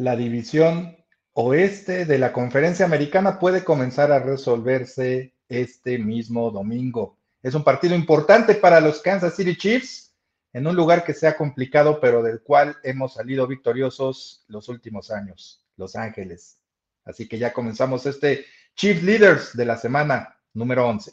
la 0.00 0.16
división 0.16 0.96
oeste 1.34 2.06
de 2.06 2.18
la 2.18 2.32
conferencia 2.32 2.86
americana 2.86 3.38
puede 3.38 3.64
comenzar 3.64 4.10
a 4.12 4.18
resolverse 4.18 5.34
este 5.48 5.98
mismo 5.98 6.50
domingo. 6.50 7.18
Es 7.42 7.54
un 7.54 7.62
partido 7.62 7.94
importante 7.94 8.54
para 8.54 8.80
los 8.80 9.02
Kansas 9.02 9.36
City 9.36 9.56
Chiefs 9.56 10.14
en 10.54 10.66
un 10.66 10.74
lugar 10.74 11.04
que 11.04 11.12
sea 11.12 11.36
complicado, 11.36 12.00
pero 12.00 12.22
del 12.22 12.40
cual 12.40 12.76
hemos 12.82 13.14
salido 13.14 13.46
victoriosos 13.46 14.44
los 14.48 14.68
últimos 14.70 15.10
años, 15.10 15.62
Los 15.76 15.94
Ángeles. 15.96 16.58
Así 17.04 17.28
que 17.28 17.38
ya 17.38 17.52
comenzamos 17.52 18.06
este 18.06 18.46
Chief 18.74 19.02
Leaders 19.02 19.54
de 19.54 19.66
la 19.66 19.76
semana 19.76 20.36
número 20.54 20.88
11. 20.88 21.12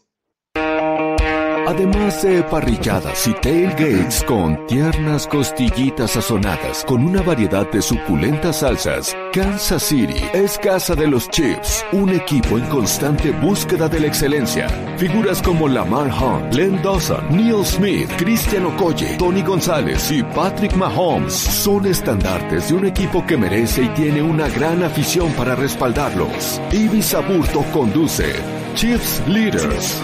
Además 1.68 2.24
de 2.24 2.44
parrilladas 2.44 3.28
y 3.28 3.34
tailgates 3.34 4.24
con 4.24 4.66
tiernas 4.68 5.28
costillitas 5.28 6.12
sazonadas 6.12 6.86
con 6.86 7.04
una 7.04 7.22
variedad 7.22 7.70
de 7.70 7.82
suculentas 7.82 8.60
salsas, 8.60 9.14
Kansas 9.34 9.84
City 9.84 10.24
es 10.34 10.58
casa 10.60 10.96
de 10.96 11.08
los 11.08 11.30
Chiefs, 11.30 11.84
un 11.92 12.12
equipo 12.12 12.58
en 12.58 12.64
constante 12.68 13.32
búsqueda 13.32 13.90
de 13.90 14.00
la 14.00 14.08
excelencia. 14.08 14.70
Figuras 14.96 15.42
como 15.42 15.68
Lamar 15.68 16.10
Hunt, 16.10 16.54
Len 16.54 16.82
Dawson, 16.82 17.36
Neil 17.36 17.66
Smith, 17.66 18.10
Christian 18.18 18.66
Okoye, 18.68 19.18
Tony 19.18 19.42
González 19.42 20.10
y 20.10 20.24
Patrick 20.24 20.74
Mahomes 20.74 21.34
son 21.34 21.86
estandartes 21.86 22.70
de 22.70 22.76
un 22.76 22.86
equipo 22.86 23.26
que 23.26 23.36
merece 23.36 23.84
y 23.84 23.90
tiene 23.90 24.22
una 24.22 24.48
gran 24.48 24.84
afición 24.84 25.34
para 25.34 25.54
respaldarlos. 25.54 26.62
Ibis 26.72 27.14
Aburto 27.14 27.62
conduce 27.74 28.36
Chiefs 28.74 29.22
Leaders. 29.28 30.02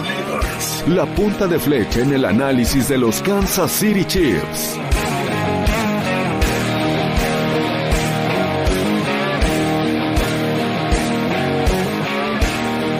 La 0.88 1.06
punta 1.16 1.48
de 1.48 1.60
flecha 1.60 2.02
en 2.02 2.14
el 2.14 2.26
análisis 2.26 2.88
de 2.90 2.98
los 2.98 3.22
Kansas 3.22 3.72
City 3.72 4.06
Chiefs. 4.06 4.78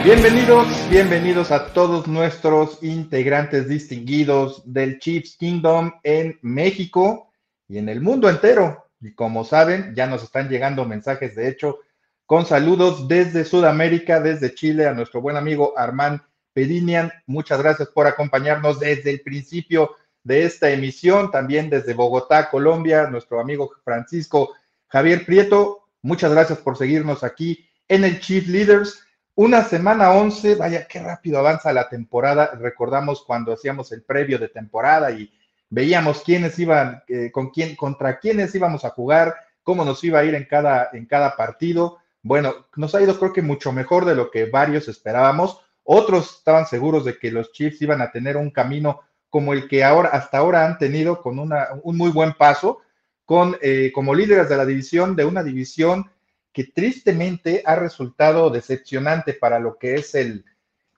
Bienvenidos, 0.04 0.66
bienvenidos 0.90 1.50
a 1.50 1.72
todos 1.72 2.06
nuestros 2.06 2.82
integrantes 2.82 3.68
distinguidos 3.68 4.62
del 4.64 4.98
Chiefs 4.98 5.36
Kingdom 5.36 5.92
en 6.02 6.38
México 6.42 7.30
y 7.68 7.78
en 7.78 7.88
el 7.88 8.00
mundo 8.00 8.28
entero. 8.28 8.88
Y 9.00 9.14
como 9.14 9.44
saben, 9.44 9.94
ya 9.94 10.06
nos 10.06 10.22
están 10.22 10.48
llegando 10.48 10.84
mensajes, 10.84 11.34
de 11.34 11.48
hecho, 11.48 11.78
con 12.26 12.46
saludos 12.46 13.08
desde 13.08 13.44
Sudamérica, 13.44 14.20
desde 14.20 14.54
Chile, 14.54 14.86
a 14.86 14.92
nuestro 14.94 15.20
buen 15.20 15.36
amigo 15.36 15.72
Armand 15.76 16.20
Pedinian. 16.54 17.12
Muchas 17.26 17.60
gracias 17.60 17.88
por 17.88 18.06
acompañarnos 18.06 18.80
desde 18.80 19.10
el 19.10 19.20
principio 19.20 19.96
de 20.22 20.44
esta 20.44 20.70
emisión, 20.70 21.30
también 21.30 21.68
desde 21.68 21.92
Bogotá, 21.92 22.48
Colombia, 22.48 23.08
nuestro 23.08 23.40
amigo 23.40 23.70
Francisco 23.84 24.54
Javier 24.88 25.26
Prieto. 25.26 25.88
Muchas 26.00 26.32
gracias 26.32 26.58
por 26.60 26.78
seguirnos 26.78 27.22
aquí 27.22 27.68
en 27.88 28.04
el 28.04 28.20
Chief 28.20 28.46
Leaders. 28.48 29.04
Una 29.34 29.64
semana 29.64 30.12
11, 30.12 30.54
vaya, 30.54 30.86
qué 30.86 31.00
rápido 31.00 31.38
avanza 31.38 31.72
la 31.72 31.88
temporada. 31.88 32.52
Recordamos 32.54 33.24
cuando 33.26 33.52
hacíamos 33.52 33.90
el 33.92 34.02
previo 34.02 34.38
de 34.38 34.48
temporada 34.48 35.10
y 35.10 35.30
veíamos 35.68 36.22
quiénes 36.22 36.58
iban, 36.58 37.02
eh, 37.08 37.30
con 37.32 37.50
quién, 37.50 37.74
contra 37.74 38.20
quiénes 38.20 38.54
íbamos 38.54 38.84
a 38.84 38.90
jugar, 38.90 39.34
cómo 39.64 39.84
nos 39.84 40.04
iba 40.04 40.20
a 40.20 40.24
ir 40.24 40.34
en 40.34 40.44
cada, 40.44 40.90
en 40.92 41.06
cada 41.06 41.36
partido. 41.36 41.98
Bueno, 42.22 42.68
nos 42.76 42.94
ha 42.94 43.02
ido 43.02 43.18
creo 43.18 43.32
que 43.32 43.42
mucho 43.42 43.72
mejor 43.72 44.04
de 44.04 44.14
lo 44.14 44.30
que 44.30 44.46
varios 44.46 44.88
esperábamos. 44.88 45.60
Otros 45.84 46.38
estaban 46.38 46.66
seguros 46.66 47.04
de 47.04 47.18
que 47.18 47.30
los 47.30 47.52
Chiefs 47.52 47.82
iban 47.82 48.00
a 48.00 48.10
tener 48.10 48.36
un 48.36 48.50
camino 48.50 49.02
como 49.28 49.52
el 49.52 49.68
que 49.68 49.84
ahora, 49.84 50.08
hasta 50.10 50.38
ahora 50.38 50.64
han 50.64 50.78
tenido, 50.78 51.20
con 51.20 51.38
una, 51.38 51.68
un 51.82 51.96
muy 51.96 52.10
buen 52.10 52.32
paso, 52.32 52.80
con, 53.24 53.56
eh, 53.60 53.90
como 53.94 54.14
líderes 54.14 54.48
de 54.48 54.56
la 54.56 54.64
división, 54.64 55.14
de 55.14 55.24
una 55.24 55.42
división 55.42 56.10
que 56.52 56.64
tristemente 56.64 57.62
ha 57.66 57.74
resultado 57.74 58.48
decepcionante 58.48 59.34
para 59.34 59.58
lo 59.58 59.76
que 59.76 59.96
es 59.96 60.14
el, 60.14 60.44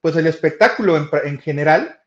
pues 0.00 0.14
el 0.16 0.26
espectáculo 0.26 0.96
en, 0.96 1.08
en 1.24 1.38
general. 1.38 2.00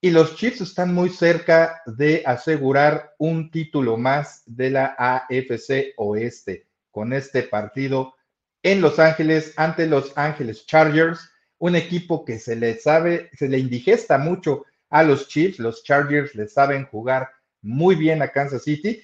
Y 0.00 0.10
los 0.10 0.36
Chiefs 0.36 0.62
están 0.62 0.94
muy 0.94 1.10
cerca 1.10 1.82
de 1.86 2.22
asegurar 2.26 3.14
un 3.18 3.50
título 3.50 3.96
más 3.96 4.42
de 4.46 4.70
la 4.70 4.96
AFC 4.98 5.94
Oeste 5.96 6.66
con 6.90 7.12
este 7.12 7.42
partido 7.42 8.14
en 8.62 8.80
Los 8.80 8.98
Ángeles 8.98 9.52
ante 9.56 9.86
Los 9.86 10.16
Ángeles 10.16 10.64
Chargers 10.66 11.30
un 11.58 11.76
equipo 11.76 12.24
que 12.24 12.38
se 12.38 12.56
le 12.56 12.78
sabe, 12.78 13.30
se 13.34 13.48
le 13.48 13.58
indigesta 13.58 14.18
mucho 14.18 14.64
a 14.90 15.02
los 15.02 15.28
Chiefs, 15.28 15.58
los 15.58 15.82
Chargers 15.82 16.34
le 16.34 16.48
saben 16.48 16.86
jugar 16.86 17.30
muy 17.62 17.94
bien 17.94 18.22
a 18.22 18.28
Kansas 18.28 18.62
City. 18.62 19.02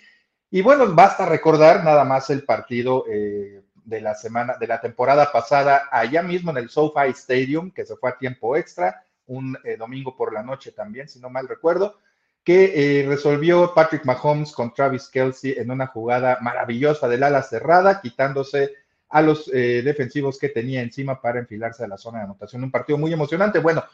Y 0.50 0.62
bueno, 0.62 0.94
basta 0.94 1.26
recordar 1.26 1.82
nada 1.84 2.04
más 2.04 2.30
el 2.30 2.44
partido 2.44 3.04
eh, 3.08 3.62
de 3.84 4.00
la 4.00 4.14
semana, 4.14 4.56
de 4.58 4.66
la 4.66 4.80
temporada 4.80 5.32
pasada, 5.32 5.88
allá 5.90 6.22
mismo 6.22 6.50
en 6.50 6.58
el 6.58 6.70
SoFi 6.70 7.10
Stadium, 7.10 7.70
que 7.70 7.86
se 7.86 7.96
fue 7.96 8.10
a 8.10 8.18
tiempo 8.18 8.56
extra, 8.56 9.02
un 9.26 9.56
eh, 9.64 9.76
domingo 9.76 10.16
por 10.16 10.32
la 10.32 10.42
noche 10.42 10.72
también, 10.72 11.08
si 11.08 11.20
no 11.20 11.30
mal 11.30 11.48
recuerdo, 11.48 11.98
que 12.44 13.00
eh, 13.00 13.06
resolvió 13.06 13.72
Patrick 13.74 14.04
Mahomes 14.04 14.52
con 14.52 14.74
Travis 14.74 15.08
Kelsey 15.08 15.54
en 15.56 15.70
una 15.70 15.86
jugada 15.86 16.38
maravillosa 16.40 17.08
del 17.08 17.22
ala 17.22 17.42
cerrada, 17.42 18.00
quitándose 18.00 18.74
a 19.12 19.20
los 19.20 19.48
eh, 19.52 19.82
defensivos 19.84 20.38
que 20.38 20.48
tenía 20.48 20.80
encima 20.80 21.20
para 21.20 21.38
enfilarse 21.38 21.84
a 21.84 21.88
la 21.88 21.98
zona 21.98 22.18
de 22.18 22.24
anotación. 22.24 22.64
Un 22.64 22.70
partido 22.70 22.96
muy 22.96 23.12
emocionante. 23.12 23.58
Bueno, 23.58 23.84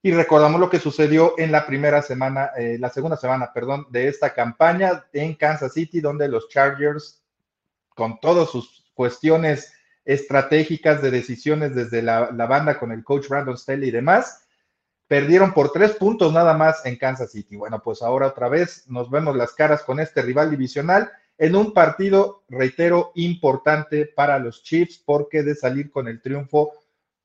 y 0.00 0.12
recordamos 0.12 0.60
lo 0.60 0.70
que 0.70 0.78
sucedió 0.78 1.34
en 1.38 1.50
la 1.50 1.66
primera 1.66 2.02
semana, 2.02 2.50
eh, 2.56 2.76
la 2.78 2.88
segunda 2.88 3.16
semana, 3.16 3.52
perdón, 3.52 3.88
de 3.90 4.06
esta 4.06 4.32
campaña 4.32 5.06
en 5.12 5.34
Kansas 5.34 5.72
City, 5.72 6.00
donde 6.00 6.28
los 6.28 6.48
Chargers, 6.48 7.20
con 7.96 8.20
todas 8.20 8.48
sus 8.48 8.84
cuestiones 8.94 9.72
estratégicas 10.04 11.02
de 11.02 11.10
decisiones 11.10 11.74
desde 11.74 12.00
la, 12.02 12.30
la 12.30 12.46
banda 12.46 12.78
con 12.78 12.92
el 12.92 13.02
coach 13.02 13.28
Brandon 13.28 13.58
Staley 13.58 13.88
y 13.88 13.92
demás, 13.92 14.46
perdieron 15.08 15.52
por 15.52 15.72
tres 15.72 15.94
puntos 15.94 16.32
nada 16.32 16.54
más 16.54 16.86
en 16.86 16.96
Kansas 16.96 17.32
City. 17.32 17.56
Bueno, 17.56 17.82
pues 17.82 18.02
ahora 18.02 18.28
otra 18.28 18.48
vez 18.48 18.84
nos 18.86 19.10
vemos 19.10 19.34
las 19.34 19.52
caras 19.52 19.82
con 19.82 19.98
este 19.98 20.22
rival 20.22 20.50
divisional 20.50 21.10
en 21.38 21.56
un 21.56 21.72
partido, 21.72 22.44
reitero, 22.48 23.12
importante 23.14 24.06
para 24.06 24.38
los 24.38 24.62
Chiefs 24.62 25.02
porque 25.04 25.42
de 25.42 25.54
salir 25.54 25.90
con 25.90 26.06
el 26.08 26.20
triunfo 26.20 26.72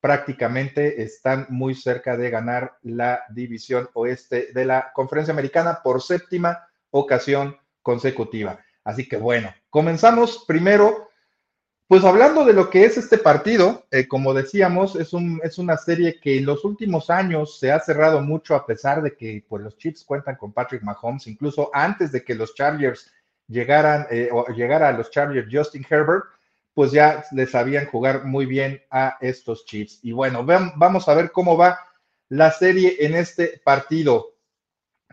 prácticamente 0.00 1.02
están 1.02 1.46
muy 1.50 1.74
cerca 1.74 2.16
de 2.16 2.30
ganar 2.30 2.78
la 2.82 3.22
división 3.30 3.88
oeste 3.92 4.48
de 4.52 4.64
la 4.64 4.92
conferencia 4.94 5.32
americana 5.32 5.80
por 5.82 6.02
séptima 6.02 6.66
ocasión 6.90 7.56
consecutiva. 7.82 8.58
Así 8.82 9.06
que 9.06 9.16
bueno, 9.16 9.54
comenzamos 9.68 10.44
primero, 10.46 11.10
pues 11.86 12.02
hablando 12.04 12.44
de 12.44 12.54
lo 12.54 12.70
que 12.70 12.84
es 12.84 12.96
este 12.96 13.18
partido, 13.18 13.84
eh, 13.90 14.08
como 14.08 14.32
decíamos, 14.32 14.96
es, 14.96 15.12
un, 15.12 15.40
es 15.44 15.58
una 15.58 15.76
serie 15.76 16.18
que 16.18 16.38
en 16.38 16.46
los 16.46 16.64
últimos 16.64 17.10
años 17.10 17.58
se 17.58 17.70
ha 17.70 17.78
cerrado 17.78 18.22
mucho 18.22 18.54
a 18.54 18.64
pesar 18.64 19.02
de 19.02 19.14
que 19.14 19.44
pues, 19.46 19.62
los 19.62 19.76
Chiefs 19.76 20.04
cuentan 20.04 20.36
con 20.36 20.52
Patrick 20.52 20.82
Mahomes, 20.82 21.26
incluso 21.26 21.70
antes 21.74 22.10
de 22.10 22.24
que 22.24 22.34
los 22.34 22.54
Chargers 22.54 23.10
llegaran 23.50 24.06
eh, 24.10 24.30
o 24.32 24.46
a 24.48 24.92
los 24.92 25.10
Chargers 25.10 25.48
Justin 25.50 25.84
Herbert, 25.88 26.24
pues 26.72 26.92
ya 26.92 27.24
les 27.32 27.50
sabían 27.50 27.86
jugar 27.86 28.24
muy 28.24 28.46
bien 28.46 28.80
a 28.90 29.18
estos 29.20 29.66
Chiefs. 29.66 29.98
Y 30.02 30.12
bueno, 30.12 30.44
vamos 30.44 31.08
a 31.08 31.14
ver 31.14 31.32
cómo 31.32 31.56
va 31.56 31.80
la 32.28 32.52
serie 32.52 32.96
en 33.00 33.14
este 33.16 33.60
partido. 33.64 34.36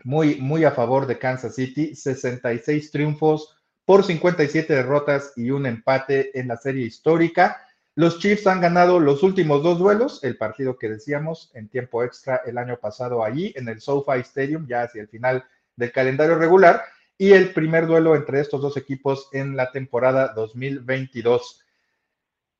Muy, 0.04 0.36
muy 0.36 0.64
a 0.64 0.70
favor 0.70 1.06
de 1.06 1.18
Kansas 1.18 1.56
City, 1.56 1.94
66 1.96 2.92
triunfos 2.92 3.56
por 3.84 4.04
57 4.04 4.72
derrotas 4.72 5.32
y 5.34 5.50
un 5.50 5.66
empate 5.66 6.38
en 6.38 6.46
la 6.46 6.56
serie 6.56 6.86
histórica. 6.86 7.60
Los 7.96 8.20
Chiefs 8.20 8.46
han 8.46 8.60
ganado 8.60 9.00
los 9.00 9.24
últimos 9.24 9.64
dos 9.64 9.78
duelos, 9.78 10.22
el 10.22 10.36
partido 10.36 10.78
que 10.78 10.88
decíamos 10.88 11.50
en 11.54 11.68
tiempo 11.68 12.04
extra 12.04 12.42
el 12.46 12.58
año 12.58 12.76
pasado 12.76 13.24
allí 13.24 13.52
en 13.56 13.68
el 13.68 13.80
SoFi 13.80 14.20
Stadium, 14.20 14.68
ya 14.68 14.82
hacia 14.82 15.02
el 15.02 15.08
final 15.08 15.44
del 15.74 15.90
calendario 15.90 16.36
regular, 16.36 16.84
y 17.18 17.32
el 17.32 17.52
primer 17.52 17.86
duelo 17.86 18.14
entre 18.14 18.40
estos 18.40 18.62
dos 18.62 18.76
equipos 18.76 19.28
en 19.32 19.56
la 19.56 19.72
temporada 19.72 20.32
2022. 20.34 21.64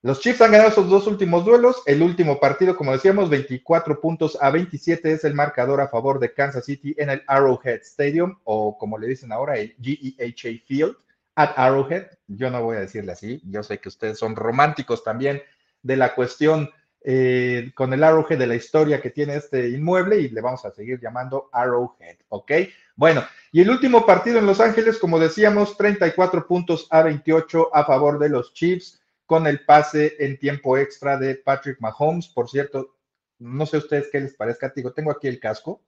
Los 0.03 0.21
Chiefs 0.21 0.41
han 0.43 0.53
ganado 0.53 0.71
esos 0.71 0.89
dos 0.89 1.07
últimos 1.07 1.45
duelos. 1.45 1.83
El 1.87 2.03
último 2.03 2.39
partido, 2.39 2.77
como 2.77 2.93
decíamos, 2.93 3.31
24 3.31 4.01
puntos 4.01 4.37
a 4.41 4.51
27 4.51 5.13
es 5.13 5.25
el 5.25 5.35
marcador 5.35 5.81
a 5.81 5.89
favor 5.89 6.19
de 6.19 6.35
Kansas 6.35 6.65
City 6.65 6.95
en 6.99 7.11
el 7.11 7.23
Arrowhead 7.27 7.81
Stadium, 7.83 8.39
o 8.45 8.77
como 8.77 8.99
le 8.99 9.09
dicen 9.09 9.33
ahora, 9.33 9.57
el 9.57 9.75
GEHA 9.81 10.61
Field 10.67 10.97
at 11.37 11.51
Arrowhead. 11.57 12.07
Yo 12.27 12.51
no 12.51 12.63
voy 12.63 12.77
a 12.77 12.81
decirle 12.81 13.13
así. 13.13 13.41
Yo 13.45 13.63
sé 13.63 13.79
que 13.79 13.89
ustedes 13.89 14.19
son 14.19 14.37
románticos 14.37 15.03
también 15.03 15.43
de 15.83 15.97
la 15.97 16.15
cuestión 16.15 16.71
eh, 17.01 17.71
con 17.75 17.93
el 17.93 18.03
Arrowhead 18.03 18.39
de 18.39 18.47
la 18.47 18.57
historia 18.57 19.01
que 19.01 19.11
tiene 19.11 19.37
este 19.37 19.69
inmueble 19.69 20.21
y 20.21 20.29
le 20.29 20.41
vamos 20.41 20.65
a 20.65 20.73
seguir 20.73 21.01
llamando 21.01 21.49
Arrowhead, 21.53 22.17
¿ok? 22.29 22.53
Bueno, 22.97 23.25
y 23.53 23.61
el 23.61 23.71
último 23.71 24.05
partido 24.05 24.39
en 24.39 24.47
Los 24.47 24.61
Ángeles, 24.61 24.99
como 24.99 25.19
decíamos, 25.19 25.77
34 25.77 26.47
puntos 26.47 26.89
a 26.91 27.03
28 27.03 27.75
a 27.75 27.85
favor 27.85 28.19
de 28.19 28.29
los 28.29 28.53
Chiefs 28.53 29.01
con 29.27 29.47
el 29.47 29.65
pase 29.65 30.17
en 30.19 30.39
tiempo 30.39 30.77
extra 30.77 31.17
de 31.17 31.37
Patrick 31.37 31.81
Mahomes. 31.81 32.29
Por 32.29 32.49
cierto, 32.49 32.97
no 33.39 33.67
sé 33.67 33.77
a 33.77 33.81
ustedes 33.81 34.09
qué 34.11 34.21
les 34.21 34.35
parezca, 34.35 34.73
tengo 34.73 35.11
aquí 35.13 35.29
el 35.29 35.39
casco, 35.39 35.83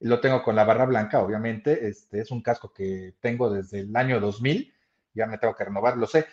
lo 0.00 0.20
tengo 0.20 0.42
con 0.42 0.54
la 0.54 0.64
barra 0.64 0.86
blanca, 0.86 1.20
obviamente, 1.20 1.88
este 1.88 2.20
es 2.20 2.30
un 2.30 2.42
casco 2.42 2.72
que 2.72 3.14
tengo 3.20 3.50
desde 3.50 3.80
el 3.80 3.96
año 3.96 4.20
2000, 4.20 4.72
ya 5.14 5.26
me 5.26 5.38
tengo 5.38 5.56
que 5.56 5.64
renovar, 5.64 5.96
lo 5.96 6.06
sé 6.06 6.26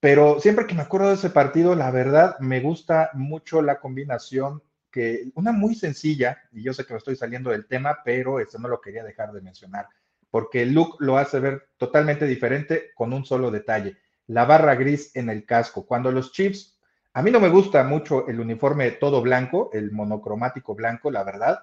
Pero 0.00 0.38
siempre 0.40 0.66
que 0.66 0.74
me 0.74 0.82
acuerdo 0.82 1.08
de 1.08 1.14
ese 1.14 1.30
partido, 1.30 1.74
la 1.74 1.90
verdad 1.90 2.38
me 2.38 2.60
gusta 2.60 3.10
mucho 3.14 3.62
la 3.62 3.80
combinación 3.80 4.62
que, 4.90 5.30
una 5.34 5.52
muy 5.52 5.74
sencilla, 5.74 6.42
y 6.52 6.62
yo 6.62 6.72
sé 6.72 6.86
que 6.86 6.94
me 6.94 6.98
estoy 6.98 7.16
saliendo 7.16 7.50
del 7.50 7.66
tema, 7.66 7.98
pero 8.04 8.38
esto 8.38 8.58
no 8.58 8.68
lo 8.68 8.80
quería 8.80 9.02
dejar 9.02 9.32
de 9.32 9.40
mencionar, 9.40 9.88
porque 10.30 10.66
look 10.66 10.96
lo 11.00 11.18
hace 11.18 11.40
ver 11.40 11.68
totalmente 11.76 12.26
diferente 12.26 12.90
con 12.94 13.12
un 13.12 13.24
solo 13.24 13.50
detalle, 13.50 13.96
la 14.28 14.44
barra 14.44 14.76
gris 14.76 15.14
en 15.16 15.30
el 15.30 15.44
casco. 15.44 15.84
Cuando 15.84 16.12
los 16.12 16.32
Chiefs, 16.32 16.78
a 17.12 17.22
mí 17.22 17.30
no 17.30 17.40
me 17.40 17.48
gusta 17.48 17.82
mucho 17.82 18.28
el 18.28 18.38
uniforme 18.38 18.92
todo 18.92 19.20
blanco, 19.20 19.70
el 19.72 19.90
monocromático 19.90 20.74
blanco, 20.76 21.10
la 21.10 21.24
verdad, 21.24 21.62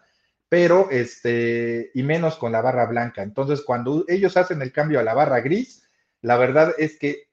pero 0.49 0.89
este, 0.91 1.91
y 1.93 2.03
menos 2.03 2.35
con 2.35 2.51
la 2.51 2.61
barra 2.61 2.85
blanca. 2.85 3.23
Entonces, 3.23 3.61
cuando 3.61 4.03
ellos 4.07 4.35
hacen 4.35 4.61
el 4.61 4.71
cambio 4.71 4.99
a 4.99 5.03
la 5.03 5.13
barra 5.13 5.39
gris, 5.39 5.87
la 6.21 6.37
verdad 6.37 6.73
es 6.77 6.97
que 6.99 7.29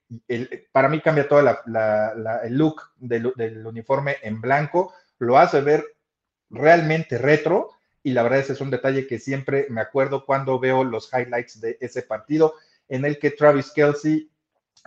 para 0.73 0.89
mí 0.89 1.01
cambia 1.01 1.29
todo 1.29 1.41
el 1.41 2.57
look 2.57 2.83
del, 2.97 3.67
uniforme 3.67 4.17
en 4.23 4.41
blanco, 4.41 4.93
lo 5.19 5.39
hace 5.39 5.61
ver 5.61 5.85
realmente 6.51 7.19
retro 7.19 7.71
y 8.03 8.13
la 8.13 8.23
verdad 8.23 8.41
ese 8.41 8.53
es 8.55 8.61
un 8.61 8.71
detalle 8.71 9.07
que 9.07 9.19
siempre 9.19 9.67
me 9.71 9.81
acuerdo 9.81 10.25
cuando 10.25 10.59
veo 10.59 10.85
los 10.85 11.11
highlights 11.13 11.61
de 11.61 11.79
ese 11.81 12.03
partido 12.03 12.55
en 12.89 13.05
el 13.05 13.19
que 13.19 13.31
Travis 13.31 13.71
Kelsey 13.71 14.31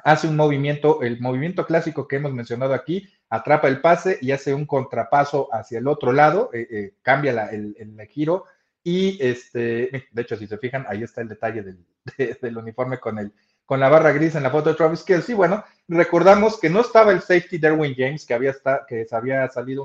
hace 0.03 0.27
un 0.27 0.35
movimiento, 0.35 1.01
el 1.01 1.19
movimiento 1.19 1.65
clásico 1.65 2.07
que 2.07 2.17
hemos 2.17 2.33
mencionado 2.33 2.73
aquí, 2.73 3.07
atrapa 3.29 3.67
el 3.67 3.81
pase 3.81 4.19
y 4.21 4.31
hace 4.31 4.53
un 4.53 4.65
contrapaso 4.65 5.47
hacia 5.51 5.79
el 5.79 5.87
otro 5.87 6.11
lado, 6.11 6.49
eh, 6.53 6.67
eh, 6.69 6.93
cambia 7.01 7.49
el, 7.49 7.75
giro 8.09 8.45
y 8.83 9.17
este, 9.25 10.07
de 10.11 10.21
hecho 10.21 10.35
si 10.35 10.45
se 10.45 10.57
fijan, 10.57 10.85
ahí 10.87 11.01
está 11.01 11.21
el 11.21 11.29
detalle 11.29 11.63
del, 11.63 11.85
del 12.41 12.57
uniforme 12.57 12.99
con 12.99 13.17
el, 13.17 13.33
con 13.65 13.79
la 13.79 13.89
barra 13.89 14.11
gris 14.11 14.35
en 14.35 14.43
la 14.43 14.51
foto 14.51 14.69
de 14.69 14.75
Travis 14.75 15.03
Kelsey. 15.03 15.35
Bueno, 15.35 15.63
recordamos 15.87 16.59
que 16.59 16.69
no 16.69 16.81
estaba 16.81 17.11
el 17.11 17.21
safety 17.21 17.57
Derwin 17.57 17.95
James, 17.97 18.25
que 18.25 18.33
había, 18.33 18.55
que 18.87 19.07
había 19.11 19.49
salido 19.49 19.83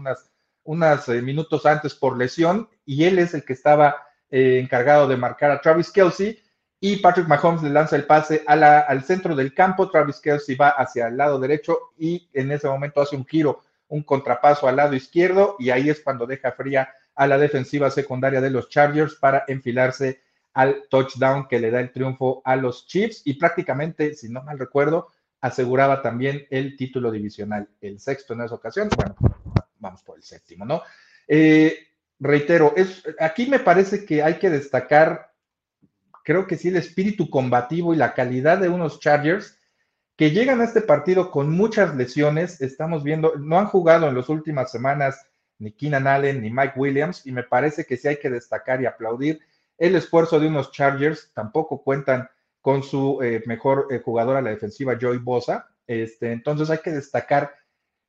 unas, 0.64 1.08
eh, 1.08 1.22
minutos 1.22 1.66
antes 1.66 1.94
por 1.94 2.16
lesión, 2.16 2.68
y 2.84 3.04
él 3.04 3.18
es 3.18 3.34
el 3.34 3.44
que 3.44 3.54
estaba 3.54 4.06
eh, 4.30 4.60
encargado 4.62 5.08
de 5.08 5.16
marcar 5.16 5.50
a 5.50 5.60
Travis 5.60 5.90
Kelsey. 5.90 6.38
Y 6.82 6.96
Patrick 6.96 7.28
Mahomes 7.28 7.62
le 7.62 7.68
lanza 7.70 7.96
el 7.96 8.04
pase 8.04 8.42
al 8.46 9.04
centro 9.04 9.36
del 9.36 9.52
campo. 9.52 9.90
Travis 9.90 10.18
Kelsey 10.18 10.54
va 10.56 10.70
hacia 10.70 11.08
el 11.08 11.16
lado 11.18 11.38
derecho 11.38 11.78
y 11.98 12.30
en 12.32 12.50
ese 12.52 12.68
momento 12.68 13.02
hace 13.02 13.16
un 13.16 13.26
giro, 13.26 13.60
un 13.88 14.02
contrapaso 14.02 14.66
al 14.66 14.76
lado 14.76 14.94
izquierdo, 14.94 15.56
y 15.58 15.68
ahí 15.68 15.90
es 15.90 16.00
cuando 16.00 16.26
deja 16.26 16.52
fría 16.52 16.88
a 17.14 17.26
la 17.26 17.36
defensiva 17.36 17.90
secundaria 17.90 18.40
de 18.40 18.48
los 18.48 18.70
Chargers 18.70 19.14
para 19.16 19.44
enfilarse 19.46 20.22
al 20.54 20.84
touchdown 20.90 21.46
que 21.48 21.60
le 21.60 21.70
da 21.70 21.80
el 21.80 21.92
triunfo 21.92 22.42
a 22.44 22.56
los 22.56 22.86
Chiefs 22.86 23.22
y 23.24 23.34
prácticamente, 23.34 24.14
si 24.14 24.28
no 24.28 24.42
mal 24.42 24.58
recuerdo, 24.58 25.08
aseguraba 25.40 26.02
también 26.02 26.46
el 26.50 26.76
título 26.76 27.10
divisional, 27.10 27.68
el 27.80 27.98
sexto 28.00 28.34
en 28.34 28.42
esa 28.42 28.54
ocasión. 28.54 28.88
Bueno, 28.96 29.14
vamos 29.78 30.02
por 30.02 30.16
el 30.16 30.22
séptimo, 30.22 30.64
¿no? 30.64 30.82
Eh, 31.26 31.78
reitero, 32.18 32.74
es, 32.76 33.02
aquí 33.18 33.46
me 33.46 33.60
parece 33.60 34.04
que 34.04 34.22
hay 34.22 34.38
que 34.38 34.50
destacar, 34.50 35.32
creo 36.24 36.46
que 36.46 36.56
sí, 36.56 36.68
el 36.68 36.76
espíritu 36.76 37.30
combativo 37.30 37.94
y 37.94 37.96
la 37.96 38.14
calidad 38.14 38.58
de 38.58 38.68
unos 38.68 39.00
Chargers 39.00 39.58
que 40.16 40.32
llegan 40.32 40.60
a 40.60 40.64
este 40.64 40.82
partido 40.82 41.30
con 41.30 41.50
muchas 41.50 41.96
lesiones. 41.96 42.60
Estamos 42.60 43.02
viendo, 43.02 43.36
no 43.36 43.58
han 43.58 43.66
jugado 43.66 44.08
en 44.08 44.14
las 44.14 44.28
últimas 44.28 44.70
semanas 44.70 45.26
ni 45.58 45.72
Keenan 45.72 46.06
Allen 46.06 46.42
ni 46.42 46.50
Mike 46.50 46.74
Williams, 46.76 47.26
y 47.26 47.32
me 47.32 47.42
parece 47.42 47.84
que 47.84 47.96
sí 47.96 48.08
hay 48.08 48.18
que 48.18 48.30
destacar 48.30 48.82
y 48.82 48.86
aplaudir 48.86 49.40
el 49.80 49.96
esfuerzo 49.96 50.38
de 50.38 50.46
unos 50.46 50.70
Chargers, 50.70 51.32
tampoco 51.32 51.82
cuentan 51.82 52.28
con 52.60 52.82
su 52.82 53.18
eh, 53.22 53.42
mejor 53.46 53.88
eh, 53.90 54.02
jugador 54.04 54.36
a 54.36 54.42
la 54.42 54.50
defensiva, 54.50 54.98
Joey 55.00 55.18
Bosa. 55.18 55.70
Este, 55.86 56.32
entonces 56.32 56.68
hay 56.68 56.78
que 56.78 56.92
destacar, 56.92 57.54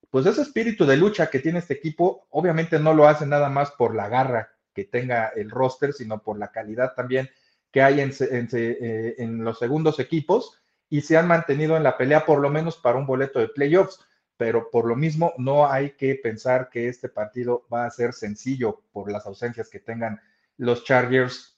pues 0.10 0.26
ese 0.26 0.42
espíritu 0.42 0.86
de 0.86 0.98
lucha 0.98 1.30
que 1.30 1.40
tiene 1.40 1.60
este 1.60 1.74
equipo, 1.74 2.28
obviamente 2.30 2.78
no 2.78 2.94
lo 2.94 3.08
hace 3.08 3.26
nada 3.26 3.50
más 3.50 3.72
por 3.72 3.96
la 3.96 4.10
garra 4.10 4.50
que 4.74 4.84
tenga 4.84 5.30
el 5.30 5.50
roster, 5.50 5.94
sino 5.94 6.22
por 6.22 6.38
la 6.38 6.52
calidad 6.52 6.94
también 6.94 7.30
que 7.72 7.82
hay 7.82 8.02
eh, 8.02 9.16
en 9.18 9.44
los 9.46 9.58
segundos 9.58 9.98
equipos. 10.00 10.62
Y 10.90 11.00
se 11.00 11.16
han 11.16 11.30
mantenido 11.30 11.78
en 11.78 11.84
la 11.84 11.98
pelea 11.98 12.26
por 12.26 12.40
lo 12.40 12.50
menos 12.50 12.76
para 12.76 12.98
un 12.98 13.06
boleto 13.06 13.40
de 13.40 13.48
playoffs. 13.48 13.98
Pero 14.36 14.70
por 14.70 14.86
lo 14.86 14.98
mismo 14.98 15.34
no 15.38 15.72
hay 15.72 15.92
que 15.92 16.16
pensar 16.16 16.70
que 16.70 16.90
este 16.90 17.08
partido 17.08 17.66
va 17.74 17.86
a 17.86 17.92
ser 17.92 18.12
sencillo 18.12 18.82
por 18.92 19.10
las 19.10 19.26
ausencias 19.26 19.70
que 19.70 19.80
tengan 19.80 20.20
los 20.58 20.84
Chargers 20.84 21.52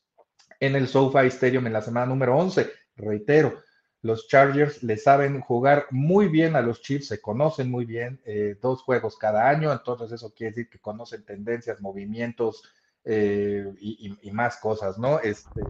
en 0.65 0.77
el 0.77 0.87
SoFi 0.87 1.27
Stadium 1.27 1.67
en 1.67 1.73
la 1.73 1.81
semana 1.81 2.05
número 2.05 2.37
11. 2.37 2.71
Reitero, 2.95 3.61
los 4.01 4.29
Chargers 4.29 4.81
le 4.81 4.95
saben 4.95 5.41
jugar 5.41 5.87
muy 5.91 6.29
bien 6.29 6.55
a 6.55 6.61
los 6.61 6.81
Chiefs, 6.81 7.07
se 7.07 7.19
conocen 7.19 7.69
muy 7.69 7.83
bien, 7.83 8.21
eh, 8.23 8.57
dos 8.61 8.81
juegos 8.81 9.17
cada 9.17 9.49
año, 9.49 9.73
entonces 9.73 10.13
eso 10.13 10.33
quiere 10.33 10.51
decir 10.51 10.69
que 10.69 10.79
conocen 10.79 11.25
tendencias, 11.25 11.81
movimientos 11.81 12.63
eh, 13.03 13.73
y, 13.81 14.31
más 14.31 14.55
cosas, 14.57 14.97
¿no? 14.97 15.19
Este, 15.19 15.61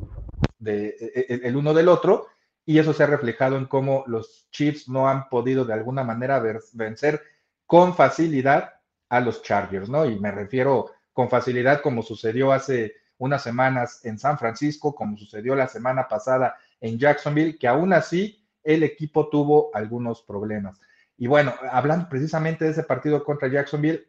de, 0.60 0.90
e, 0.90 1.26
e, 1.28 1.42
el, 1.44 1.56
uno 1.56 1.74
del 1.74 1.88
otro, 1.88 2.28
y 2.64 2.78
eso 2.78 2.94
se 2.94 3.02
ha 3.02 3.08
reflejado 3.08 3.58
en 3.58 3.66
cómo 3.66 4.04
los 4.06 4.48
Chiefs 4.52 4.88
no 4.90 5.10
han 5.10 5.28
podido 5.28 5.66
de 5.66 5.74
alguna 5.74 6.04
manera 6.04 6.40
vencer 6.74 7.24
con 7.66 7.96
facilidad 7.96 8.74
a 9.10 9.20
los 9.22 9.42
Chargers, 9.42 9.90
¿no? 9.90 10.06
Y 10.06 10.20
me 10.20 10.32
refiero 10.32 10.92
con 11.14 11.30
facilidad 11.30 11.82
como 11.82 12.04
sucedió 12.04 12.52
hace 12.52 13.03
unas 13.24 13.42
semanas 13.42 14.04
en 14.04 14.20
San 14.20 14.38
Francisco, 14.38 14.94
como 14.94 15.18
sucedió 15.18 15.56
la 15.56 15.68
semana 15.68 16.08
pasada 16.08 16.58
en 16.82 17.00
Jacksonville, 17.00 17.58
que 17.58 17.68
aún 17.68 17.94
así 17.94 18.46
el 18.64 18.84
equipo 18.84 19.30
tuvo 19.30 19.72
algunos 19.74 20.22
problemas. 20.22 20.80
Y 21.18 21.28
bueno, 21.28 21.54
hablando 21.72 22.10
precisamente 22.10 22.66
de 22.66 22.72
ese 22.72 22.84
partido 22.84 23.24
contra 23.24 23.48
Jacksonville, 23.48 24.08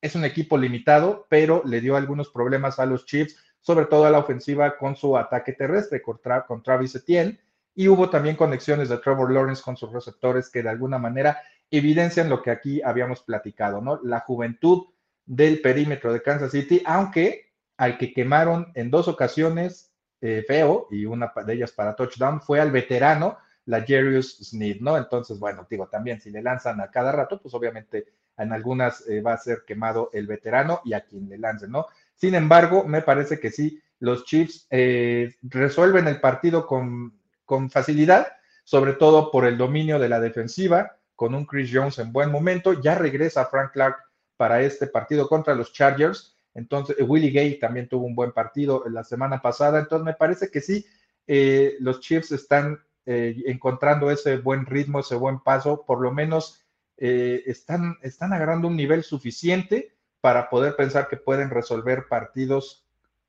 es 0.00 0.16
un 0.16 0.24
equipo 0.24 0.58
limitado, 0.58 1.26
pero 1.28 1.62
le 1.64 1.80
dio 1.80 1.96
algunos 1.96 2.30
problemas 2.30 2.78
a 2.80 2.86
los 2.86 3.06
Chiefs, 3.06 3.36
sobre 3.60 3.86
todo 3.86 4.04
a 4.04 4.10
la 4.10 4.18
ofensiva 4.18 4.76
con 4.76 4.96
su 4.96 5.16
ataque 5.16 5.52
terrestre 5.52 6.02
con 6.02 6.62
Travis 6.62 6.94
Etienne, 6.94 7.38
y 7.74 7.88
hubo 7.88 8.10
también 8.10 8.36
conexiones 8.36 8.88
de 8.88 8.98
Trevor 8.98 9.30
Lawrence 9.30 9.62
con 9.62 9.76
sus 9.76 9.92
receptores 9.92 10.50
que 10.50 10.62
de 10.62 10.70
alguna 10.70 10.98
manera 10.98 11.40
evidencian 11.70 12.28
lo 12.28 12.42
que 12.42 12.50
aquí 12.50 12.82
habíamos 12.82 13.22
platicado, 13.22 13.80
¿no? 13.80 14.00
La 14.02 14.20
juventud 14.20 14.86
del 15.24 15.60
perímetro 15.60 16.12
de 16.12 16.22
Kansas 16.22 16.52
City, 16.52 16.82
aunque 16.86 17.45
al 17.76 17.98
que 17.98 18.12
quemaron 18.12 18.72
en 18.74 18.90
dos 18.90 19.08
ocasiones 19.08 19.92
eh, 20.20 20.44
feo, 20.46 20.88
y 20.90 21.04
una 21.04 21.32
de 21.44 21.52
ellas 21.52 21.72
para 21.72 21.94
touchdown, 21.94 22.40
fue 22.40 22.60
al 22.60 22.70
veterano, 22.70 23.38
la 23.66 23.80
Jarius 23.80 24.38
Sneed, 24.38 24.80
¿no? 24.80 24.96
Entonces, 24.96 25.38
bueno, 25.38 25.66
digo, 25.68 25.88
también 25.88 26.20
si 26.20 26.30
le 26.30 26.42
lanzan 26.42 26.80
a 26.80 26.90
cada 26.90 27.12
rato, 27.12 27.40
pues 27.40 27.52
obviamente 27.54 28.06
en 28.38 28.52
algunas 28.52 29.06
eh, 29.08 29.20
va 29.20 29.34
a 29.34 29.38
ser 29.38 29.64
quemado 29.66 30.10
el 30.12 30.26
veterano 30.26 30.80
y 30.84 30.92
a 30.92 31.00
quien 31.00 31.28
le 31.28 31.38
lancen, 31.38 31.70
¿no? 31.70 31.86
Sin 32.14 32.34
embargo, 32.34 32.84
me 32.84 33.02
parece 33.02 33.40
que 33.40 33.50
sí, 33.50 33.82
los 33.98 34.24
Chiefs 34.24 34.66
eh, 34.70 35.34
resuelven 35.42 36.06
el 36.06 36.20
partido 36.20 36.66
con, 36.66 37.18
con 37.44 37.70
facilidad, 37.70 38.28
sobre 38.64 38.92
todo 38.94 39.30
por 39.30 39.46
el 39.46 39.58
dominio 39.58 39.98
de 39.98 40.08
la 40.08 40.20
defensiva, 40.20 40.96
con 41.14 41.34
un 41.34 41.46
Chris 41.46 41.70
Jones 41.72 41.98
en 41.98 42.12
buen 42.12 42.30
momento. 42.30 42.80
Ya 42.80 42.94
regresa 42.94 43.46
Frank 43.46 43.72
Clark 43.72 43.96
para 44.36 44.60
este 44.60 44.86
partido 44.86 45.28
contra 45.28 45.54
los 45.54 45.72
Chargers 45.72 46.35
entonces, 46.56 46.96
Willie 47.00 47.30
Gay 47.30 47.58
también 47.58 47.86
tuvo 47.86 48.06
un 48.06 48.14
buen 48.14 48.32
partido 48.32 48.84
la 48.88 49.04
semana 49.04 49.42
pasada. 49.42 49.78
Entonces, 49.78 50.06
me 50.06 50.14
parece 50.14 50.50
que 50.50 50.62
sí, 50.62 50.86
eh, 51.26 51.76
los 51.80 52.00
Chiefs 52.00 52.32
están 52.32 52.80
eh, 53.04 53.36
encontrando 53.46 54.10
ese 54.10 54.38
buen 54.38 54.64
ritmo, 54.64 55.00
ese 55.00 55.16
buen 55.16 55.40
paso. 55.40 55.84
Por 55.86 56.00
lo 56.00 56.12
menos 56.12 56.64
eh, 56.96 57.42
están, 57.46 57.98
están 58.00 58.32
agarrando 58.32 58.68
un 58.68 58.76
nivel 58.76 59.02
suficiente 59.02 59.94
para 60.22 60.48
poder 60.48 60.76
pensar 60.76 61.08
que 61.08 61.18
pueden 61.18 61.50
resolver 61.50 62.06
partidos 62.08 62.86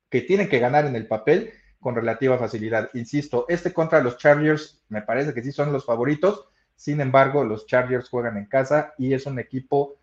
que 0.09 0.21
tienen 0.21 0.47
que 0.47 0.59
ganar 0.59 0.85
en 0.85 0.95
el 0.95 1.05
papel 1.05 1.51
con 1.81 1.95
relativa 1.95 2.37
facilidad. 2.37 2.89
Insisto, 2.93 3.45
este 3.49 3.73
contra 3.73 4.01
los 4.01 4.17
Chargers 4.17 4.81
me 4.87 5.01
parece 5.01 5.33
que 5.33 5.43
sí 5.43 5.51
son 5.51 5.73
los 5.73 5.85
favoritos. 5.85 6.45
Sin 6.77 7.01
embargo, 7.01 7.43
los 7.43 7.65
Chargers 7.65 8.07
juegan 8.07 8.37
en 8.37 8.45
casa 8.45 8.93
y 8.97 9.13
es 9.13 9.25
un 9.25 9.37
equipo 9.37 9.97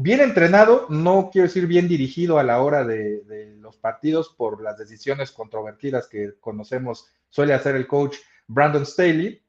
bien 0.00 0.20
entrenado, 0.20 0.86
no 0.90 1.28
quiero 1.32 1.48
decir 1.48 1.66
bien 1.66 1.88
dirigido 1.88 2.38
a 2.38 2.44
la 2.44 2.62
hora 2.62 2.84
de, 2.84 3.56
los 3.60 3.76
partidos 3.76 4.28
por 4.28 4.62
las 4.62 4.78
decisiones 4.78 5.32
controvertidas 5.32 6.06
que 6.06 6.34
conocemos, 6.40 7.08
suele 7.28 7.52
hacer 7.52 7.74
el 7.74 7.88
coach 7.88 8.16
Brandon 8.46 8.86
Staley, 8.86 9.42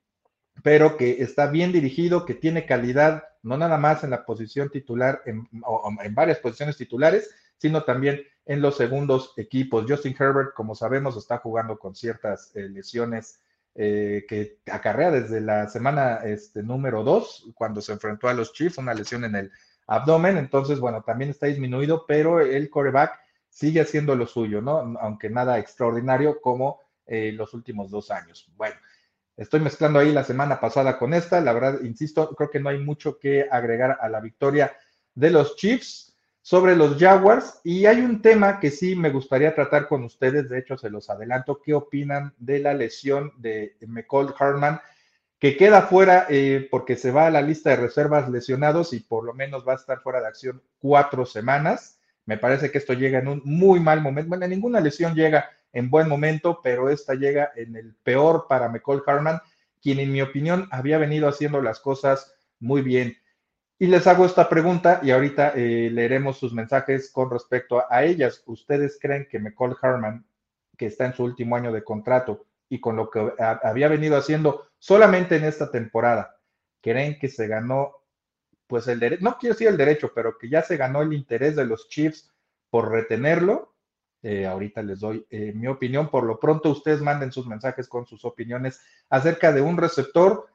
pero 0.63 0.97
que 0.97 1.21
está 1.21 1.45
bien 1.47 1.71
dirigido, 1.71 2.25
que 2.25 2.33
tiene 2.33 2.65
calidad, 2.65 3.25
no 3.43 3.57
nada 3.57 3.77
más 3.77 4.03
en 4.03 4.09
la 4.09 4.25
posición 4.25 4.71
titular, 4.71 5.21
en, 5.27 5.47
en 6.03 6.15
varias 6.15 6.39
posiciones 6.39 6.75
titulares, 6.77 7.29
sino 7.57 7.83
también 7.83 8.23
en 8.45 8.61
los 8.61 8.75
segundos 8.75 9.33
equipos. 9.37 9.85
Justin 9.87 10.15
Herbert, 10.19 10.55
como 10.55 10.73
sabemos, 10.73 11.15
está 11.15 11.37
jugando 11.37 11.77
con 11.77 11.95
ciertas 11.95 12.51
eh, 12.55 12.67
lesiones 12.67 13.39
eh, 13.75 14.25
que 14.27 14.57
acarrea 14.69 15.11
desde 15.11 15.41
la 15.41 15.69
semana 15.69 16.15
este, 16.23 16.63
número 16.63 17.03
2, 17.03 17.51
cuando 17.53 17.81
se 17.81 17.93
enfrentó 17.93 18.27
a 18.27 18.33
los 18.33 18.51
Chiefs, 18.51 18.79
una 18.79 18.95
lesión 18.95 19.23
en 19.23 19.35
el 19.35 19.51
abdomen, 19.89 20.37
entonces, 20.37 20.79
bueno, 20.79 21.03
también 21.03 21.31
está 21.31 21.47
disminuido, 21.47 22.05
pero 22.07 22.39
el 22.39 22.69
coreback 22.69 23.19
sigue 23.49 23.81
haciendo 23.81 24.15
lo 24.15 24.27
suyo, 24.27 24.61
¿no? 24.61 24.77
Aunque 25.01 25.29
nada 25.29 25.59
extraordinario 25.59 26.39
como 26.41 26.79
eh, 27.05 27.31
los 27.31 27.53
últimos 27.53 27.89
dos 27.91 28.11
años. 28.11 28.51
Bueno, 28.55 28.75
Estoy 29.39 29.61
mezclando 29.61 29.99
ahí 29.99 30.11
la 30.11 30.25
semana 30.25 30.59
pasada 30.59 30.97
con 30.97 31.13
esta. 31.13 31.39
La 31.39 31.53
verdad, 31.53 31.79
insisto, 31.83 32.35
creo 32.35 32.49
que 32.49 32.59
no 32.59 32.67
hay 32.67 32.77
mucho 32.77 33.17
que 33.17 33.47
agregar 33.49 33.97
a 34.01 34.09
la 34.09 34.19
victoria 34.19 34.75
de 35.15 35.29
los 35.29 35.55
Chiefs 35.55 36.13
sobre 36.41 36.75
los 36.75 36.97
Jaguars. 36.97 37.61
Y 37.63 37.85
hay 37.85 38.01
un 38.01 38.21
tema 38.21 38.59
que 38.59 38.69
sí 38.69 38.97
me 38.97 39.11
gustaría 39.11 39.55
tratar 39.55 39.87
con 39.87 40.03
ustedes. 40.03 40.49
De 40.49 40.59
hecho, 40.59 40.77
se 40.77 40.89
los 40.89 41.09
adelanto. 41.09 41.61
¿Qué 41.63 41.73
opinan 41.73 42.33
de 42.37 42.59
la 42.59 42.73
lesión 42.73 43.31
de 43.37 43.77
McCall 43.87 44.35
Hartman? 44.37 44.81
Que 45.39 45.55
queda 45.55 45.83
fuera 45.83 46.27
eh, 46.29 46.67
porque 46.69 46.97
se 46.97 47.11
va 47.11 47.27
a 47.27 47.31
la 47.31 47.41
lista 47.41 47.69
de 47.69 47.77
reservas 47.77 48.29
lesionados 48.29 48.91
y 48.93 48.99
por 48.99 49.23
lo 49.23 49.33
menos 49.33 49.65
va 49.65 49.73
a 49.73 49.77
estar 49.77 50.01
fuera 50.01 50.19
de 50.19 50.27
acción 50.27 50.61
cuatro 50.79 51.25
semanas. 51.25 51.97
Me 52.25 52.37
parece 52.37 52.71
que 52.71 52.77
esto 52.77 52.93
llega 52.93 53.19
en 53.19 53.29
un 53.29 53.41
muy 53.45 53.79
mal 53.79 54.01
momento. 54.01 54.29
Bueno, 54.29 54.47
ninguna 54.47 54.81
lesión 54.81 55.15
llega 55.15 55.49
en 55.71 55.89
buen 55.89 56.09
momento, 56.09 56.59
pero 56.61 56.89
esta 56.89 57.13
llega 57.13 57.51
en 57.55 57.75
el 57.77 57.95
peor 58.03 58.47
para 58.49 58.67
McCall 58.67 59.03
Harman, 59.05 59.39
quien 59.81 59.99
en 59.99 60.11
mi 60.11 60.21
opinión 60.21 60.67
había 60.71 60.97
venido 60.97 61.29
haciendo 61.29 61.61
las 61.61 61.79
cosas 61.79 62.33
muy 62.59 62.81
bien. 62.81 63.15
Y 63.81 63.87
les 63.87 64.07
hago 64.07 64.25
esta 64.25 64.49
pregunta 64.49 64.99
y 65.01 65.11
ahorita 65.11 65.53
eh, 65.55 65.89
leeremos 65.89 66.37
sus 66.37 66.53
mensajes 66.53 67.09
con 67.11 67.31
respecto 67.31 67.81
a, 67.89 68.03
ellas. 68.03 68.43
¿Ustedes 68.45 68.99
creen 69.01 69.25
que 69.31 69.39
McCall 69.39 69.77
Harman, 69.81 70.25
que 70.77 70.87
está 70.87 71.05
en 71.05 71.13
su 71.13 71.23
último 71.23 71.55
año 71.55 71.71
de 71.71 71.81
contrato 71.81 72.45
y 72.69 72.79
con 72.79 72.95
lo 72.95 73.09
que 73.09 73.33
había 73.63 73.87
venido 73.87 74.15
haciendo 74.15 74.67
solamente 74.77 75.35
en 75.35 75.43
esta 75.43 75.71
temporada, 75.71 76.37
creen 76.81 77.17
que 77.19 77.27
se 77.27 77.47
ganó, 77.47 77.93
pues 78.67 78.87
el 78.87 78.99
derecho, 78.99 79.23
no 79.23 79.37
quiero 79.37 79.55
decir 79.55 79.67
el 79.67 79.77
derecho, 79.77 80.11
pero 80.13 80.37
que 80.37 80.49
ya 80.49 80.61
se 80.61 80.77
ganó 80.77 81.01
el 81.01 81.13
interés 81.13 81.55
de 81.55 81.65
los 81.65 81.89
Chiefs 81.89 82.31
por 82.69 82.91
retenerlo? 82.91 83.73
Eh, 84.21 84.45
ahorita 84.45 84.81
les 84.83 84.99
doy 84.99 85.25
eh, 85.29 85.53
mi 85.55 85.67
opinión. 85.67 86.09
Por 86.09 86.23
lo 86.25 86.39
pronto, 86.39 86.69
ustedes 86.69 87.01
manden 87.01 87.31
sus 87.31 87.47
mensajes 87.47 87.87
con 87.87 88.05
sus 88.05 88.25
opiniones 88.25 88.81
acerca 89.09 89.51
de 89.51 89.61
un 89.61 89.77
receptor 89.77 90.47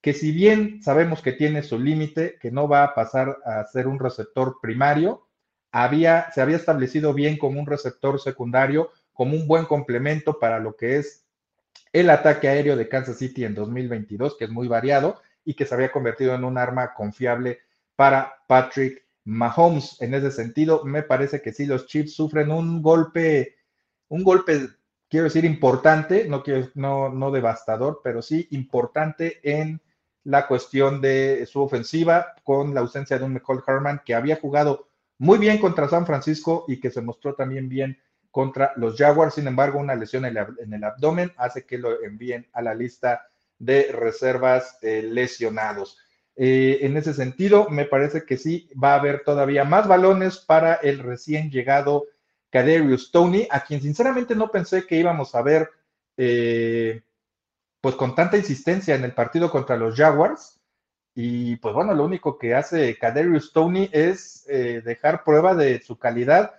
que 0.00 0.14
si 0.14 0.30
bien 0.30 0.80
sabemos 0.82 1.20
que 1.20 1.32
tiene 1.32 1.62
su 1.62 1.78
límite, 1.78 2.38
que 2.40 2.52
no 2.52 2.68
va 2.68 2.84
a 2.84 2.94
pasar 2.94 3.38
a 3.44 3.64
ser 3.64 3.88
un 3.88 3.98
receptor 3.98 4.58
primario, 4.62 5.26
había, 5.72 6.30
se 6.32 6.40
había 6.40 6.56
establecido 6.56 7.12
bien 7.12 7.36
como 7.36 7.60
un 7.60 7.66
receptor 7.66 8.20
secundario, 8.20 8.92
como 9.12 9.34
un 9.34 9.48
buen 9.48 9.64
complemento 9.64 10.38
para 10.38 10.60
lo 10.60 10.76
que 10.76 10.98
es 10.98 11.27
el 11.92 12.10
ataque 12.10 12.48
aéreo 12.48 12.76
de 12.76 12.88
Kansas 12.88 13.18
City 13.18 13.44
en 13.44 13.54
2022, 13.54 14.36
que 14.36 14.44
es 14.44 14.50
muy 14.50 14.68
variado 14.68 15.20
y 15.44 15.54
que 15.54 15.66
se 15.66 15.74
había 15.74 15.92
convertido 15.92 16.34
en 16.34 16.44
un 16.44 16.58
arma 16.58 16.94
confiable 16.94 17.60
para 17.96 18.34
Patrick 18.46 19.06
Mahomes. 19.24 20.00
En 20.00 20.14
ese 20.14 20.30
sentido, 20.30 20.84
me 20.84 21.02
parece 21.02 21.40
que 21.40 21.52
sí, 21.52 21.66
los 21.66 21.86
Chiefs 21.86 22.14
sufren 22.14 22.50
un 22.50 22.82
golpe, 22.82 23.56
un 24.08 24.24
golpe, 24.24 24.68
quiero 25.08 25.24
decir, 25.24 25.44
importante, 25.44 26.28
no, 26.28 26.42
no, 26.74 27.08
no 27.10 27.30
devastador, 27.30 28.00
pero 28.02 28.22
sí 28.22 28.46
importante 28.50 29.40
en 29.42 29.80
la 30.24 30.46
cuestión 30.46 31.00
de 31.00 31.46
su 31.46 31.62
ofensiva 31.62 32.34
con 32.44 32.74
la 32.74 32.80
ausencia 32.80 33.18
de 33.18 33.24
un 33.24 33.32
McCall 33.32 33.62
Herman 33.66 34.02
que 34.04 34.14
había 34.14 34.36
jugado 34.36 34.88
muy 35.18 35.38
bien 35.38 35.58
contra 35.58 35.88
San 35.88 36.06
Francisco 36.06 36.64
y 36.68 36.80
que 36.80 36.90
se 36.90 37.00
mostró 37.00 37.34
también 37.34 37.68
bien 37.68 37.98
contra 38.30 38.72
los 38.76 38.96
Jaguars. 38.96 39.34
Sin 39.34 39.46
embargo, 39.46 39.78
una 39.78 39.94
lesión 39.94 40.24
en 40.24 40.36
el, 40.36 40.84
abdomen 40.84 41.32
hace 41.36 41.64
que 41.64 41.78
lo 41.78 42.02
envíen 42.02 42.46
a 42.52 42.62
la 42.62 42.74
lista 42.74 43.26
de 43.58 43.90
reservas 43.92 44.78
eh, 44.82 45.02
lesionados. 45.02 45.98
Eh, 46.36 46.78
en 46.82 46.96
ese 46.96 47.14
sentido, 47.14 47.68
me 47.68 47.84
parece 47.84 48.24
que 48.24 48.36
sí 48.36 48.70
va 48.82 48.92
a 48.92 48.98
haber 48.98 49.24
todavía 49.24 49.64
más 49.64 49.88
balones 49.88 50.38
para 50.38 50.74
el 50.74 51.00
recién 51.00 51.50
llegado 51.50 52.06
Kaderius 52.50 53.10
Tony, 53.10 53.48
a 53.50 53.64
quien 53.64 53.82
sinceramente 53.82 54.34
no 54.34 54.50
pensé 54.50 54.86
que 54.86 54.96
íbamos 54.96 55.34
a 55.34 55.42
ver 55.42 55.70
eh, 56.16 57.02
pues 57.80 57.94
con 57.96 58.14
tanta 58.14 58.36
insistencia 58.36 58.94
en 58.94 59.04
el 59.04 59.14
partido 59.14 59.50
contra 59.50 59.76
los 59.76 59.96
Jaguars. 59.96 60.60
Y 61.14 61.56
pues 61.56 61.74
bueno, 61.74 61.92
lo 61.94 62.04
único 62.04 62.38
que 62.38 62.54
hace 62.54 62.96
Kaderius 62.96 63.52
Tony 63.52 63.90
es 63.92 64.44
dejar 64.46 65.24
prueba 65.24 65.56
de 65.56 65.82
su 65.82 65.98
calidad 65.98 66.54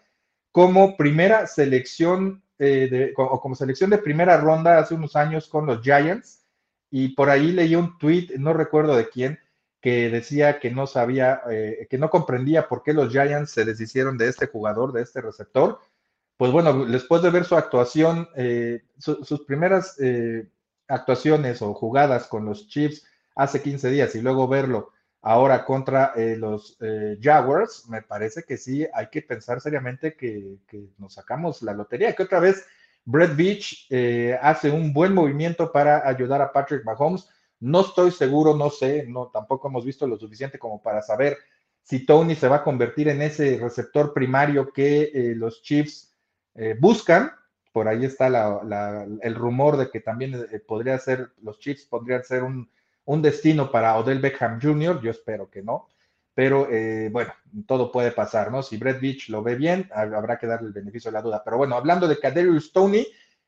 como 0.51 0.97
primera 0.97 1.47
selección 1.47 2.43
eh, 2.57 3.13
o 3.17 3.39
como 3.39 3.55
selección 3.55 3.89
de 3.89 3.97
primera 3.97 4.37
ronda 4.37 4.79
hace 4.79 4.95
unos 4.95 5.15
años 5.15 5.47
con 5.47 5.65
los 5.65 5.81
Giants. 5.81 6.45
Y 6.91 7.09
por 7.09 7.29
ahí 7.29 7.51
leí 7.51 7.75
un 7.75 7.97
tweet, 7.97 8.29
no 8.37 8.53
recuerdo 8.53 8.95
de 8.95 9.09
quién, 9.09 9.39
que 9.79 10.09
decía 10.09 10.59
que 10.59 10.71
no 10.71 10.87
sabía, 10.87 11.41
eh, 11.49 11.87
que 11.89 11.97
no 11.97 12.09
comprendía 12.09 12.67
por 12.67 12.83
qué 12.83 12.93
los 12.93 13.11
Giants 13.11 13.51
se 13.51 13.63
deshicieron 13.63 14.17
de 14.17 14.27
este 14.27 14.47
jugador, 14.47 14.91
de 14.91 15.03
este 15.03 15.21
receptor. 15.21 15.79
Pues 16.37 16.51
bueno, 16.51 16.85
después 16.85 17.21
de 17.21 17.29
ver 17.29 17.45
su 17.45 17.55
actuación, 17.55 18.29
sus 18.97 19.41
primeras 19.41 19.97
actuaciones 20.87 21.61
o 21.61 21.73
jugadas 21.73 22.27
con 22.27 22.45
los 22.45 22.67
Chiefs 22.69 23.05
hace 23.35 23.61
15 23.61 23.91
días 23.91 24.15
y 24.15 24.21
luego 24.21 24.47
verlo 24.47 24.93
ahora 25.21 25.65
contra 25.65 26.13
eh, 26.15 26.35
los 26.37 26.77
eh, 26.81 27.17
Jaguars, 27.21 27.87
me 27.89 28.01
parece 28.01 28.43
que 28.43 28.57
sí 28.57 28.87
hay 28.93 29.07
que 29.07 29.21
pensar 29.21 29.59
seriamente 29.61 30.15
que, 30.15 30.57
nos 30.97 31.13
sacamos 31.13 31.61
la 31.61 31.73
lotería, 31.73 32.15
que 32.15 32.23
otra 32.23 32.39
vez 32.39 32.65
Brett 33.05 33.35
Beach 33.35 33.87
eh, 33.89 34.37
hace 34.41 34.69
un 34.69 34.93
buen 34.93 35.13
movimiento 35.13 35.71
para 35.71 36.07
ayudar 36.07 36.41
a 36.41 36.51
Patrick 36.51 36.85
Mahomes. 36.85 37.27
No 37.59 37.81
estoy 37.81 38.11
seguro, 38.11 38.55
no 38.55 38.69
sé, 38.69 39.05
no 39.07 39.27
tampoco 39.27 39.67
hemos 39.67 39.83
visto 39.83 40.07
lo 40.07 40.17
suficiente 40.17 40.57
como 40.57 40.81
para 40.81 41.01
saber 41.01 41.37
si 41.83 42.05
Tony 42.05 42.35
se 42.35 42.47
va 42.47 42.57
a 42.57 42.63
convertir 42.63 43.09
en 43.09 43.21
ese 43.21 43.57
receptor 43.57 44.13
primario 44.13 44.71
que 44.71 45.33
los 45.35 45.61
Chiefs 45.61 46.15
buscan, 46.79 47.31
por 47.73 47.87
ahí 47.87 48.05
está 48.05 48.27
el 49.21 49.35
rumor 49.35 49.75
de 49.75 49.89
que 49.89 49.99
también 49.99 50.45
podría 50.67 50.97
ser, 50.99 51.31
los 51.41 51.59
Chiefs 51.59 51.85
podrían 51.85 52.23
ser 52.23 52.43
un, 52.43 52.69
destino 53.17 53.71
para 53.71 53.97
Odell 53.97 54.19
Beckham 54.19 54.59
Jr., 54.61 55.01
yo 55.01 55.09
espero 55.09 55.49
que 55.49 55.63
no, 55.63 55.87
pero 56.35 56.69
eh, 56.71 57.09
bueno, 57.11 57.33
todo 57.65 57.91
puede 57.91 58.11
pasar, 58.11 58.51
¿no? 58.51 58.61
Si 58.61 58.77
Brett 58.77 59.01
Beach 59.01 59.29
lo 59.29 59.41
ve 59.41 59.55
bien, 59.55 59.89
habrá 59.93 60.37
que 60.37 60.47
darle 60.47 60.67
el 60.67 60.73
beneficio 60.73 61.09
de 61.09 61.15
la 61.15 61.21
duda. 61.21 61.41
Pero 61.43 61.57
bueno, 61.57 61.75
hablando 61.75 62.07
de 62.07 62.19
Kaderius 62.19 62.71
Tony, 62.71 63.05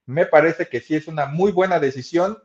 me 0.08 0.26
parece 0.26 0.68
que 0.68 0.82
sí 0.82 0.96
es 0.96 1.08
una 1.08 1.28
muy 1.28 1.52
buena 1.52 1.80
decisión 1.80 2.38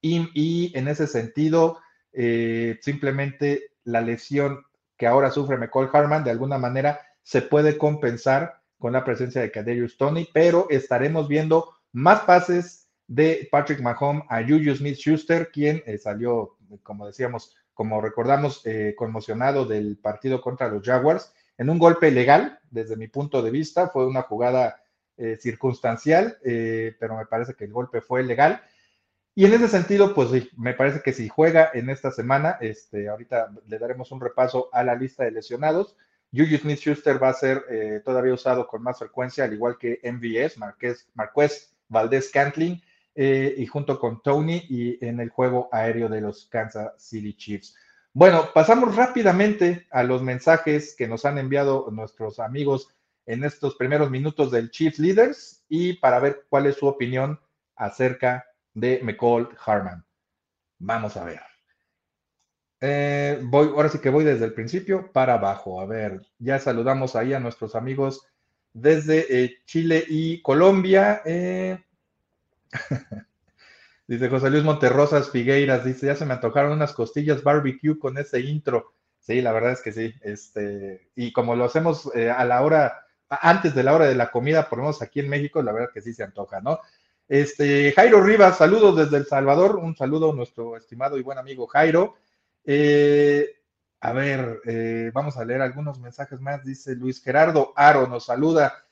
y, 0.00 0.72
en 0.78 0.88
ese 0.88 1.06
sentido, 1.06 1.80
eh, 2.12 2.78
simplemente 2.82 3.72
la 3.84 4.00
lesión 4.00 4.64
que 4.96 5.06
ahora 5.06 5.30
sufre 5.30 5.56
McCall 5.56 5.90
Harman 5.92 6.24
de 6.24 6.30
alguna 6.30 6.56
manera 6.56 7.00
se 7.22 7.42
puede 7.42 7.76
compensar 7.76 8.60
con 8.78 8.92
la 8.92 9.04
presencia 9.04 9.40
de 9.40 9.50
Kaderius 9.50 9.96
Tony, 9.96 10.28
pero 10.32 10.66
estaremos 10.70 11.28
viendo 11.28 11.74
más 11.92 12.20
pases 12.20 12.77
de 13.08 13.48
Patrick 13.50 13.80
Mahomes 13.80 14.22
a 14.28 14.42
Juju 14.42 14.76
Smith-Schuster, 14.76 15.50
quien 15.50 15.82
eh, 15.86 15.98
salió, 15.98 16.58
como 16.82 17.06
decíamos, 17.06 17.56
como 17.74 18.00
recordamos, 18.00 18.64
eh, 18.66 18.94
conmocionado 18.96 19.64
del 19.64 19.96
partido 19.96 20.40
contra 20.40 20.68
los 20.68 20.84
Jaguars, 20.84 21.32
en 21.56 21.70
un 21.70 21.78
golpe 21.78 22.10
legal, 22.10 22.60
desde 22.70 22.96
mi 22.96 23.08
punto 23.08 23.42
de 23.42 23.50
vista, 23.50 23.88
fue 23.88 24.06
una 24.06 24.22
jugada 24.22 24.82
eh, 25.16 25.36
circunstancial, 25.40 26.38
pero 26.42 27.16
me 27.16 27.26
parece 27.26 27.54
que 27.54 27.64
el 27.64 27.72
golpe 27.72 28.00
fue 28.00 28.22
legal. 28.22 28.62
Y 29.34 29.46
en 29.46 29.54
ese 29.54 29.68
sentido, 29.68 30.14
pues 30.14 30.30
sí, 30.30 30.50
me 30.56 30.74
parece 30.74 31.00
que 31.00 31.12
si 31.12 31.28
juega 31.28 31.70
en 31.74 31.90
esta 31.90 32.12
semana, 32.12 32.58
este, 32.60 33.08
ahorita 33.08 33.50
le 33.66 33.78
daremos 33.78 34.12
un 34.12 34.20
repaso 34.20 34.68
a 34.72 34.84
la 34.84 34.94
lista 34.94 35.24
de 35.24 35.32
lesionados, 35.32 35.96
Juju 36.32 36.58
Smith 36.58 36.78
Schuster 36.78 37.20
va 37.20 37.30
a 37.30 37.34
ser 37.34 37.64
todavía 38.04 38.34
usado 38.34 38.68
con 38.68 38.82
más 38.82 38.98
frecuencia, 38.98 39.44
al 39.44 39.54
igual 39.54 39.78
que 39.78 39.98
MVS, 40.04 40.58
Marqués, 40.58 41.08
Marqués 41.14 41.74
Valdés 41.88 42.30
Cantling, 42.30 42.80
eh, 43.20 43.52
y 43.58 43.66
junto 43.66 43.98
con 43.98 44.22
Tony 44.22 44.62
y 44.68 45.04
en 45.04 45.18
el 45.18 45.30
juego 45.30 45.68
aéreo 45.72 46.08
de 46.08 46.20
los 46.20 46.46
Kansas 46.46 46.92
City 46.98 47.34
Chiefs. 47.34 47.74
Bueno, 48.12 48.50
pasamos 48.54 48.94
rápidamente 48.94 49.88
a 49.90 50.04
los 50.04 50.22
mensajes 50.22 50.94
que 50.96 51.08
nos 51.08 51.24
han 51.24 51.36
enviado 51.36 51.88
nuestros 51.90 52.38
amigos 52.38 52.94
en 53.26 53.42
estos 53.42 53.74
primeros 53.74 54.08
minutos 54.08 54.52
del 54.52 54.70
Chiefs 54.70 55.00
Leaders 55.00 55.64
y 55.68 55.94
para 55.94 56.20
ver 56.20 56.44
cuál 56.48 56.66
es 56.66 56.76
su 56.76 56.86
opinión 56.86 57.40
acerca 57.74 58.46
de 58.72 59.00
McCall 59.02 59.48
Harman. 59.66 60.06
Vamos 60.78 61.16
a 61.16 61.24
ver. 61.24 61.40
Eh, 62.80 63.40
voy, 63.42 63.66
ahora 63.66 63.88
sí 63.88 63.98
que 63.98 64.10
voy 64.10 64.22
desde 64.22 64.44
el 64.44 64.54
principio 64.54 65.10
para 65.10 65.34
abajo. 65.34 65.80
A 65.80 65.86
ver, 65.86 66.22
ya 66.38 66.60
saludamos 66.60 67.16
ahí 67.16 67.32
a 67.32 67.40
nuestros 67.40 67.74
amigos 67.74 68.24
desde 68.72 69.42
eh, 69.42 69.56
Chile 69.64 70.04
y 70.06 70.40
Colombia. 70.40 71.20
dice 74.06 74.28
José 74.28 74.50
Luis 74.50 74.64
Monterrosas 74.64 75.30
Figueiras, 75.30 75.84
dice, 75.84 76.06
ya 76.06 76.16
se 76.16 76.26
me 76.26 76.34
antojaron 76.34 76.72
unas 76.72 76.92
costillas 76.92 77.42
barbecue 77.42 77.98
con 77.98 78.18
ese 78.18 78.40
intro. 78.40 78.94
Sí, 79.18 79.42
la 79.42 79.52
verdad 79.52 79.72
es 79.72 79.82
que 79.82 79.92
sí. 79.92 80.14
Este, 80.22 81.10
y 81.14 81.32
como 81.32 81.54
lo 81.54 81.64
hacemos 81.64 82.10
a 82.14 82.44
la 82.44 82.62
hora, 82.62 83.06
antes 83.28 83.74
de 83.74 83.82
la 83.82 83.94
hora 83.94 84.06
de 84.06 84.14
la 84.14 84.30
comida, 84.30 84.68
por 84.68 84.78
lo 84.78 84.84
menos 84.84 85.02
aquí 85.02 85.20
en 85.20 85.28
México, 85.28 85.62
la 85.62 85.72
verdad 85.72 85.90
que 85.92 86.00
sí 86.00 86.14
se 86.14 86.24
antoja, 86.24 86.60
¿no? 86.60 86.80
Este, 87.28 87.92
Jairo 87.92 88.22
Rivas, 88.22 88.56
saludos 88.56 88.96
desde 88.96 89.18
El 89.18 89.26
Salvador, 89.26 89.76
un 89.76 89.94
saludo 89.94 90.32
a 90.32 90.34
nuestro 90.34 90.78
estimado 90.78 91.18
y 91.18 91.22
buen 91.22 91.36
amigo 91.36 91.66
Jairo. 91.66 92.14
Eh, 92.64 93.46
a 94.00 94.12
ver, 94.12 94.60
eh, 94.64 95.10
vamos 95.12 95.36
a 95.36 95.44
leer 95.44 95.60
algunos 95.60 95.98
mensajes 96.00 96.40
más. 96.40 96.64
Dice 96.64 96.94
Luis 96.94 97.22
Gerardo 97.22 97.74
Aro, 97.76 98.06
nos 98.06 98.24
saluda. 98.24 98.82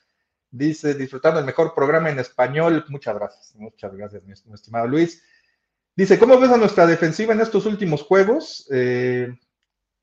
Dice, 0.49 0.93
disfrutando 0.93 1.39
el 1.39 1.45
mejor 1.45 1.73
programa 1.75 2.09
en 2.09 2.19
español. 2.19 2.85
Muchas 2.89 3.15
gracias, 3.15 3.55
muchas 3.55 3.93
gracias, 3.95 4.23
mi, 4.23 4.33
estimado 4.53 4.87
Luis. 4.87 5.23
Dice, 5.95 6.17
¿cómo 6.17 6.39
ves 6.39 6.51
a 6.51 6.57
nuestra 6.57 6.85
defensiva 6.85 7.33
en 7.33 7.41
estos 7.41 7.65
últimos 7.65 8.03
juegos? 8.03 8.67
Eh, 8.71 9.35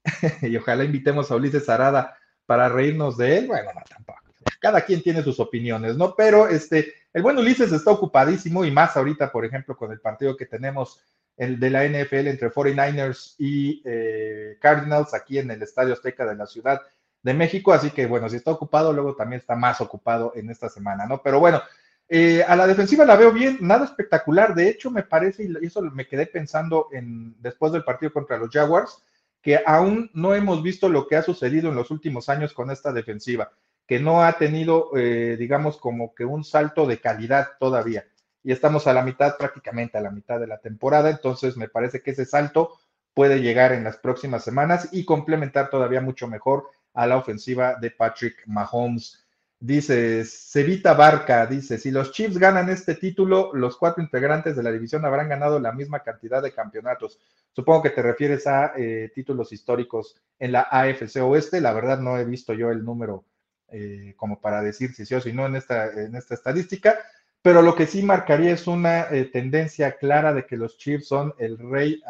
y 0.43 0.57
ojalá 0.57 0.85
invitemos 0.85 1.31
a 1.31 1.37
Ulises 1.37 1.69
Arada 1.69 2.19
para 2.47 2.69
reírnos 2.69 3.17
de 3.17 3.39
él. 3.39 3.47
Bueno, 3.47 3.71
no, 3.75 3.81
tampoco. 3.89 4.21
Cada 4.61 4.83
quien 4.83 5.03
tiene 5.03 5.23
sus 5.23 5.41
opiniones, 5.41 5.97
¿no? 5.97 6.15
Pero 6.15 6.49
este, 6.49 6.93
el 7.13 7.23
buen 7.23 7.39
Ulises 7.39 7.73
está 7.73 7.91
ocupadísimo 7.91 8.65
y 8.65 8.71
más 8.71 8.97
ahorita, 8.97 9.33
por 9.33 9.45
ejemplo, 9.45 9.77
con 9.77 9.93
el 9.93 10.01
partido 10.01 10.37
que 10.37 10.47
tenemos 10.47 11.01
el 11.37 11.59
de 11.59 11.71
la 11.71 11.85
NFL 11.85 12.29
entre 12.29 12.51
49ers 12.51 13.35
y 13.39 13.83
eh, 13.85 14.57
Cardinals 14.61 15.15
aquí 15.15 15.39
en 15.39 15.51
el 15.51 15.63
Estadio 15.63 15.95
Azteca 15.95 16.27
de 16.27 16.37
la 16.37 16.47
Ciudad 16.47 16.81
de 17.25 17.35
México. 17.35 17.73
Así 17.73 17.91
que 17.91 18.07
bueno, 18.07 18.29
si 18.29 18.37
está 18.37 18.53
ocupado, 18.53 18.93
luego 18.93 19.17
también 19.17 19.41
está 19.41 19.57
más 19.57 19.81
ocupado 19.81 20.33
en 20.37 20.51
esta 20.51 20.69
semana, 20.69 21.07
¿no? 21.07 21.21
Pero 21.23 21.41
bueno, 21.41 21.61
eh, 22.09 22.45
a 22.47 22.55
la 22.55 22.69
defensiva 22.69 23.05
la 23.05 23.17
veo 23.17 23.33
bien, 23.33 23.59
nada 23.61 23.87
espectacular. 23.87 24.55
De 24.55 24.69
hecho, 24.69 24.91
me 24.91 25.03
parece, 25.03 25.45
y 25.45 25.67
eso 25.67 25.83
me 25.83 26.07
quedé 26.07 26.27
pensando 26.27 26.89
en, 26.93 27.35
después 27.41 27.73
del 27.73 27.83
partido 27.83 28.13
contra 28.13 28.37
los 28.37 28.51
Jaguars, 28.51 29.03
que 29.43 29.61
aún 29.67 30.11
no 30.15 30.35
hemos 30.35 30.63
visto 30.63 30.89
lo 30.89 31.07
que 31.09 31.17
ha 31.17 31.23
sucedido 31.23 31.71
en 31.71 31.77
los 31.77 31.91
últimos 31.91 32.29
años 32.29 32.53
con 32.53 32.71
esta 32.71 32.93
defensiva, 32.93 33.51
que 33.87 33.99
no 33.99 34.23
ha 34.23 34.35
tenido, 34.35 34.91
eh, 34.97 35.37
digamos, 35.39 35.77
como 35.79 36.15
que 36.15 36.25
un 36.25 36.45
salto 36.45 36.87
de 36.87 37.01
calidad 37.01 37.49
todavía. 37.59 38.07
Y 38.43 38.53
estamos 38.53 38.87
a 38.87 38.93
la 38.93 39.03
mitad, 39.03 39.37
prácticamente 39.39 39.99
a 39.99 40.03
la 40.03 40.11
mitad 40.11 40.39
de 40.39 40.47
la 40.47 40.59
temporada, 40.59 41.11
entonces 41.11 41.57
me 41.57 41.69
parece 41.69 42.03
que 42.03 42.13
ese 42.13 42.27
salto 42.27 42.79
puede 43.15 43.41
llegar 43.41 43.73
en 43.73 43.85
las 43.85 43.97
próximas 43.97 44.45
semanas 44.45 44.89
y 44.93 45.05
complementar 45.05 45.71
todavía 45.71 46.01
mucho 46.01 46.27
mejor 46.27 46.69
a 46.95 47.07
la 47.07 47.17
ofensiva 47.17 47.75
de 47.75 47.91
Patrick 47.91 48.43
Mahomes. 48.47 49.21
Dice 49.59 50.25
Cevita 50.25 50.95
Barca, 50.95 51.47
dice, 51.47 51.79
si 51.79 51.91
los 51.91 52.13
Chiefs 52.13 52.39
ganan 52.39 52.69
este 52.69 52.95
título, 52.97 53.51
los 53.55 53.77
cuatro 53.77 54.03
integrantes 54.03 54.57
de 54.57 54.63
la 54.63 54.71
división 54.71 55.05
habrán 55.05 55.29
ganado 55.29 55.59
la 55.59 55.73
misma 55.73 56.01
cantidad 56.01 56.43
de 56.43 56.53
campeonatos. 56.53 57.19
Supongo 57.53 57.83
que 57.83 57.91
te 57.91 58.03
refieres 58.03 58.47
a 58.47 58.73
eh, 58.77 59.11
títulos 59.15 59.53
históricos 59.53 60.17
en 60.39 60.53
la 60.53 60.69
AFC 60.71 61.17
Oeste. 61.23 61.61
La 61.61 61.73
verdad 61.73 61.99
no 61.99 62.19
he 62.19 62.25
visto 62.25 62.53
yo 62.53 62.71
el 62.71 62.85
número 62.85 63.25
eh, 63.69 64.15
como 64.17 64.41
para 64.41 64.61
decir 64.61 64.93
si 64.95 65.07
sí 65.07 65.15
o 65.15 65.21
si 65.21 65.33
no 65.33 65.47
en 65.47 65.57
esta, 65.57 65.91
en 65.93 66.15
esta 66.15 66.35
estadística, 66.35 66.99
pero 67.41 67.63
lo 67.63 67.75
que 67.75 67.87
sí 67.87 68.03
marcaría 68.03 68.53
es 68.53 68.67
una 68.67 69.09
eh, 69.11 69.25
tendencia 69.25 69.97
clara 69.97 70.35
de 70.35 70.47
que 70.47 70.57
los 70.57 70.77
Chiefs 70.77 71.09
son 71.09 71.35
el 71.39 71.59
rey 71.59 72.03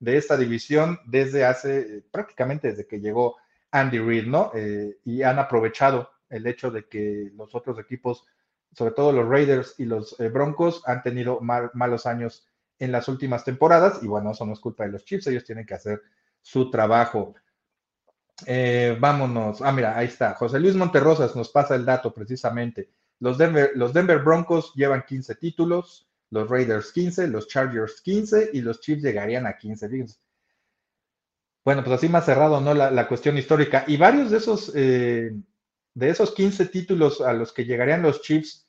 de 0.00 0.16
esta 0.16 0.36
división 0.36 0.98
desde 1.06 1.44
hace, 1.44 2.02
prácticamente 2.10 2.68
desde 2.68 2.86
que 2.86 3.00
llegó 3.00 3.36
Andy 3.72 3.98
Reid, 3.98 4.26
¿no? 4.26 4.52
y 5.04 5.22
han 5.22 5.38
aprovechado 5.38 6.10
el 6.30 6.46
hecho 6.46 6.70
de 6.70 6.86
que 6.86 7.30
los 7.34 7.54
otros 7.54 7.78
equipos, 7.78 8.24
sobre 8.72 8.94
todo 8.94 9.12
los 9.12 9.28
Raiders 9.28 9.74
y 9.78 9.84
los 9.84 10.18
eh, 10.20 10.28
Broncos, 10.28 10.82
han 10.86 11.02
tenido 11.02 11.40
malos 11.40 12.06
años 12.06 12.46
en 12.78 12.92
las 12.92 13.08
últimas 13.08 13.44
temporadas 13.44 14.02
y 14.02 14.06
bueno, 14.06 14.30
eso 14.30 14.46
no 14.46 14.54
es 14.54 14.60
culpa 14.60 14.84
de 14.84 14.92
los 14.92 15.04
Chiefs, 15.04 15.26
ellos 15.26 15.44
tienen 15.44 15.66
que 15.66 15.74
hacer 15.74 16.00
su 16.40 16.70
trabajo. 16.70 17.34
Eh, 18.46 18.96
vámonos. 18.98 19.60
Ah, 19.60 19.72
mira, 19.72 19.98
ahí 19.98 20.06
está. 20.06 20.34
José 20.34 20.58
Luis 20.58 20.74
Monterrosas 20.74 21.36
nos 21.36 21.50
pasa 21.50 21.74
el 21.74 21.84
dato 21.84 22.14
precisamente. 22.14 22.88
Los 23.18 23.36
Denver, 23.36 23.72
los 23.74 23.92
Denver 23.92 24.20
Broncos 24.20 24.72
llevan 24.74 25.04
15 25.06 25.34
títulos, 25.34 26.08
los 26.30 26.48
Raiders 26.48 26.90
15, 26.92 27.26
los 27.26 27.48
Chargers 27.48 28.00
15 28.00 28.50
y 28.54 28.62
los 28.62 28.80
Chiefs 28.80 29.02
llegarían 29.02 29.46
a 29.46 29.58
15. 29.58 30.06
Bueno, 31.64 31.84
pues 31.84 31.98
así 31.98 32.08
más 32.08 32.24
cerrado, 32.24 32.60
¿no? 32.60 32.74
La, 32.74 33.08
cuestión 33.08 33.36
histórica. 33.36 33.84
Y 33.86 33.96
varios 33.96 34.30
de 34.30 34.38
esos 34.38 34.72
eh, 34.74 35.32
de 35.94 36.08
esos 36.08 36.32
15 36.32 36.66
títulos 36.66 37.20
a 37.20 37.32
los 37.32 37.52
que 37.52 37.64
llegarían 37.64 38.02
los 38.02 38.22
Chiefs, 38.22 38.66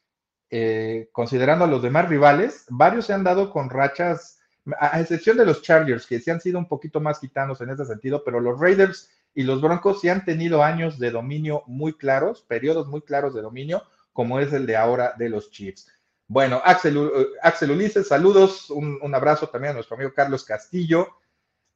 eh, 0.49 1.09
considerando 1.11 1.65
a 1.65 1.67
los 1.67 1.81
demás 1.81 2.09
rivales, 2.09 2.65
varios 2.69 3.05
se 3.05 3.13
han 3.13 3.23
dado 3.23 3.51
con 3.51 3.69
rachas, 3.69 4.39
a 4.79 4.99
excepción 4.99 5.37
de 5.37 5.45
los 5.45 5.61
Chargers, 5.61 6.05
que 6.05 6.19
se 6.19 6.31
han 6.31 6.41
sido 6.41 6.59
un 6.59 6.67
poquito 6.67 6.99
más 6.99 7.19
quitanos 7.19 7.61
en 7.61 7.69
ese 7.69 7.85
sentido, 7.85 8.23
pero 8.23 8.39
los 8.39 8.59
Raiders 8.59 9.09
y 9.33 9.43
los 9.43 9.61
Broncos 9.61 10.01
sí 10.01 10.09
han 10.09 10.25
tenido 10.25 10.63
años 10.63 10.99
de 10.99 11.11
dominio 11.11 11.63
muy 11.67 11.93
claros, 11.93 12.41
periodos 12.41 12.87
muy 12.87 13.01
claros 13.01 13.33
de 13.33 13.41
dominio, 13.41 13.83
como 14.13 14.39
es 14.39 14.51
el 14.51 14.65
de 14.65 14.75
ahora 14.75 15.13
de 15.17 15.29
los 15.29 15.51
Chiefs. 15.51 15.87
Bueno, 16.27 16.61
Axel, 16.63 16.97
eh, 16.97 17.27
Axel 17.41 17.71
Ulises, 17.71 18.07
saludos, 18.07 18.69
un, 18.69 19.15
abrazo 19.15 19.47
también 19.47 19.71
a 19.71 19.75
nuestro 19.75 19.95
amigo 19.95 20.13
Carlos 20.13 20.43
Castillo. 20.43 21.07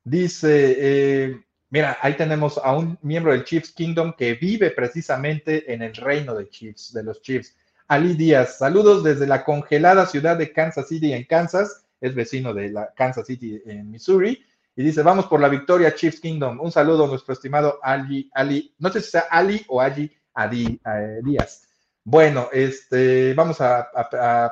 Dice, 0.06 0.76
eh, 0.78 1.46
Mira, 1.76 1.98
ahí 2.02 2.16
tenemos 2.16 2.58
a 2.58 2.74
un 2.78 2.98
miembro 3.02 3.34
del 3.34 3.44
Chiefs 3.44 3.74
Kingdom 3.74 4.14
que 4.16 4.36
vive 4.36 4.72
precisamente 4.72 5.74
en 5.74 5.82
el 5.82 5.94
reino 5.94 6.34
de 6.34 6.48
Chiefs, 6.48 6.94
de 6.94 7.04
los 7.04 7.22
Chiefs. 7.22 7.54
Ali 7.90 8.14
Díaz, 8.14 8.60
saludos 8.60 9.04
desde 9.04 9.28
la 9.28 9.44
congelada 9.44 10.06
ciudad 10.06 10.38
de 10.38 10.54
Kansas 10.54 10.88
City 10.88 11.12
en 11.12 11.26
Kansas, 11.26 11.86
es 12.00 12.16
vecino 12.16 12.54
de 12.54 12.70
la 12.70 12.94
Kansas 12.96 13.28
City 13.28 13.62
en 13.66 13.92
Missouri, 13.92 14.42
y 14.74 14.84
dice, 14.84 15.02
vamos 15.02 15.26
por 15.26 15.42
la 15.42 15.50
victoria 15.50 15.94
Chiefs 15.94 16.22
Kingdom. 16.22 16.62
Un 16.62 16.72
saludo 16.72 17.04
a 17.04 17.08
nuestro 17.08 17.34
estimado 17.34 17.78
Ali, 17.84 18.30
Ali, 18.34 18.74
no 18.80 18.90
sé 18.90 19.02
si 19.02 19.12
sea 19.12 19.26
Ali 19.30 19.66
o 19.68 19.82
Ali 19.82 20.10
eh, 20.38 21.20
Díaz. 21.24 21.68
Bueno, 22.06 22.48
este, 22.54 23.34
vamos 23.34 23.60
a, 23.60 23.90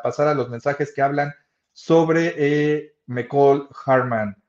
pasar 0.04 0.28
a 0.28 0.34
los 0.34 0.50
mensajes 0.50 0.92
que 0.94 1.02
hablan 1.02 1.34
sobre 1.72 2.34
eh, 2.38 2.96
McCall 3.06 3.70
Harman. 3.86 4.43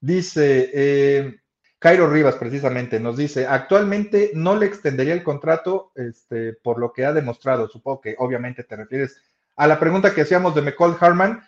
Dice, 0.00 0.70
eh, 0.72 1.40
Cairo 1.78 2.10
Rivas, 2.10 2.36
precisamente, 2.36 2.98
nos 2.98 3.16
dice, 3.16 3.46
actualmente 3.46 4.30
no 4.34 4.56
le 4.56 4.66
extendería 4.66 5.14
el 5.14 5.22
contrato 5.22 5.92
este, 5.94 6.54
por 6.54 6.78
lo 6.78 6.92
que 6.92 7.04
ha 7.04 7.12
demostrado. 7.12 7.68
Supongo 7.68 8.00
que 8.00 8.16
obviamente 8.18 8.64
te 8.64 8.76
refieres 8.76 9.16
a 9.56 9.66
la 9.66 9.78
pregunta 9.78 10.14
que 10.14 10.22
hacíamos 10.22 10.54
de 10.54 10.62
McCall 10.62 10.96
Harman. 11.00 11.42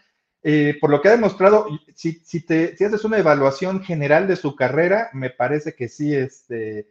Eh, 0.45 0.77
por 0.81 0.91
lo 0.91 1.01
que 1.01 1.09
ha 1.09 1.13
demostrado, 1.13 1.67
si, 1.95 2.15
si, 2.25 2.45
te, 2.45 2.77
si 2.77 2.85
haces 2.85 3.05
una 3.05 3.19
evaluación 3.19 3.83
general 3.83 4.27
de 4.27 4.37
su 4.37 4.57
carrera, 4.57 5.09
me 5.13 5.31
parece 5.31 5.75
que 5.75 5.89
sí, 5.89 6.15
este, 6.15 6.89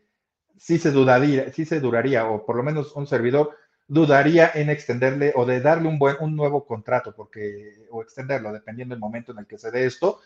sí 0.58 0.78
se 0.78 0.92
dudaría, 0.92 1.52
sí 1.52 1.66
se 1.66 1.80
duraría, 1.80 2.26
o 2.26 2.46
por 2.46 2.56
lo 2.56 2.64
menos 2.64 2.96
un 2.96 3.08
servidor 3.08 3.58
dudaría 3.88 4.52
en 4.54 4.70
extenderle 4.70 5.34
o 5.36 5.46
de 5.46 5.60
darle 5.60 5.90
un 5.90 6.00
buen, 6.00 6.16
un 6.22 6.36
nuevo 6.36 6.66
contrato, 6.66 7.14
porque, 7.14 7.88
o 7.90 8.02
extenderlo, 8.02 8.54
dependiendo 8.54 8.96
del 8.96 9.02
momento 9.02 9.34
en 9.34 9.40
el 9.40 9.48
que 9.48 9.58
se 9.58 9.70
dé 9.70 9.86
esto, 9.86 10.22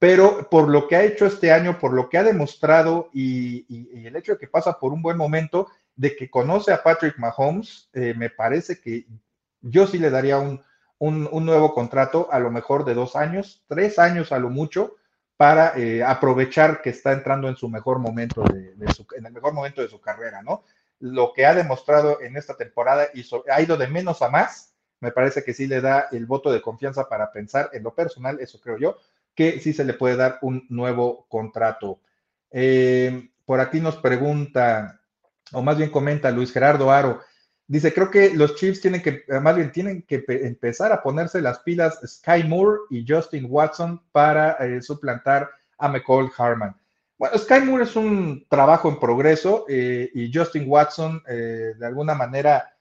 pero 0.00 0.48
por 0.48 0.68
lo 0.68 0.88
que 0.88 0.96
ha 0.96 1.04
hecho 1.04 1.26
este 1.26 1.52
año, 1.52 1.78
por 1.78 1.92
lo 1.92 2.08
que 2.08 2.16
ha 2.16 2.24
demostrado 2.24 3.10
y, 3.12 3.66
el 4.06 4.16
hecho 4.16 4.32
de 4.32 4.38
que 4.38 4.48
pasa 4.48 4.78
por 4.80 4.94
un 4.94 5.02
buen 5.02 5.18
momento, 5.18 5.68
de 5.94 6.16
que 6.16 6.30
conoce 6.30 6.72
a 6.72 6.82
Patrick 6.82 7.18
Mahomes, 7.18 7.90
eh, 7.92 8.14
me 8.16 8.30
parece 8.30 8.80
que 8.80 9.06
yo 9.60 9.86
sí 9.86 9.98
le 9.98 10.08
daría 10.08 10.38
un, 10.38 10.64
nuevo 10.98 11.74
contrato, 11.74 12.28
a 12.32 12.38
lo 12.38 12.50
mejor 12.50 12.86
de 12.86 12.94
dos 12.94 13.14
años, 13.14 13.62
tres 13.68 13.98
años 13.98 14.32
a 14.32 14.38
lo 14.38 14.48
mucho, 14.48 14.96
para 15.36 15.74
eh, 15.76 16.02
aprovechar 16.02 16.80
que 16.80 16.90
está 16.90 17.12
entrando 17.12 17.46
en 17.50 17.56
su 17.56 17.68
mejor 17.68 17.98
momento, 17.98 18.42
de, 18.44 18.74
en 19.18 19.26
el 19.26 19.32
mejor 19.34 19.52
momento 19.52 19.82
de 19.82 19.88
su 19.88 20.00
carrera, 20.00 20.42
¿no? 20.42 20.64
Lo 20.98 21.34
que 21.34 21.44
ha 21.44 21.54
demostrado 21.54 22.22
en 22.22 22.38
esta 22.38 22.56
temporada 22.56 23.08
y 23.12 23.22
ha 23.50 23.60
ido 23.60 23.76
de 23.76 23.86
menos 23.86 24.22
a 24.22 24.30
más, 24.30 24.72
me 25.00 25.12
parece 25.12 25.44
que 25.44 25.52
sí 25.52 25.66
le 25.66 25.82
da 25.82 26.08
el 26.10 26.24
voto 26.24 26.50
de 26.50 26.62
confianza 26.62 27.06
para 27.06 27.30
pensar 27.32 27.68
en 27.74 27.82
lo 27.82 27.94
personal, 27.94 28.40
eso 28.40 28.58
creo 28.60 28.78
yo, 28.78 28.96
que 29.34 29.60
sí 29.60 29.72
se 29.72 29.84
le 29.84 29.94
puede 29.94 30.16
dar 30.16 30.38
un 30.42 30.66
nuevo 30.68 31.26
contrato. 31.28 32.00
Eh, 32.50 33.30
por 33.44 33.60
aquí 33.60 33.80
nos 33.80 33.96
pregunta, 33.96 35.00
o 35.52 35.62
más 35.62 35.76
bien 35.78 35.90
comenta 35.90 36.30
Luis 36.30 36.52
Gerardo 36.52 36.90
Aro, 36.90 37.20
dice, 37.66 37.92
creo 37.92 38.10
que 38.10 38.34
los 38.34 38.56
Chiefs 38.56 38.80
tienen 38.80 39.02
que, 39.02 39.24
eh, 39.28 39.40
más 39.40 39.56
bien 39.56 39.72
tienen 39.72 40.02
que 40.02 40.24
empezar 40.28 40.92
a 40.92 41.02
ponerse 41.02 41.40
las 41.40 41.60
pilas 41.60 42.00
Sky 42.04 42.44
Moore 42.44 42.80
y 42.90 43.04
Justin 43.06 43.46
Watson 43.48 44.02
para 44.12 44.52
eh, 44.64 44.82
suplantar 44.82 45.50
a 45.78 45.88
McCall 45.88 46.30
Harman. 46.36 46.76
Bueno, 47.16 47.38
Sky 47.38 47.60
Moore 47.60 47.84
es 47.84 47.96
un 47.96 48.46
trabajo 48.48 48.88
en 48.88 48.98
progreso 48.98 49.66
y 49.68 50.30
Justin 50.32 50.64
Watson, 50.66 51.22
de 51.26 51.86
alguna 51.86 52.14
manera, 52.14 52.74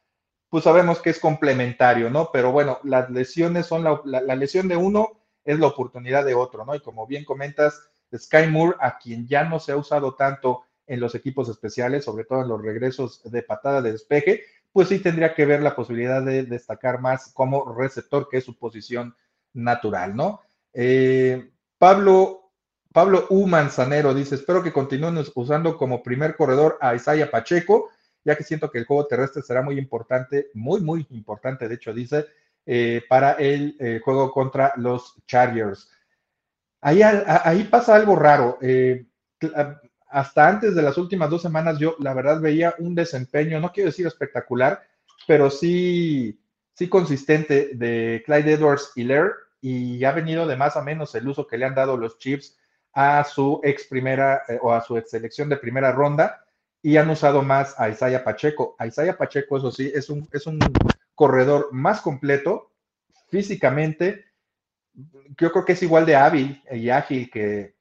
pues 0.49 0.63
sabemos 0.63 1.01
que 1.01 1.09
es 1.09 1.19
complementario, 1.19 2.09
¿no? 2.09 2.29
Pero 2.31 2.53
bueno, 2.53 2.79
las 2.83 3.09
lesiones 3.09 3.65
son 3.65 3.83
la 3.83 4.35
lesión 4.35 4.69
de 4.69 4.77
uno 4.77 5.18
es 5.43 5.59
la 5.59 5.67
oportunidad 5.67 6.25
de 6.25 6.35
otro, 6.35 6.65
¿no? 6.65 6.75
Y 6.75 6.81
como 6.81 7.07
bien 7.07 7.25
comentas, 7.25 7.81
Sky 8.15 8.47
Moore, 8.47 8.77
a 8.79 8.97
quien 8.97 9.27
ya 9.27 9.43
no 9.43 9.59
se 9.59 9.71
ha 9.71 9.77
usado 9.77 10.15
tanto 10.15 10.63
en 10.87 10.99
los 10.99 11.13
equipos 11.15 11.47
especiales, 11.49 12.05
sobre 12.05 12.25
todo 12.25 12.41
en 12.41 12.47
los 12.47 12.61
regresos 12.61 13.21
de 13.23 13.43
patada 13.43 13.81
de 13.81 13.91
despeje, 13.91 14.43
pues 14.71 14.89
sí 14.89 14.99
tendría 14.99 15.33
que 15.33 15.45
ver 15.45 15.61
la 15.61 15.75
posibilidad 15.75 16.21
de 16.21 16.43
destacar 16.43 16.99
más 16.99 17.31
como 17.33 17.75
receptor, 17.75 18.27
que 18.29 18.37
es 18.37 18.43
su 18.43 18.57
posición 18.57 19.15
natural, 19.53 20.15
¿no? 20.15 20.41
Eh, 20.73 21.51
Pablo, 21.77 22.51
Pablo 22.91 23.27
U. 23.29 23.47
Manzanero 23.47 24.13
dice, 24.13 24.35
espero 24.35 24.63
que 24.63 24.73
continúen 24.73 25.23
usando 25.35 25.77
como 25.77 26.03
primer 26.03 26.35
corredor 26.35 26.77
a 26.81 26.95
Isaiah 26.95 27.31
Pacheco, 27.31 27.89
ya 28.23 28.35
que 28.35 28.43
siento 28.43 28.69
que 28.69 28.79
el 28.79 28.85
juego 28.85 29.07
terrestre 29.07 29.41
será 29.41 29.61
muy 29.61 29.77
importante, 29.77 30.49
muy, 30.53 30.81
muy 30.81 31.07
importante, 31.11 31.67
de 31.67 31.75
hecho 31.75 31.93
dice, 31.93 32.25
eh, 32.65 33.03
para 33.07 33.33
el 33.33 33.75
eh, 33.79 33.99
juego 34.03 34.31
contra 34.31 34.73
los 34.77 35.15
Chargers. 35.25 35.89
Ahí, 36.81 37.01
ahí 37.01 37.63
pasa 37.65 37.95
algo 37.95 38.15
raro. 38.15 38.57
Eh, 38.61 39.05
hasta 40.07 40.47
antes 40.47 40.75
de 40.75 40.81
las 40.81 40.97
últimas 40.97 41.29
dos 41.29 41.41
semanas 41.41 41.77
yo 41.77 41.95
la 41.99 42.13
verdad 42.13 42.39
veía 42.39 42.75
un 42.79 42.95
desempeño, 42.95 43.59
no 43.59 43.71
quiero 43.71 43.89
decir 43.89 44.07
espectacular, 44.07 44.81
pero 45.27 45.49
sí, 45.49 46.39
sí 46.73 46.87
consistente 46.87 47.71
de 47.73 48.23
Clyde 48.25 48.53
Edwards 48.53 48.91
Hiller 48.95 49.33
y 49.61 50.03
ha 50.03 50.11
venido 50.11 50.47
de 50.47 50.55
más 50.55 50.77
a 50.77 50.81
menos 50.81 51.13
el 51.15 51.27
uso 51.27 51.47
que 51.47 51.57
le 51.57 51.65
han 51.65 51.75
dado 51.75 51.97
los 51.97 52.17
Chiefs 52.17 52.57
a 52.93 53.23
su 53.23 53.59
ex 53.63 53.85
primera 53.87 54.43
o 54.61 54.73
a 54.73 54.81
su 54.81 54.97
ex 54.97 55.11
selección 55.11 55.49
de 55.49 55.57
primera 55.57 55.91
ronda 55.91 56.45
y 56.81 56.97
han 56.97 57.09
usado 57.09 57.41
más 57.41 57.79
a 57.79 57.89
Isaiah 57.89 58.23
Pacheco. 58.23 58.75
A 58.79 58.87
Isaiah 58.87 59.17
Pacheco, 59.17 59.57
eso 59.57 59.71
sí, 59.71 59.91
es 59.93 60.09
un, 60.09 60.27
es 60.31 60.47
un 60.47 60.59
corredor 61.19 61.67
más 61.73 61.99
completo 61.99 62.71
físicamente. 63.27 64.23
Yo 65.37 65.51
creo 65.51 65.65
que 65.65 65.73
es 65.73 65.83
igual 65.83 66.05
de 66.05 66.15
hábil 66.15 66.63
y 66.71 66.89
ágil 66.91 67.29
que, 67.29 67.75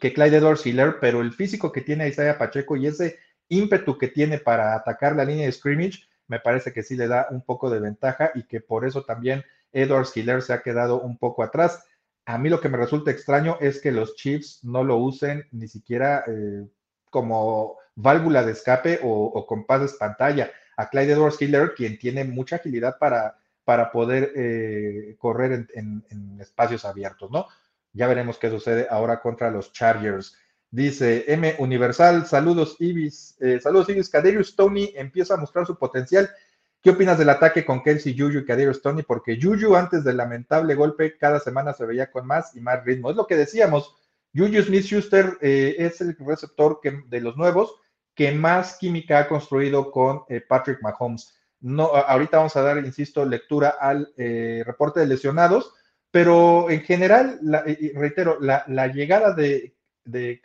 que 0.00 0.14
Clyde 0.14 0.38
Edwards 0.38 0.64
Hiller, 0.64 0.96
pero 0.98 1.20
el 1.20 1.34
físico 1.34 1.72
que 1.72 1.82
tiene 1.82 2.08
Isaiah 2.08 2.38
Pacheco 2.38 2.76
y 2.76 2.86
ese 2.86 3.18
ímpetu 3.50 3.98
que 3.98 4.08
tiene 4.08 4.38
para 4.38 4.74
atacar 4.74 5.14
la 5.14 5.26
línea 5.26 5.44
de 5.44 5.52
scrimmage, 5.52 6.08
me 6.26 6.40
parece 6.40 6.72
que 6.72 6.82
sí 6.82 6.96
le 6.96 7.06
da 7.06 7.26
un 7.30 7.42
poco 7.42 7.68
de 7.68 7.80
ventaja 7.80 8.30
y 8.34 8.44
que 8.44 8.62
por 8.62 8.86
eso 8.86 9.04
también 9.04 9.44
Edwards 9.72 10.16
Hiller 10.16 10.40
se 10.40 10.54
ha 10.54 10.62
quedado 10.62 11.02
un 11.02 11.18
poco 11.18 11.42
atrás. 11.42 11.84
A 12.24 12.38
mí 12.38 12.48
lo 12.48 12.62
que 12.62 12.70
me 12.70 12.78
resulta 12.78 13.10
extraño 13.10 13.58
es 13.60 13.78
que 13.78 13.92
los 13.92 14.16
Chiefs 14.16 14.64
no 14.64 14.84
lo 14.84 14.96
usen 14.96 15.46
ni 15.52 15.68
siquiera 15.68 16.24
eh, 16.26 16.66
como 17.10 17.76
válvula 17.94 18.42
de 18.42 18.52
escape 18.52 19.00
o, 19.02 19.44
con 19.46 19.66
pases 19.66 19.98
pantalla. 19.98 20.50
A 20.80 20.88
Clyde 20.88 21.12
Edwards 21.12 21.40
Hiller, 21.40 21.74
quien 21.74 21.98
tiene 21.98 22.24
mucha 22.24 22.56
agilidad 22.56 22.96
para, 22.98 23.36
para 23.64 23.92
poder 23.92 24.32
eh, 24.34 25.14
correr 25.18 25.68
en, 25.74 26.38
espacios 26.40 26.86
abiertos, 26.86 27.30
¿no? 27.30 27.46
Ya 27.92 28.06
veremos 28.06 28.38
qué 28.38 28.48
sucede 28.48 28.86
ahora 28.88 29.20
contra 29.20 29.50
los 29.50 29.72
Chargers. 29.72 30.36
Dice 30.70 31.24
M 31.28 31.56
Universal, 31.58 32.26
saludos 32.26 32.76
Ibis, 32.78 33.36
eh, 33.40 33.60
saludos 33.60 33.90
Ibis, 33.90 34.08
Kaderius 34.08 34.56
Tony 34.56 34.92
empieza 34.96 35.34
a 35.34 35.36
mostrar 35.36 35.66
su 35.66 35.76
potencial. 35.76 36.30
¿Qué 36.80 36.90
opinas 36.90 37.18
del 37.18 37.28
ataque 37.28 37.66
con 37.66 37.82
Kelsey 37.82 38.16
Juju 38.18 38.38
y 38.38 38.44
Kaderius 38.46 38.80
Tony? 38.80 39.02
Porque 39.02 39.38
Juju 39.38 39.76
antes 39.76 40.02
del 40.02 40.16
lamentable 40.16 40.74
golpe 40.74 41.18
cada 41.18 41.40
semana 41.40 41.74
se 41.74 41.84
veía 41.84 42.10
con 42.10 42.26
más 42.26 42.56
y 42.56 42.60
más 42.60 42.82
ritmo. 42.86 43.10
Es 43.10 43.16
lo 43.16 43.26
que 43.26 43.36
decíamos, 43.36 43.94
Juju 44.34 44.62
Smith-Schuster 44.62 45.36
eh, 45.42 45.74
es 45.78 46.00
el 46.00 46.16
receptor 46.16 46.80
de 46.82 47.20
los 47.20 47.36
nuevos 47.36 47.74
que 48.14 48.32
más 48.32 48.76
química 48.78 49.20
ha 49.20 49.28
construido 49.28 49.90
con 49.90 50.22
eh, 50.28 50.40
Patrick 50.40 50.82
Mahomes. 50.82 51.34
No, 51.60 51.86
ahorita 51.94 52.38
vamos 52.38 52.56
a 52.56 52.62
dar, 52.62 52.78
insisto, 52.78 53.24
lectura 53.24 53.76
al 53.80 54.12
reporte 54.64 55.00
de 55.00 55.06
lesionados, 55.06 55.74
pero 56.10 56.70
en 56.70 56.80
general, 56.80 57.38
reitero, 57.94 58.38
la, 58.40 58.86
llegada 58.86 59.34
de 59.34 59.74
de 60.04 60.40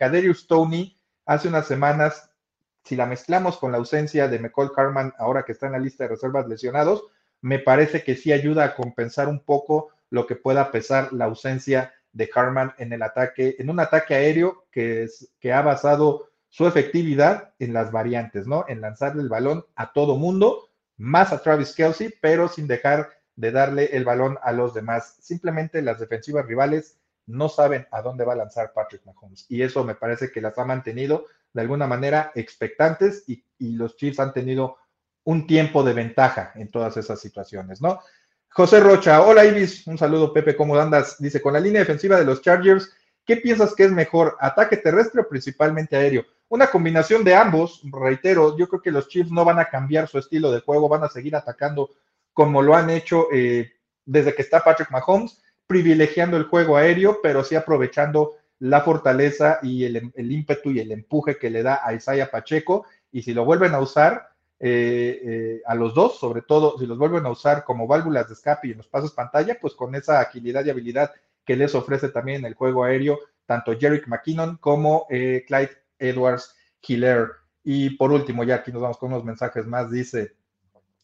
Tony 0.47 0.99
hace 1.25 1.47
unas 1.47 1.67
semanas, 1.67 2.30
si 2.84 2.95
la 2.95 3.06
mezclamos 3.06 3.58
con 3.58 3.71
la 3.71 3.78
ausencia 3.78 4.28
de 4.28 4.39
McCall 4.39 4.73
Carman, 4.73 5.13
ahora 5.17 5.43
que 5.43 5.54
está 5.54 5.67
en 5.67 5.73
la 5.73 5.80
lista 5.80 6.04
de 6.04 6.12
reservas 6.12 6.47
lesionados, 6.47 7.04
me 7.41 7.60
parece 7.60 8.04
que 8.04 8.15
sí 8.15 8.32
ayuda 8.32 8.63
a 8.63 8.75
compensar 8.75 9.28
un 9.28 9.43
poco 9.43 9.89
lo 10.10 10.28
que 10.28 10.36
pueda 10.36 10.71
pesar 10.71 11.12
la 11.13 11.25
ausencia 11.25 11.93
de 12.12 12.30
Carman 12.30 12.73
en 12.78 12.93
el 12.93 13.01
ataque, 13.01 13.56
en 13.60 13.69
un 13.69 13.80
ataque 13.80 14.15
aéreo 14.15 14.65
que, 14.71 15.08
que 15.39 15.51
ha 15.51 15.62
basado 15.62 16.30
su 16.56 16.65
efectividad 16.65 17.54
en 17.60 17.74
las 17.74 17.91
variantes, 17.91 18.48
¿no? 18.48 18.63
En 18.70 18.80
lanzarle 18.80 19.22
el 19.22 19.28
balón 19.28 19.65
a 19.76 19.91
todo 19.91 20.15
mundo, 20.15 20.70
más 20.96 21.34
a 21.34 21.41
Travis 21.41 21.74
Kelsey, 21.76 22.13
pero 22.22 22.48
sin 22.48 22.65
dejar 22.65 23.10
de 23.36 23.52
darle 23.52 23.89
el 23.91 24.06
balón 24.06 24.38
a 24.41 24.54
los 24.54 24.74
demás. 24.74 25.18
Simplemente 25.20 25.82
las 25.82 26.00
defensivas 26.00 26.46
rivales 26.46 26.98
no 27.26 27.50
saben 27.50 27.86
a 27.91 28.02
dónde 28.02 28.24
va 28.24 28.32
a 28.32 28.38
lanzar 28.38 28.72
Patrick 28.72 29.06
Mahomes. 29.06 29.46
Y 29.50 29.63
eso 29.63 29.84
me 29.84 29.96
parece 29.96 30.32
que 30.32 30.39
las 30.39 30.58
ha 30.58 30.63
mantenido 30.63 31.26
de 31.52 31.60
alguna 31.60 31.88
manera 31.88 32.32
expectantes 32.36 33.26
y, 33.28 33.44
los 33.60 33.98
Chiefs 33.98 34.22
han 34.22 34.32
tenido 34.32 34.78
un 35.26 35.48
tiempo 35.48 35.84
de 35.84 35.91
ventaja 35.91 36.54
en 36.56 36.72
todas 36.72 36.96
esas 36.96 37.20
situaciones, 37.20 37.82
¿no? 37.82 38.00
José 38.48 38.80
Rocha, 38.80 39.22
hola 39.24 39.44
Ibis, 39.44 39.86
un 39.88 39.98
saludo 39.98 40.32
Pepe, 40.32 40.56
¿cómo 40.56 40.78
andas? 40.78 41.18
Dice, 41.20 41.41
con 41.41 41.52
la 41.52 41.60
línea 41.60 41.82
defensiva 41.82 42.18
de 42.18 42.24
los 42.24 42.41
Chargers, 42.41 42.89
¿qué 43.26 43.36
piensas 43.36 43.76
que 43.76 43.84
es 43.84 43.91
mejor, 43.91 44.38
ataque 44.39 44.78
terrestre 44.78 45.20
o 45.20 45.28
principalmente 45.28 45.98
aéreo? 45.98 46.24
Una 46.47 46.67
combinación 46.67 47.23
de 47.23 47.34
ambos, 47.34 47.81
reitero, 47.84 48.55
yo 48.58 48.67
creo 48.69 48.81
que 48.81 48.91
los 48.91 49.08
Chiefs 49.08 49.31
no 49.31 49.43
van 49.43 49.60
a 49.60 49.65
cambiar 49.65 50.08
su 50.08 50.19
estilo 50.19 50.51
de 50.51 50.62
juego, 50.62 50.88
van 50.88 51.03
a 51.03 51.10
seguir 51.10 51.36
atacando 51.36 51.89
como 52.34 52.62
lo 52.62 52.75
han 52.75 52.89
hecho 52.89 53.27
eh, 53.31 53.71
desde 54.05 54.36
que 54.36 54.43
está 54.43 54.63
Patrick 54.63 54.91
Mahomes 54.91 55.41
privilegiando 55.65 56.38
el 56.38 56.43
juego 56.43 56.77
aéreo, 56.77 57.19
pero 57.23 57.43
sí 57.43 57.55
aprovechando 57.55 58.34
la 58.60 58.81
fortaleza 58.81 59.60
y 59.63 59.86
el, 59.86 60.12
ímpetu 60.15 60.69
y 60.69 60.79
el 60.79 60.91
empuje 60.91 61.38
que 61.38 61.49
le 61.49 61.63
da 61.63 61.79
a 61.84 61.93
Isaiah 61.93 62.29
Pacheco. 62.29 62.86
Y 63.12 63.23
si 63.23 63.34
lo 63.34 63.45
vuelven 63.45 63.73
a 63.73 63.79
usar, 63.79 64.29
eh, 64.60 65.19
eh, 65.23 65.62
a 65.65 65.73
los 65.73 65.95
dos, 65.95 66.19
sobre 66.19 66.43
todo 66.43 66.77
si 66.77 66.86
los 66.86 66.97
vuelven 66.97 67.25
a 67.25 67.31
usar 67.31 67.63
como 67.63 67.88
válvulas 67.88 68.27
de 68.27 68.34
escape 68.36 68.67
y 68.67 68.71
en 68.71 68.77
los 68.77 68.88
pasos 68.88 69.13
pantalla, 69.13 69.58
pues 69.60 69.73
con 69.73 69.95
esa 69.95 70.19
agilidad 70.19 70.63
y 70.65 70.69
habilidad 70.69 71.12
que 71.43 71.55
les 71.55 71.73
ofrece 71.73 72.10
también 72.10 72.45
el 72.45 72.53
juego 72.53 72.84
aéreo, 72.84 73.19
tanto 73.45 73.77
Jerick 73.77 74.08
McKinnon 74.08 74.58
como 74.58 75.08
Clyde 75.08 75.85
Edwards 75.99 76.55
Hiller. 76.81 77.31
Y 77.63 77.91
por 77.91 78.12
último, 78.12 78.43
ya 78.43 78.55
aquí 78.55 78.71
nos 78.71 78.81
vamos 78.81 78.97
con 78.97 79.12
unos 79.12 79.25
mensajes 79.25 79.65
más, 79.65 79.89
dice, 79.89 80.36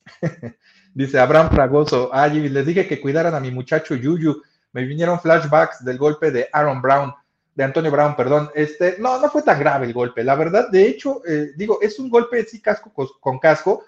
dice 0.93 1.19
Abraham 1.19 1.49
Fragoso, 1.49 2.09
ay, 2.13 2.49
les 2.49 2.65
dije 2.65 2.87
que 2.87 3.01
cuidaran 3.01 3.33
a 3.33 3.39
mi 3.39 3.51
muchacho 3.51 3.95
Yuyu, 3.95 4.41
me 4.73 4.85
vinieron 4.85 5.19
flashbacks 5.19 5.83
del 5.83 5.97
golpe 5.97 6.31
de 6.31 6.47
Aaron 6.53 6.81
Brown, 6.81 7.13
de 7.53 7.63
Antonio 7.63 7.91
Brown, 7.91 8.15
perdón. 8.15 8.49
Este, 8.55 8.97
no, 8.99 9.19
no 9.19 9.29
fue 9.29 9.41
tan 9.41 9.59
grave 9.59 9.85
el 9.85 9.93
golpe, 9.93 10.23
la 10.23 10.35
verdad. 10.35 10.69
De 10.69 10.87
hecho, 10.87 11.21
eh, 11.27 11.51
digo, 11.55 11.79
es 11.81 11.99
un 11.99 12.09
golpe, 12.09 12.43
sí, 12.45 12.61
casco 12.61 12.91
con, 13.19 13.39
casco, 13.39 13.83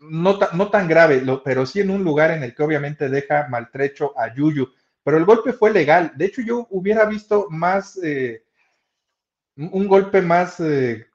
no, 0.00 0.38
no 0.54 0.70
tan 0.70 0.88
grave, 0.88 1.22
pero 1.44 1.66
sí 1.66 1.80
en 1.80 1.90
un 1.90 2.02
lugar 2.02 2.30
en 2.30 2.42
el 2.42 2.54
que 2.54 2.62
obviamente 2.62 3.08
deja 3.08 3.46
maltrecho 3.48 4.18
a 4.18 4.34
Yuyu. 4.34 4.68
Pero 5.02 5.16
el 5.16 5.24
golpe 5.24 5.52
fue 5.52 5.70
legal. 5.70 6.12
De 6.16 6.26
hecho, 6.26 6.42
yo 6.42 6.66
hubiera 6.70 7.04
visto 7.04 7.46
más, 7.50 7.98
eh, 8.02 8.42
un 9.56 9.88
golpe 9.88 10.22
más, 10.22 10.60
eh, 10.60 11.06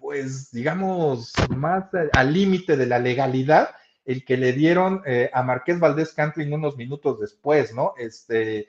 pues, 0.00 0.50
digamos, 0.50 1.32
más 1.56 1.84
al 2.12 2.32
límite 2.32 2.76
de 2.76 2.86
la 2.86 2.98
legalidad 2.98 3.70
el 4.08 4.24
que 4.24 4.38
le 4.38 4.54
dieron 4.54 5.02
eh, 5.04 5.28
a 5.34 5.42
Marqués 5.42 5.78
Valdés 5.78 6.14
Cantling 6.14 6.50
unos 6.54 6.78
minutos 6.78 7.20
después, 7.20 7.74
¿no? 7.74 7.92
Este, 7.98 8.66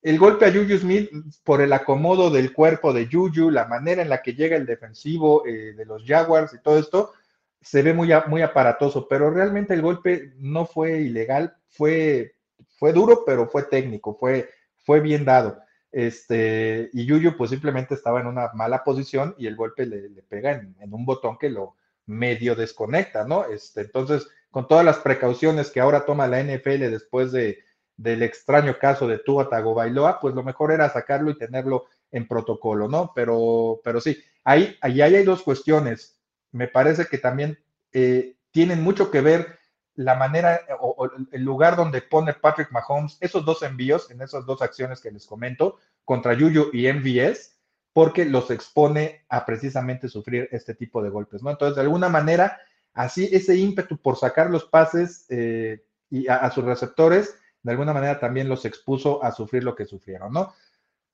el 0.00 0.18
golpe 0.18 0.46
a 0.46 0.50
Juju 0.50 0.78
Smith 0.78 1.10
por 1.44 1.60
el 1.60 1.74
acomodo 1.74 2.30
del 2.30 2.54
cuerpo 2.54 2.94
de 2.94 3.06
Juju, 3.06 3.50
la 3.50 3.66
manera 3.66 4.00
en 4.00 4.08
la 4.08 4.22
que 4.22 4.32
llega 4.32 4.56
el 4.56 4.64
defensivo 4.64 5.46
eh, 5.46 5.74
de 5.74 5.84
los 5.84 6.04
Jaguars 6.06 6.54
y 6.54 6.62
todo 6.62 6.78
esto, 6.78 7.12
se 7.60 7.82
ve 7.82 7.92
muy, 7.92 8.08
muy 8.28 8.40
aparatoso, 8.40 9.06
pero 9.06 9.30
realmente 9.30 9.74
el 9.74 9.82
golpe 9.82 10.32
no 10.38 10.64
fue 10.64 11.02
ilegal, 11.02 11.54
fue, 11.68 12.36
fue 12.78 12.94
duro, 12.94 13.24
pero 13.26 13.46
fue 13.46 13.64
técnico, 13.64 14.16
fue, 14.18 14.48
fue 14.86 15.00
bien 15.00 15.26
dado. 15.26 15.60
Este, 15.90 16.90
y 16.92 17.06
Yuyu 17.06 17.36
pues 17.36 17.50
simplemente 17.50 17.94
estaba 17.94 18.20
en 18.20 18.26
una 18.26 18.50
mala 18.54 18.84
posición 18.84 19.34
y 19.38 19.46
el 19.46 19.56
golpe 19.56 19.86
le, 19.86 20.22
pega 20.28 20.52
en, 20.52 20.76
en, 20.80 20.92
un 20.92 21.06
botón 21.06 21.38
que 21.38 21.48
lo 21.48 21.76
medio 22.06 22.54
desconecta, 22.54 23.26
¿no? 23.26 23.46
Este, 23.46 23.82
entonces, 23.82 24.28
con 24.50 24.68
todas 24.68 24.84
las 24.84 24.98
precauciones 24.98 25.70
que 25.70 25.80
ahora 25.80 26.04
toma 26.04 26.26
la 26.26 26.42
NFL 26.42 26.90
después 26.90 27.32
de, 27.32 27.58
del 27.98 28.22
extraño 28.22 28.78
caso 28.78 29.06
de 29.06 29.18
Tua 29.18 29.48
Tagovailoa, 29.48 30.20
pues 30.20 30.34
lo 30.34 30.42
mejor 30.42 30.72
era 30.72 30.88
sacarlo 30.88 31.30
y 31.30 31.38
tenerlo 31.38 31.86
en 32.10 32.26
protocolo, 32.26 32.88
¿no? 32.88 33.12
Pero, 33.14 33.80
pero 33.84 34.00
sí, 34.00 34.22
ahí, 34.44 34.76
ahí 34.80 35.02
hay 35.02 35.24
dos 35.24 35.42
cuestiones. 35.42 36.18
Me 36.52 36.68
parece 36.68 37.06
que 37.06 37.18
también 37.18 37.58
eh, 37.92 38.36
tienen 38.50 38.82
mucho 38.82 39.10
que 39.10 39.20
ver 39.20 39.57
la 39.98 40.14
manera 40.14 40.60
o, 40.80 41.10
el 41.32 41.42
lugar 41.42 41.76
donde 41.76 42.02
pone 42.02 42.34
Patrick 42.34 42.70
Mahomes 42.70 43.18
esos 43.20 43.44
dos 43.44 43.62
envíos 43.62 44.10
en 44.10 44.22
esas 44.22 44.46
dos 44.46 44.62
acciones 44.62 45.00
que 45.00 45.10
les 45.10 45.26
comento 45.26 45.78
contra 46.04 46.34
Yuyu 46.34 46.70
y 46.72 46.90
MVS, 46.92 47.56
porque 47.92 48.24
los 48.24 48.50
expone 48.50 49.24
a 49.28 49.44
precisamente 49.44 50.08
sufrir 50.08 50.48
este 50.52 50.74
tipo 50.74 51.02
de 51.02 51.10
golpes, 51.10 51.42
¿no? 51.42 51.50
Entonces, 51.50 51.76
de 51.76 51.82
alguna 51.82 52.08
manera, 52.08 52.58
Así, 52.98 53.28
ese 53.30 53.54
ímpetu 53.54 53.96
por 53.96 54.16
sacar 54.16 54.50
los 54.50 54.64
pases 54.64 55.24
eh, 55.28 55.84
y 56.10 56.26
a, 56.26 56.50
sus 56.50 56.64
receptores, 56.64 57.36
de 57.62 57.70
alguna 57.70 57.92
manera 57.92 58.18
también 58.18 58.48
los 58.48 58.64
expuso 58.64 59.22
a 59.22 59.30
sufrir 59.30 59.62
lo 59.62 59.76
que 59.76 59.86
sufrieron, 59.86 60.32
¿no? 60.32 60.52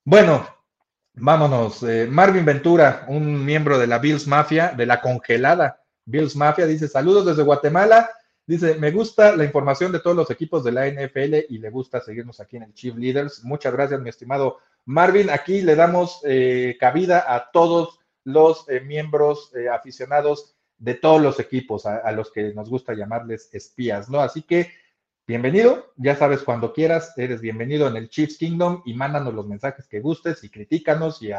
Bueno, 0.02 0.48
vámonos. 1.12 1.82
Eh, 1.82 2.08
Marvin 2.10 2.46
Ventura, 2.46 3.04
un 3.08 3.44
miembro 3.44 3.78
de 3.78 3.86
la 3.86 3.98
Bills 3.98 4.26
Mafia, 4.26 4.72
de 4.74 4.86
la 4.86 5.02
congelada 5.02 5.82
Bills 6.06 6.36
Mafia, 6.36 6.64
dice 6.64 6.88
saludos 6.88 7.26
desde 7.26 7.42
Guatemala. 7.42 8.08
Dice, 8.46 8.74
me 8.74 8.90
gusta 8.90 9.34
la 9.36 9.44
información 9.44 9.90
de 9.90 10.00
todos 10.00 10.16
los 10.16 10.30
equipos 10.30 10.62
de 10.62 10.72
la 10.72 10.86
NFL 10.86 11.46
y 11.48 11.58
le 11.58 11.70
gusta 11.70 12.00
seguirnos 12.00 12.40
aquí 12.40 12.56
en 12.56 12.64
el 12.64 12.74
Chief 12.74 12.94
Leaders. 12.94 13.42
Muchas 13.44 13.72
gracias, 13.72 14.00
mi 14.00 14.10
estimado 14.10 14.58
Marvin. 14.84 15.30
Aquí 15.30 15.62
le 15.62 15.76
damos 15.76 16.20
eh, 16.24 16.76
cabida 16.78 17.24
a 17.34 17.50
todos 17.50 18.00
los 18.24 18.66
miembros 18.86 19.52
aficionados 19.70 20.54
de 20.78 20.94
todos 20.94 21.20
los 21.20 21.40
equipos 21.40 21.86
a, 21.86 22.10
los 22.12 22.30
que 22.30 22.52
nos 22.52 22.68
gusta 22.68 22.94
llamarles 22.94 23.48
espías, 23.54 24.08
¿no? 24.08 24.20
Así 24.20 24.42
que 24.42 24.70
bienvenido, 25.26 25.92
ya 25.96 26.16
sabes, 26.16 26.42
cuando 26.42 26.72
quieras, 26.72 27.16
eres 27.16 27.40
bienvenido 27.40 27.88
en 27.88 27.96
el 27.96 28.08
Chiefs 28.08 28.38
Kingdom 28.38 28.82
y 28.84 28.94
mándanos 28.94 29.34
los 29.34 29.46
mensajes 29.46 29.86
que 29.86 30.00
gustes 30.00 30.42
y 30.44 30.50
critícanos 30.50 31.22
y 31.22 31.30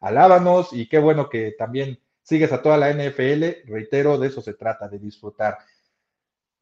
alábanos 0.00 0.72
y 0.72 0.88
qué 0.88 0.98
bueno 0.98 1.28
que 1.28 1.52
también 1.52 1.98
sigues 2.22 2.52
a 2.52 2.62
toda 2.62 2.76
la 2.76 2.92
NFL, 2.92 3.68
reitero, 3.70 4.18
de 4.18 4.28
eso 4.28 4.42
se 4.42 4.54
trata, 4.54 4.88
de 4.88 4.98
disfrutar. 4.98 5.58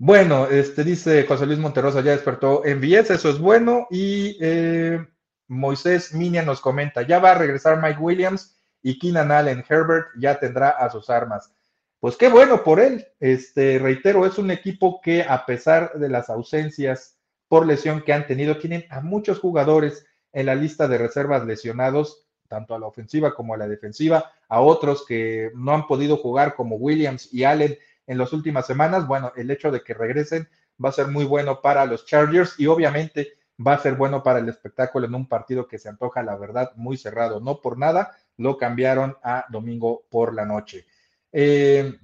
Bueno, 0.01 0.47
este 0.47 0.85
dice 0.85 1.27
José 1.27 1.45
Luis 1.45 1.59
Monterrosa, 1.59 2.03
ya 2.03 2.13
despertó 2.13 2.65
en 2.65 2.81
VS, 2.81 3.15
eso 3.15 3.31
es 3.31 3.39
bueno. 3.41 3.89
Y 3.91 4.39
eh, 4.41 5.05
Moisés 5.49 6.15
Minia 6.15 6.43
nos 6.43 6.61
comenta, 6.61 7.03
ya 7.03 7.19
va 7.19 7.33
a 7.33 7.39
regresar 7.39 7.83
Mike 7.83 7.99
Williams 7.99 8.57
y 8.81 8.97
Keenan 9.01 9.33
Allen 9.33 9.65
Herbert 9.69 10.07
ya 10.17 10.39
tendrá 10.39 10.71
a 10.71 10.89
sus 10.89 11.11
armas. 11.11 11.53
Pues 11.99 12.17
qué 12.17 12.29
bueno 12.29 12.63
por 12.63 12.79
él. 12.79 13.09
Este, 13.19 13.81
reitero, 13.81 14.25
es 14.25 14.39
un 14.39 14.53
equipo 14.53 15.01
que 15.01 15.25
a 15.25 15.45
pesar 15.45 15.93
de 15.95 16.09
las 16.09 16.31
ausencias 16.31 17.19
por 17.49 17.67
lesión 17.67 18.03
que 18.03 18.13
han 18.13 18.29
tenido, 18.29 18.59
tienen 18.59 18.85
a 18.91 19.01
muchos 19.01 19.41
jugadores 19.41 20.07
en 20.33 20.47
la 20.47 20.55
lista 20.55 20.87
de 20.87 20.99
reservas 20.99 21.45
lesionados, 21.45 22.25
tanto 22.47 22.75
a 22.77 22.79
la 22.79 22.87
ofensiva 22.87 23.35
como 23.35 23.55
a 23.55 23.57
la 23.57 23.67
defensiva, 23.67 24.31
a 24.49 24.61
otros 24.61 25.05
que 25.07 25.51
no 25.57 25.75
han 25.75 25.89
podido 25.89 26.19
jugar 26.19 26.55
como 26.55 26.77
Williams 26.77 27.35
y 27.35 27.43
Allen 27.43 27.77
en 28.09 28.19
las 28.19 28.33
últimas 28.33 28.67
semanas. 28.67 29.07
Bueno, 29.07 29.33
el 29.37 29.51
hecho 29.53 29.71
de 29.71 29.83
que 29.83 29.95
regresen 29.95 30.49
va 30.85 30.89
a 30.89 30.93
ser 30.93 31.07
muy 31.07 31.25
bueno 31.25 31.61
para 31.61 31.85
los 31.85 32.05
Chargers 32.07 32.59
y 32.59 32.67
obviamente 32.67 33.35
va 33.65 33.75
a 33.75 33.79
ser 33.79 33.95
bueno 33.95 34.23
para 34.23 34.39
el 34.39 34.49
espectáculo 34.49 35.07
en 35.07 35.15
un 35.15 35.29
partido 35.29 35.69
que 35.69 35.79
se 35.79 35.89
antoja, 35.89 36.23
la 36.23 36.37
verdad, 36.37 36.73
muy 36.77 36.97
cerrado. 36.97 37.41
No 37.41 37.61
por 37.61 37.79
nada 37.79 38.17
lo 38.37 38.57
cambiaron 38.57 39.17
a 39.23 39.47
domingo 39.51 40.05
por 40.11 40.35
la 40.35 40.45
noche. 40.45 40.87
Eh, 41.33 41.99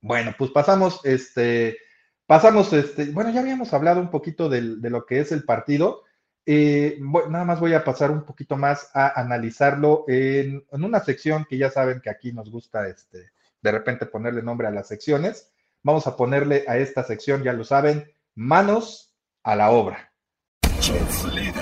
bueno, 0.00 0.34
pues 0.36 0.50
pasamos, 0.50 1.00
este, 1.04 1.78
pasamos, 2.26 2.72
este, 2.72 3.06
bueno, 3.06 3.30
ya 3.30 3.40
habíamos 3.40 3.72
hablado 3.72 4.00
un 4.00 4.10
poquito 4.10 4.48
de, 4.48 4.60
lo 4.60 5.06
que 5.06 5.20
es 5.20 5.32
el 5.32 5.44
partido. 5.44 6.02
Eh, 6.44 6.98
nada 7.28 7.44
más 7.44 7.60
voy 7.60 7.74
a 7.74 7.84
pasar 7.84 8.10
un 8.10 8.24
poquito 8.24 8.56
más 8.56 8.90
a 8.94 9.20
analizarlo 9.20 10.04
en, 10.08 10.64
en, 10.70 10.84
una 10.84 11.00
sección 11.00 11.46
que 11.48 11.58
ya 11.58 11.70
saben 11.70 12.00
que 12.00 12.10
aquí 12.10 12.32
nos 12.32 12.50
gusta, 12.50 12.88
este, 12.88 13.30
de 13.62 13.72
repente 13.72 14.06
ponerle 14.06 14.42
nombre 14.42 14.66
a 14.66 14.70
las 14.70 14.88
secciones. 14.88 15.52
Vamos 15.82 16.06
a 16.06 16.16
ponerle 16.16 16.64
a 16.68 16.78
esta 16.78 17.04
sección, 17.04 17.42
ya 17.42 17.52
lo 17.52 17.64
saben, 17.64 18.12
manos 18.34 19.14
a 19.42 19.56
la 19.56 19.70
obra. 19.70 20.12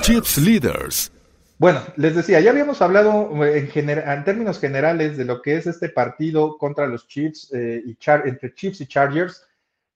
Chips 0.00 0.38
Leaders. 0.38 1.12
Bueno, 1.58 1.80
les 1.96 2.14
decía, 2.14 2.40
ya 2.40 2.50
habíamos 2.50 2.82
hablado 2.82 3.44
eh, 3.44 3.70
en, 3.74 3.88
en, 3.88 4.24
términos 4.24 4.60
generales 4.60 5.16
de 5.16 5.24
lo 5.24 5.40
que 5.40 5.56
es 5.56 5.66
este 5.66 5.88
partido 5.88 6.58
contra 6.58 6.86
los 6.86 7.08
Chiefs 7.08 7.50
eh, 7.54 7.82
y 7.84 7.96
entre 8.26 8.54
Chiefs 8.54 8.82
y 8.82 8.86
Chargers, 8.86 9.42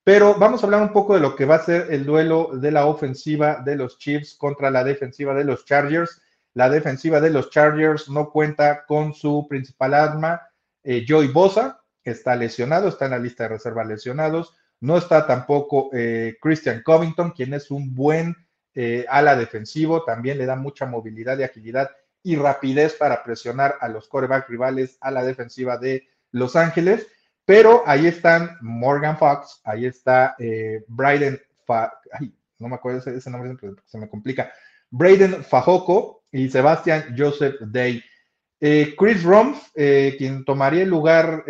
pero 0.02 0.34
vamos 0.34 0.62
a 0.62 0.66
hablar 0.66 0.82
un 0.82 0.92
poco 0.92 1.14
de 1.14 1.20
lo 1.20 1.36
que 1.36 1.44
va 1.44 1.56
a 1.56 1.64
ser 1.64 1.88
el 1.90 2.06
duelo 2.06 2.50
de 2.54 2.70
la 2.70 2.86
ofensiva 2.86 3.60
de 3.62 3.76
los 3.76 3.98
Chiefs 3.98 4.34
contra 4.34 4.70
la 4.70 4.82
defensiva 4.84 5.34
de 5.34 5.44
los 5.44 5.66
Chargers. 5.66 6.22
La 6.54 6.70
defensiva 6.70 7.20
de 7.20 7.30
los 7.30 7.50
Chargers 7.50 8.08
no 8.08 8.30
cuenta 8.30 8.86
con 8.86 9.12
su 9.12 9.46
principal 9.48 9.92
arma, 9.92 10.40
eh, 10.82 11.04
Joey 11.06 11.28
Bosa, 11.28 11.79
está 12.10 12.36
lesionado, 12.36 12.88
está 12.88 13.06
en 13.06 13.12
la 13.12 13.18
lista 13.18 13.44
de 13.44 13.50
reserva 13.50 13.84
lesionados. 13.84 14.54
No 14.80 14.96
está 14.96 15.26
tampoco 15.26 15.90
Christian 16.40 16.82
Covington, 16.82 17.32
quien 17.32 17.52
es 17.52 17.70
un 17.70 17.94
buen 17.94 18.34
eh, 18.72 19.04
ala 19.08 19.34
defensivo, 19.34 20.04
también 20.04 20.38
le 20.38 20.46
da 20.46 20.54
mucha 20.54 20.86
movilidad 20.86 21.36
y 21.38 21.42
agilidad 21.42 21.90
y 22.22 22.36
rapidez 22.36 22.94
para 22.94 23.24
presionar 23.24 23.74
a 23.80 23.88
los 23.88 24.06
coreback 24.06 24.48
rivales 24.48 24.96
a 25.00 25.10
la 25.10 25.24
defensiva 25.24 25.76
de 25.76 26.06
Los 26.30 26.54
Ángeles. 26.54 27.08
Pero 27.44 27.82
ahí 27.86 28.06
están 28.06 28.58
Morgan 28.60 29.18
Fox, 29.18 29.60
ahí 29.64 29.86
está 29.86 30.36
eh, 30.38 30.84
Bryden, 30.86 31.40
no 32.58 32.68
me 32.68 32.76
acuerdo 32.76 33.00
ese, 33.00 33.16
ese 33.16 33.30
nombre, 33.30 33.56
se 33.86 33.98
me 33.98 34.08
complica, 34.08 34.52
Braden 34.90 35.42
Fajoco 35.42 36.24
y 36.30 36.48
Sebastian 36.48 37.16
Joseph 37.18 37.56
Day. 37.60 38.02
Eh, 38.60 38.94
Chris 38.98 39.22
Rumpf, 39.22 39.70
eh, 39.74 40.14
quien 40.18 40.44
tomaría 40.44 40.82
el 40.82 40.90
lugar 40.90 41.44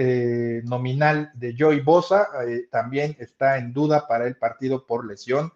nominal 0.65 1.33
de 1.35 1.55
Joey 1.59 1.81
Bosa, 1.81 2.29
también 2.71 3.17
está 3.19 3.59
en 3.59 3.73
duda 3.73 4.07
para 4.07 4.27
el 4.27 4.37
partido 4.37 4.87
por 4.87 5.05
lesión. 5.07 5.53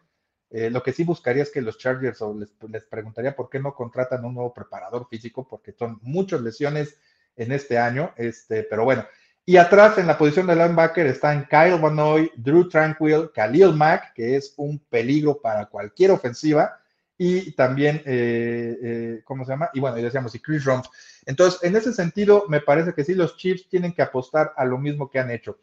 Eh, 0.57 0.71
lo 0.71 0.85
que 0.85 0.93
sí 0.93 1.03
buscaría 1.03 1.43
es 1.43 1.51
que 1.51 1.61
los 1.61 1.79
Chargers, 1.79 2.23
o 2.23 2.33
les, 2.33 2.85
preguntaría 2.85 3.35
por 3.35 3.51
qué 3.51 3.59
no 3.59 3.75
contratan 3.75 4.25
un 4.25 4.35
nuevo 4.35 4.55
preparador 4.55 5.09
físico, 5.09 5.49
porque 5.49 5.73
son 5.73 5.99
muchas 6.03 6.43
lesiones 6.43 6.97
en 7.35 7.51
este 7.51 7.77
año, 7.77 8.13
este, 8.17 8.63
pero 8.63 8.85
bueno. 8.85 9.05
Y 9.45 9.57
atrás 9.57 9.99
en 9.99 10.07
la 10.07 10.17
posición 10.17 10.47
de 10.47 10.55
linebacker 10.55 11.09
están 11.09 11.49
Kyle 11.49 11.81
Bonoy, 11.81 12.31
Drew 12.37 12.69
Tranquil, 12.69 13.31
Khalil 13.35 13.73
Mack, 13.73 14.13
que 14.15 14.37
es 14.37 14.55
un 14.57 14.79
peligro 14.79 15.41
para 15.41 15.67
cualquier 15.67 16.13
ofensiva, 16.13 16.79
y 17.19 17.51
también, 17.57 17.97
eh, 18.07 18.79
eh, 18.81 19.23
¿cómo 19.25 19.45
se 19.45 19.51
llama? 19.51 19.71
Y 19.75 19.81
bueno, 19.81 19.99
y 19.99 20.03
decíamos, 20.03 20.37
y 20.37 20.39
Chris 20.39 20.65
Rumpf. 20.65 20.87
Entonces, 21.27 21.63
en 21.63 21.77
ese 21.77 21.93
sentido, 21.93 22.45
me 22.49 22.61
parece 22.61 22.93
que 22.93 23.05
sí, 23.05 23.15
los 23.15 23.37
Chiefs 23.37 23.69
tienen 23.69 23.93
que 23.93 24.03
apostar 24.03 24.53
a 24.57 24.65
lo 24.65 24.79
mismo 24.79 25.11
que 25.11 25.19
han 25.19 25.31
hecho. 25.31 25.59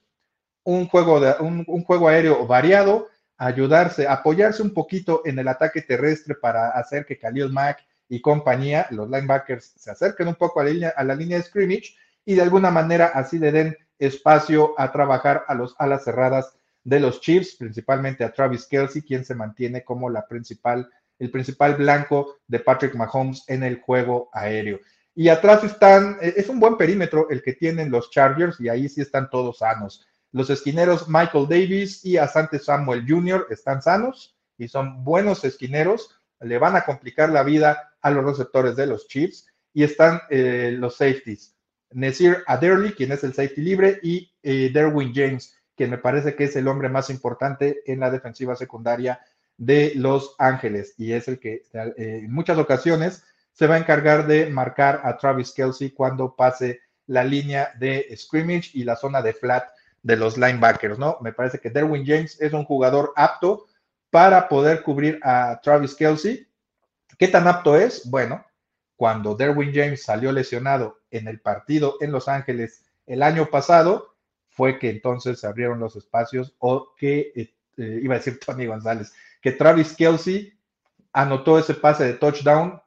Un 0.63 0.87
juego, 0.87 1.19
de, 1.19 1.35
un 1.39 1.83
juego 1.83 2.07
aéreo 2.07 2.45
variado, 2.45 3.07
ayudarse, 3.41 4.07
apoyarse 4.07 4.61
un 4.61 4.71
poquito 4.71 5.23
en 5.25 5.39
el 5.39 5.47
ataque 5.47 5.81
terrestre 5.81 6.35
para 6.35 6.69
hacer 6.69 7.07
que 7.07 7.17
Khalil 7.17 7.49
Mack 7.49 7.83
y 8.07 8.21
compañía, 8.21 8.85
los 8.91 9.09
linebackers, 9.09 9.73
se 9.77 9.89
acerquen 9.89 10.27
un 10.27 10.35
poco 10.35 10.59
a 10.59 10.63
la 10.63 10.69
línea, 10.69 10.93
a 10.95 11.03
la 11.03 11.15
línea 11.15 11.37
de 11.37 11.43
scrimmage 11.43 11.95
y 12.23 12.35
de 12.35 12.43
alguna 12.43 12.69
manera 12.69 13.07
así 13.07 13.39
le 13.39 13.51
den 13.51 13.75
espacio 13.97 14.79
a 14.79 14.91
trabajar 14.91 15.43
a 15.47 15.55
los 15.55 15.73
alas 15.79 16.03
cerradas 16.03 16.53
de 16.83 16.99
los 16.99 17.19
Chiefs, 17.19 17.55
principalmente 17.55 18.23
a 18.23 18.31
Travis 18.31 18.67
Kelsey, 18.67 19.01
quien 19.01 19.25
se 19.25 19.33
mantiene 19.33 19.83
como 19.83 20.07
la 20.11 20.27
principal, 20.27 20.87
el 21.17 21.31
principal 21.31 21.75
blanco 21.75 22.35
de 22.47 22.59
Patrick 22.59 22.93
Mahomes 22.93 23.43
en 23.47 23.63
el 23.63 23.81
juego 23.81 24.29
aéreo. 24.33 24.79
Y 25.13 25.29
atrás 25.29 25.63
están, 25.63 26.17
es 26.21 26.47
un 26.47 26.59
buen 26.59 26.77
perímetro 26.77 27.29
el 27.29 27.41
que 27.41 27.53
tienen 27.53 27.91
los 27.91 28.09
Chargers 28.11 28.59
y 28.59 28.69
ahí 28.69 28.87
sí 28.87 29.01
están 29.01 29.29
todos 29.29 29.59
sanos. 29.59 30.07
Los 30.31 30.49
esquineros 30.49 31.09
Michael 31.09 31.47
Davis 31.49 32.05
y 32.05 32.17
Asante 32.17 32.59
Samuel 32.59 33.05
Jr. 33.07 33.47
están 33.49 33.81
sanos 33.81 34.37
y 34.57 34.67
son 34.67 35.03
buenos 35.03 35.43
esquineros. 35.43 36.09
Le 36.39 36.57
van 36.57 36.75
a 36.75 36.85
complicar 36.85 37.29
la 37.29 37.43
vida 37.43 37.91
a 38.01 38.11
los 38.11 38.23
receptores 38.23 38.75
de 38.75 38.87
los 38.87 39.07
Chiefs. 39.07 39.47
Y 39.73 39.83
están 39.83 40.21
eh, 40.29 40.75
los 40.77 40.97
safeties. 40.97 41.55
Nasir 41.91 42.43
Aderley, 42.47 42.93
quien 42.93 43.11
es 43.11 43.23
el 43.23 43.33
safety 43.33 43.61
libre, 43.61 43.99
y 44.01 44.31
eh, 44.43 44.69
Derwin 44.73 45.13
James, 45.13 45.55
quien 45.75 45.89
me 45.89 45.97
parece 45.97 46.35
que 46.35 46.45
es 46.45 46.55
el 46.55 46.67
hombre 46.67 46.89
más 46.89 47.09
importante 47.09 47.81
en 47.85 47.99
la 47.99 48.11
defensiva 48.11 48.55
secundaria 48.55 49.21
de 49.57 49.93
Los 49.95 50.35
Ángeles. 50.39 50.93
Y 50.97 51.13
es 51.13 51.27
el 51.27 51.39
que 51.39 51.63
eh, 51.73 51.93
en 52.23 52.31
muchas 52.33 52.57
ocasiones 52.57 53.23
se 53.53 53.67
va 53.67 53.75
a 53.75 53.79
encargar 53.79 54.27
de 54.27 54.49
marcar 54.49 55.01
a 55.03 55.17
Travis 55.17 55.51
Kelsey 55.51 55.91
cuando 55.91 56.35
pase 56.35 56.81
la 57.07 57.23
línea 57.23 57.71
de 57.77 58.07
scrimmage 58.15 58.71
y 58.73 58.83
la 58.83 58.95
zona 58.95 59.21
de 59.21 59.33
flat 59.33 59.65
de 60.03 60.15
los 60.15 60.37
linebackers, 60.37 60.97
¿no? 60.97 61.17
Me 61.21 61.33
parece 61.33 61.59
que 61.59 61.69
Derwin 61.69 62.05
James 62.05 62.39
es 62.41 62.53
un 62.53 62.65
jugador 62.65 63.13
apto 63.15 63.67
para 64.09 64.47
poder 64.47 64.83
cubrir 64.83 65.19
a 65.23 65.59
Travis 65.61 65.95
Kelsey. 65.95 66.47
¿Qué 67.17 67.27
tan 67.27 67.47
apto 67.47 67.75
es? 67.75 68.09
Bueno, 68.09 68.45
cuando 68.95 69.35
Derwin 69.35 69.73
James 69.73 70.03
salió 70.03 70.31
lesionado 70.31 70.99
en 71.11 71.27
el 71.27 71.39
partido 71.39 71.97
en 72.01 72.11
Los 72.11 72.27
Ángeles 72.27 72.83
el 73.05 73.23
año 73.23 73.47
pasado, 73.47 74.15
fue 74.49 74.79
que 74.79 74.89
entonces 74.89 75.39
se 75.39 75.47
abrieron 75.47 75.79
los 75.79 75.95
espacios 75.95 76.55
o 76.59 76.93
que, 76.95 77.31
eh, 77.35 77.53
eh, 77.77 77.99
iba 78.03 78.15
a 78.15 78.17
decir 78.17 78.39
Tony 78.39 78.65
González, 78.65 79.13
que 79.41 79.53
Travis 79.53 79.95
Kelsey 79.95 80.53
anotó 81.13 81.57
ese 81.57 81.73
pase 81.73 82.05
de 82.05 82.13
touchdown 82.13 82.81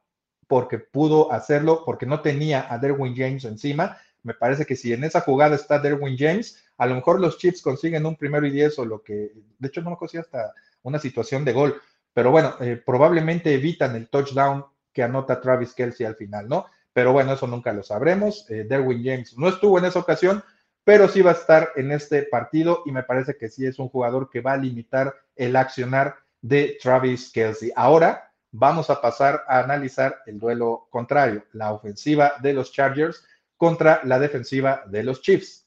porque 0.47 0.79
pudo 0.79 1.31
hacerlo, 1.31 1.83
porque 1.85 2.05
no 2.05 2.21
tenía 2.21 2.71
a 2.71 2.77
Derwin 2.77 3.15
James 3.15 3.45
encima. 3.45 3.97
Me 4.23 4.33
parece 4.33 4.65
que 4.65 4.75
si 4.75 4.93
en 4.93 5.03
esa 5.03 5.21
jugada 5.21 5.55
está 5.55 5.79
Derwin 5.79 6.17
James, 6.17 6.63
a 6.77 6.85
lo 6.85 6.95
mejor 6.95 7.19
los 7.19 7.37
Chiefs 7.37 7.61
consiguen 7.61 8.05
un 8.05 8.15
primero 8.15 8.45
y 8.45 8.51
diez 8.51 8.77
o 8.79 8.85
lo 8.85 9.01
que, 9.01 9.31
de 9.59 9.67
hecho 9.67 9.81
no 9.81 9.91
me 9.91 9.97
consigue 9.97 10.21
hasta 10.21 10.53
una 10.83 10.99
situación 10.99 11.45
de 11.45 11.53
gol, 11.53 11.81
pero 12.13 12.31
bueno, 12.31 12.55
eh, 12.61 12.81
probablemente 12.83 13.53
evitan 13.53 13.95
el 13.95 14.07
touchdown 14.07 14.65
que 14.93 15.03
anota 15.03 15.41
Travis 15.41 15.73
Kelsey 15.73 16.05
al 16.05 16.15
final, 16.15 16.47
¿no? 16.47 16.65
Pero 16.93 17.11
bueno, 17.11 17.33
eso 17.33 17.45
nunca 17.45 17.73
lo 17.73 17.83
sabremos. 17.83 18.49
Eh, 18.49 18.65
Derwin 18.67 19.03
James 19.03 19.37
no 19.37 19.49
estuvo 19.49 19.77
en 19.77 19.85
esa 19.85 19.99
ocasión, 19.99 20.43
pero 20.85 21.09
sí 21.09 21.21
va 21.21 21.31
a 21.31 21.33
estar 21.33 21.71
en 21.75 21.91
este 21.91 22.23
partido 22.23 22.83
y 22.85 22.91
me 22.91 23.03
parece 23.03 23.35
que 23.35 23.49
sí 23.49 23.65
es 23.65 23.79
un 23.79 23.89
jugador 23.89 24.29
que 24.29 24.39
va 24.39 24.53
a 24.53 24.57
limitar 24.57 25.13
el 25.35 25.55
accionar 25.55 26.15
de 26.41 26.77
Travis 26.81 27.31
Kelsey. 27.31 27.71
Ahora 27.75 28.31
vamos 28.57 28.89
a 28.89 29.01
pasar 29.01 29.43
a 29.47 29.59
analizar 29.59 30.21
el 30.25 30.39
duelo 30.39 30.87
contrario, 30.89 31.45
la 31.53 31.73
ofensiva 31.73 32.33
de 32.41 32.53
los 32.53 32.71
Chargers 32.71 33.23
contra 33.57 34.01
la 34.03 34.19
defensiva 34.19 34.83
de 34.87 35.03
los 35.03 35.21
Chiefs. 35.21 35.65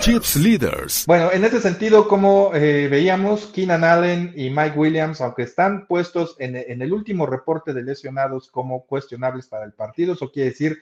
Chips 0.00 0.36
Leaders. 0.36 1.04
Bueno, 1.06 1.32
en 1.32 1.44
ese 1.44 1.60
sentido, 1.60 2.06
como 2.06 2.54
eh, 2.54 2.86
veíamos, 2.88 3.46
Keenan 3.46 3.82
Allen 3.82 4.32
y 4.36 4.50
Mike 4.50 4.78
Williams, 4.78 5.20
aunque 5.20 5.42
están 5.42 5.86
puestos 5.86 6.36
en, 6.38 6.54
el 6.54 6.92
último 6.92 7.26
reporte 7.26 7.72
de 7.72 7.82
lesionados 7.82 8.50
como 8.50 8.86
cuestionables 8.86 9.48
para 9.48 9.64
el 9.64 9.72
partido, 9.72 10.12
eso 10.12 10.30
quiere 10.30 10.50
decir 10.50 10.78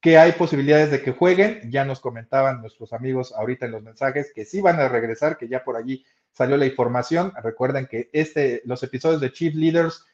que 0.00 0.16
hay 0.16 0.32
posibilidades 0.32 0.90
de 0.90 1.02
que 1.02 1.12
jueguen. 1.12 1.70
Ya 1.70 1.84
nos 1.84 2.00
comentaban 2.00 2.60
nuestros 2.60 2.92
amigos 2.92 3.34
ahorita 3.36 3.66
en 3.66 3.72
los 3.72 3.82
mensajes 3.82 4.32
que 4.34 4.44
sí 4.44 4.60
van 4.60 4.80
a 4.80 4.88
regresar, 4.88 5.36
que 5.36 5.48
ya 5.48 5.62
por 5.62 5.76
allí 5.76 6.04
salió 6.32 6.56
la 6.56 6.66
información. 6.66 7.32
Recuerden 7.42 7.86
que 7.86 8.10
este, 8.12 8.62
los 8.64 8.82
episodios 8.82 9.20
de 9.20 9.32
Chief 9.32 9.54
Leaders 9.54 10.04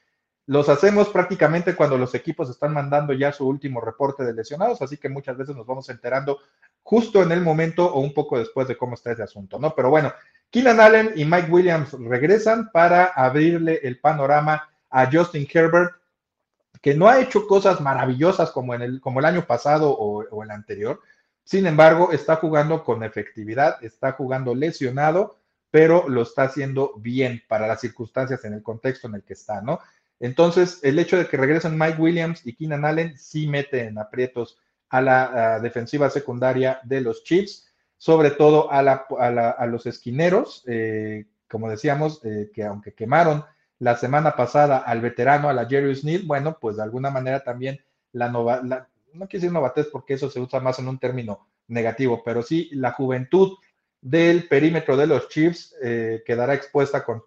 los 0.48 0.70
hacemos 0.70 1.10
prácticamente 1.10 1.76
cuando 1.76 1.98
los 1.98 2.14
equipos 2.14 2.48
están 2.48 2.72
mandando 2.72 3.12
ya 3.12 3.32
su 3.32 3.46
último 3.46 3.82
reporte 3.82 4.24
de 4.24 4.32
lesionados, 4.32 4.80
así 4.80 4.96
que 4.96 5.10
muchas 5.10 5.36
veces 5.36 5.54
nos 5.54 5.66
vamos 5.66 5.90
enterando 5.90 6.38
justo 6.82 7.22
en 7.22 7.32
el 7.32 7.42
momento 7.42 7.84
o 7.84 8.00
un 8.00 8.14
poco 8.14 8.38
después 8.38 8.66
de 8.66 8.78
cómo 8.78 8.94
está 8.94 9.12
ese 9.12 9.22
asunto, 9.22 9.58
¿no? 9.58 9.74
Pero 9.74 9.90
bueno, 9.90 10.10
Keenan 10.50 10.80
Allen 10.80 11.12
y 11.16 11.26
Mike 11.26 11.50
Williams 11.50 11.92
regresan 11.92 12.70
para 12.72 13.04
abrirle 13.04 13.80
el 13.82 14.00
panorama 14.00 14.70
a 14.88 15.10
Justin 15.12 15.46
Herbert, 15.52 15.92
que 16.80 16.94
no 16.94 17.08
ha 17.08 17.20
hecho 17.20 17.46
cosas 17.46 17.82
maravillosas 17.82 18.50
como, 18.50 18.74
en 18.74 18.80
el, 18.80 19.00
como 19.02 19.20
el 19.20 19.26
año 19.26 19.44
pasado 19.44 19.90
o, 19.90 20.24
o 20.30 20.42
el 20.42 20.50
anterior. 20.50 21.02
Sin 21.44 21.66
embargo, 21.66 22.10
está 22.10 22.36
jugando 22.36 22.84
con 22.84 23.02
efectividad, 23.02 23.84
está 23.84 24.12
jugando 24.12 24.54
lesionado, 24.54 25.36
pero 25.70 26.08
lo 26.08 26.22
está 26.22 26.44
haciendo 26.44 26.94
bien 26.96 27.42
para 27.48 27.66
las 27.66 27.80
circunstancias 27.80 28.44
en 28.44 28.54
el 28.54 28.62
contexto 28.62 29.08
en 29.08 29.16
el 29.16 29.22
que 29.22 29.34
está, 29.34 29.60
¿no? 29.60 29.80
Entonces, 30.20 30.80
el 30.82 30.98
hecho 30.98 31.16
de 31.16 31.26
que 31.26 31.36
regresen 31.36 31.78
Mike 31.78 32.00
Williams 32.00 32.44
y 32.44 32.54
Keenan 32.54 32.84
Allen 32.84 33.16
sí 33.18 33.46
mete 33.46 33.84
en 33.84 33.98
aprietos 33.98 34.58
a 34.88 35.00
la 35.00 35.60
defensiva 35.60 36.10
secundaria 36.10 36.80
de 36.82 37.00
los 37.00 37.22
Chiefs, 37.22 37.68
sobre 37.96 38.30
todo 38.30 38.70
a, 38.70 39.66
los 39.66 39.86
esquineros, 39.86 40.64
eh, 40.66 41.26
como 41.48 41.68
decíamos, 41.68 42.24
eh, 42.24 42.50
que 42.54 42.64
aunque 42.64 42.94
quemaron 42.94 43.44
la 43.78 43.96
semana 43.96 44.34
pasada 44.34 44.78
al 44.78 45.00
veterano, 45.00 45.48
a 45.48 45.52
la 45.52 45.66
Jerry 45.66 45.94
Sneed, 45.94 46.24
bueno, 46.24 46.58
pues 46.60 46.76
de 46.76 46.82
alguna 46.82 47.10
manera 47.10 47.44
también 47.44 47.80
la, 48.12 48.28
nova, 48.28 48.60
no 48.62 49.28
quiero 49.28 49.28
decir 49.28 49.52
novatez 49.52 49.86
porque 49.86 50.14
eso 50.14 50.30
se 50.30 50.40
usa 50.40 50.60
más 50.60 50.78
en 50.78 50.88
un 50.88 50.98
término 50.98 51.46
negativo, 51.68 52.22
pero 52.24 52.42
sí 52.42 52.70
la 52.72 52.92
juventud 52.92 53.56
del 54.00 54.48
perímetro 54.48 54.96
de 54.96 55.06
los 55.06 55.28
Chiefs 55.28 55.74
eh, 55.82 56.22
quedará 56.24 56.54
expuesta 56.54 57.04
con, 57.04 57.22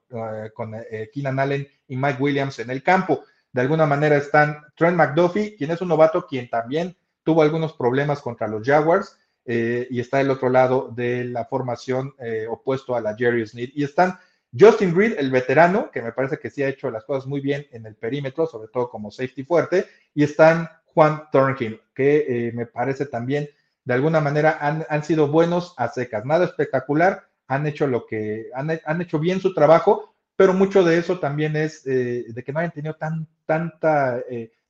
con 0.53 0.75
Keenan 1.13 1.39
Allen 1.39 1.67
y 1.87 1.95
Mike 1.95 2.21
Williams 2.21 2.59
en 2.59 2.69
el 2.69 2.81
campo. 2.81 3.23
De 3.51 3.61
alguna 3.61 3.85
manera 3.85 4.15
están 4.15 4.63
Trent 4.75 4.95
McDuffie, 4.95 5.55
quien 5.55 5.71
es 5.71 5.81
un 5.81 5.89
novato, 5.89 6.25
quien 6.25 6.49
también 6.49 6.95
tuvo 7.23 7.41
algunos 7.41 7.73
problemas 7.73 8.21
contra 8.21 8.47
los 8.47 8.65
Jaguars, 8.65 9.17
eh, 9.45 9.87
y 9.89 9.99
está 9.99 10.21
el 10.21 10.29
otro 10.29 10.49
lado 10.49 10.91
de 10.95 11.25
la 11.25 11.45
formación 11.45 12.13
eh, 12.19 12.45
opuesto 12.49 12.95
a 12.95 13.01
la 13.01 13.15
Jerry 13.15 13.45
Sneed. 13.45 13.71
Y 13.73 13.83
están 13.83 14.17
Justin 14.57 14.95
Reed, 14.95 15.17
el 15.17 15.31
veterano, 15.31 15.89
que 15.91 16.01
me 16.01 16.11
parece 16.11 16.37
que 16.37 16.49
sí 16.49 16.61
ha 16.63 16.69
hecho 16.69 16.91
las 16.91 17.03
cosas 17.03 17.25
muy 17.25 17.41
bien 17.41 17.67
en 17.71 17.85
el 17.85 17.95
perímetro, 17.95 18.45
sobre 18.45 18.69
todo 18.69 18.89
como 18.89 19.11
safety 19.11 19.43
fuerte, 19.43 19.87
y 20.13 20.23
están 20.23 20.69
Juan 20.85 21.23
Thornhill, 21.31 21.81
que 21.95 22.25
eh, 22.47 22.51
me 22.53 22.65
parece 22.65 23.05
también, 23.05 23.49
de 23.83 23.93
alguna 23.93 24.21
manera, 24.21 24.57
han, 24.59 25.03
sido 25.03 25.27
buenos 25.27 25.73
a 25.77 25.87
secas. 25.87 26.25
Nada 26.25 26.45
espectacular, 26.45 27.27
han 27.47 27.65
hecho 27.67 27.87
lo 27.87 28.05
que, 28.05 28.49
han, 28.53 29.01
hecho 29.01 29.19
bien 29.19 29.41
su 29.41 29.53
trabajo, 29.53 30.13
pero 30.35 30.53
mucho 30.53 30.83
de 30.83 30.97
eso 30.97 31.19
también 31.19 31.55
es 31.55 31.83
de 31.83 32.43
que 32.45 32.53
no 32.53 32.59
hayan 32.59 32.71
tenido 32.71 32.95
tan, 32.95 33.27
tanta, 33.45 34.21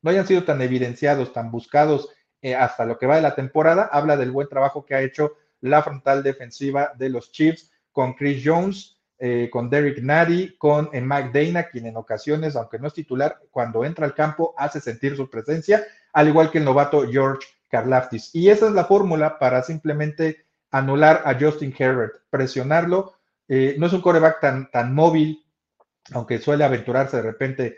no 0.02 0.10
hayan 0.10 0.28
sido 0.28 0.44
tan 0.44 0.62
evidenciados, 0.62 1.34
tan 1.34 1.52
buscados 1.52 2.10
eh, 2.42 2.56
hasta 2.56 2.86
lo 2.86 2.98
que 2.98 3.06
va 3.06 3.18
de 3.18 3.22
la 3.22 3.36
temporada, 3.36 3.88
habla 3.92 4.18
del 4.18 4.32
buen 4.32 4.50
trabajo 4.50 4.84
que 4.84 4.96
ha 4.96 5.02
hecho 5.02 5.38
la 5.62 5.84
frontal 5.84 6.24
defensiva 6.24 6.92
de 6.98 7.10
los 7.10 7.32
Chiefs 7.32 7.72
con 7.92 8.14
Chris 8.14 8.42
Jones, 8.44 8.98
eh, 9.20 9.48
con 9.52 9.70
Derek 9.70 10.02
Nady, 10.02 10.58
con 10.58 10.90
eh, 10.92 11.02
Mike 11.02 11.30
Dana, 11.32 11.70
quien 11.70 11.86
en 11.86 11.98
ocasiones, 11.98 12.56
aunque 12.56 12.80
no 12.80 12.88
es 12.88 12.96
titular, 12.96 13.40
cuando 13.52 13.86
entra 13.86 14.08
al 14.08 14.16
campo 14.16 14.56
hace 14.58 14.82
sentir 14.82 15.16
su 15.16 15.30
presencia, 15.30 15.86
al 16.14 16.30
igual 16.30 16.50
que 16.50 16.58
el 16.58 16.66
novato 16.66 17.08
George 17.08 17.48
Karlaftis. 17.72 18.30
Y 18.34 18.50
esa 18.50 18.68
es 18.68 18.74
la 18.74 18.86
fórmula 18.86 19.40
para 19.40 19.64
simplemente 19.64 20.46
anular 20.70 21.24
a 21.26 21.38
Justin 21.40 21.74
Herbert, 21.78 22.24
presionarlo. 22.30 23.14
no 23.48 23.88
es 23.88 23.94
un 23.94 24.02
coreback 24.02 24.40
tan, 24.40 24.70
tan 24.72 24.94
móvil, 24.94 25.46
aunque 26.14 26.40
suele 26.40 26.64
aventurarse 26.64 27.18
de 27.18 27.24
repente 27.24 27.78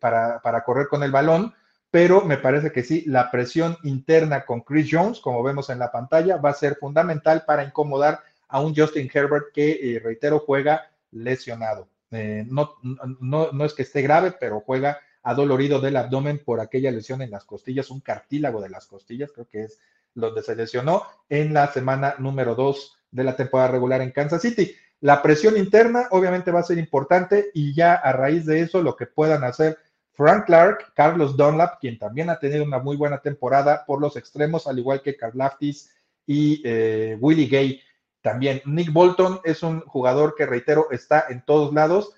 para, 0.00 0.40
para 0.40 0.64
correr 0.64 0.88
con 0.88 1.02
el 1.02 1.10
balón, 1.10 1.54
pero 1.92 2.22
me 2.24 2.38
parece 2.38 2.72
que 2.72 2.82
sí, 2.82 3.04
la 3.06 3.30
presión 3.30 3.76
interna 3.82 4.46
con 4.46 4.62
Chris 4.62 4.88
Jones, 4.90 5.20
como 5.20 5.42
vemos 5.42 5.68
en 5.68 5.78
la 5.78 5.92
pantalla, 5.92 6.38
va 6.38 6.48
a 6.48 6.54
ser 6.54 6.76
fundamental 6.76 7.44
para 7.46 7.64
incomodar 7.64 8.20
a 8.48 8.60
un 8.62 8.74
Justin 8.74 9.10
Herbert 9.12 9.52
que, 9.52 9.72
eh, 9.72 10.00
reitero, 10.02 10.38
juega 10.38 10.90
lesionado. 11.10 11.88
Eh, 12.10 12.46
no, 12.48 12.76
no, 13.20 13.52
no 13.52 13.64
es 13.66 13.74
que 13.74 13.82
esté 13.82 14.00
grave, 14.00 14.32
pero 14.40 14.60
juega 14.60 15.00
adolorido 15.22 15.80
del 15.80 15.96
abdomen 15.96 16.42
por 16.44 16.60
aquella 16.60 16.90
lesión 16.90 17.22
en 17.22 17.30
las 17.30 17.44
costillas, 17.44 17.90
un 17.90 18.00
cartílago 18.00 18.60
de 18.60 18.70
las 18.70 18.86
costillas, 18.86 19.30
creo 19.32 19.46
que 19.48 19.64
es 19.64 19.78
donde 20.14 20.42
se 20.42 20.56
lesionó 20.56 21.04
en 21.28 21.54
la 21.54 21.72
semana 21.72 22.16
número 22.18 22.54
2 22.54 22.98
de 23.10 23.24
la 23.24 23.36
temporada 23.36 23.70
regular 23.70 24.00
en 24.00 24.10
Kansas 24.10 24.42
City. 24.42 24.74
La 25.00 25.22
presión 25.22 25.56
interna 25.56 26.06
obviamente 26.10 26.50
va 26.50 26.60
a 26.60 26.64
ser 26.64 26.78
importante 26.78 27.50
y 27.54 27.74
ya 27.74 27.94
a 27.94 28.12
raíz 28.12 28.46
de 28.46 28.60
eso 28.60 28.82
lo 28.82 28.96
que 28.96 29.06
puedan 29.06 29.44
hacer 29.44 29.78
Frank 30.12 30.46
Clark, 30.46 30.92
Carlos 30.94 31.36
Dunlap, 31.36 31.80
quien 31.80 31.98
también 31.98 32.30
ha 32.30 32.38
tenido 32.38 32.64
una 32.64 32.78
muy 32.78 32.96
buena 32.96 33.18
temporada 33.18 33.84
por 33.86 34.00
los 34.00 34.16
extremos, 34.16 34.66
al 34.66 34.78
igual 34.78 35.02
que 35.02 35.16
Carl 35.16 35.36
Laftis 35.36 35.90
y 36.26 36.62
eh, 36.64 37.16
Willie 37.20 37.48
Gay. 37.48 37.80
También 38.20 38.62
Nick 38.64 38.92
Bolton 38.92 39.40
es 39.42 39.62
un 39.62 39.80
jugador 39.80 40.34
que, 40.36 40.46
reitero, 40.46 40.88
está 40.90 41.24
en 41.28 41.44
todos 41.44 41.72
lados. 41.72 42.12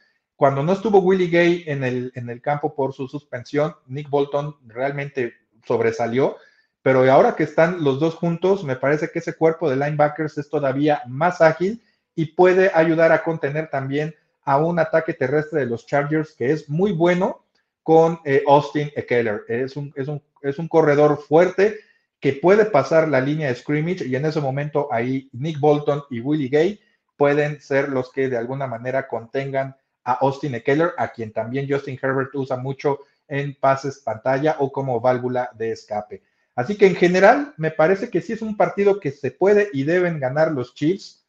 Cuando 0.44 0.62
no 0.62 0.74
estuvo 0.74 0.98
Willie 0.98 1.30
Gay 1.30 1.64
en 1.66 1.83
el, 1.85 2.12
en 2.14 2.28
el 2.28 2.42
campo 2.42 2.74
por 2.74 2.92
su 2.92 3.09
suspensión, 3.09 3.76
Nick 3.87 4.11
Bolton 4.11 4.54
realmente 4.66 5.33
sobresalió. 5.66 6.37
Pero 6.83 7.11
ahora 7.11 7.35
que 7.35 7.44
están 7.44 7.83
los 7.83 7.98
dos 7.98 8.14
juntos, 8.14 8.62
me 8.62 8.76
parece 8.76 9.11
que 9.11 9.20
ese 9.20 9.37
cuerpo 9.38 9.70
de 9.70 9.76
linebackers 9.76 10.37
es 10.37 10.50
todavía 10.50 11.00
más 11.07 11.40
ágil 11.40 11.83
y 12.14 12.26
puede 12.26 12.70
ayudar 12.74 13.11
a 13.11 13.22
contener 13.22 13.70
también 13.70 14.14
a 14.42 14.59
un 14.59 14.78
ataque 14.78 15.14
terrestre 15.14 15.61
de 15.61 15.66
los 15.66 15.87
Chargers 15.87 16.35
que 16.35 16.52
es 16.52 16.68
muy 16.68 16.92
bueno 16.92 17.46
con 17.83 18.20
eh, 18.26 18.44
Austin 18.46 18.92
Eckler. 18.96 19.44
Es 19.48 19.78
un, 19.78 19.94
es, 19.96 20.09
un, 20.09 20.22
es 20.42 20.59
un 20.59 20.68
corredor 20.68 21.22
fuerte 21.26 21.78
que 22.20 22.35
puede 22.35 22.66
pasar 22.66 23.09
la 23.09 23.22
línea 23.22 23.48
de 23.48 23.54
scrimmage 23.54 24.04
y 24.07 24.14
en 24.14 24.26
ese 24.26 24.42
momento 24.42 24.88
ahí 24.92 25.30
Nick 25.33 25.59
Bolton 25.59 26.02
y 26.11 26.20
Willie 26.20 26.50
Gay 26.50 26.80
pueden 27.16 27.62
ser 27.62 27.88
los 27.88 28.12
que 28.12 28.28
de 28.28 28.37
alguna 28.37 28.66
manera 28.66 29.09
contengan 29.09 29.76
a 30.04 30.12
Austin 30.14 30.54
Eckler, 30.54 30.92
a 30.98 31.08
quien 31.08 31.32
también 31.32 31.66
Justin 31.68 31.98
Herbert 32.00 32.34
usa 32.34 32.56
mucho 32.56 33.00
en 33.26 33.54
pases 33.58 33.98
pantalla 34.00 34.56
o 34.58 34.70
como 34.70 35.00
válvula 35.00 35.50
de 35.54 35.72
escape. 35.72 36.22
Así 36.54 36.76
que 36.76 36.86
en 36.86 36.94
general 36.94 37.54
me 37.56 37.70
parece 37.70 38.10
que 38.10 38.20
sí 38.20 38.34
es 38.34 38.42
un 38.42 38.56
partido 38.56 39.00
que 39.00 39.10
se 39.10 39.30
puede 39.30 39.70
y 39.72 39.84
deben 39.84 40.20
ganar 40.20 40.52
los 40.52 40.74
Chiefs. 40.74 41.26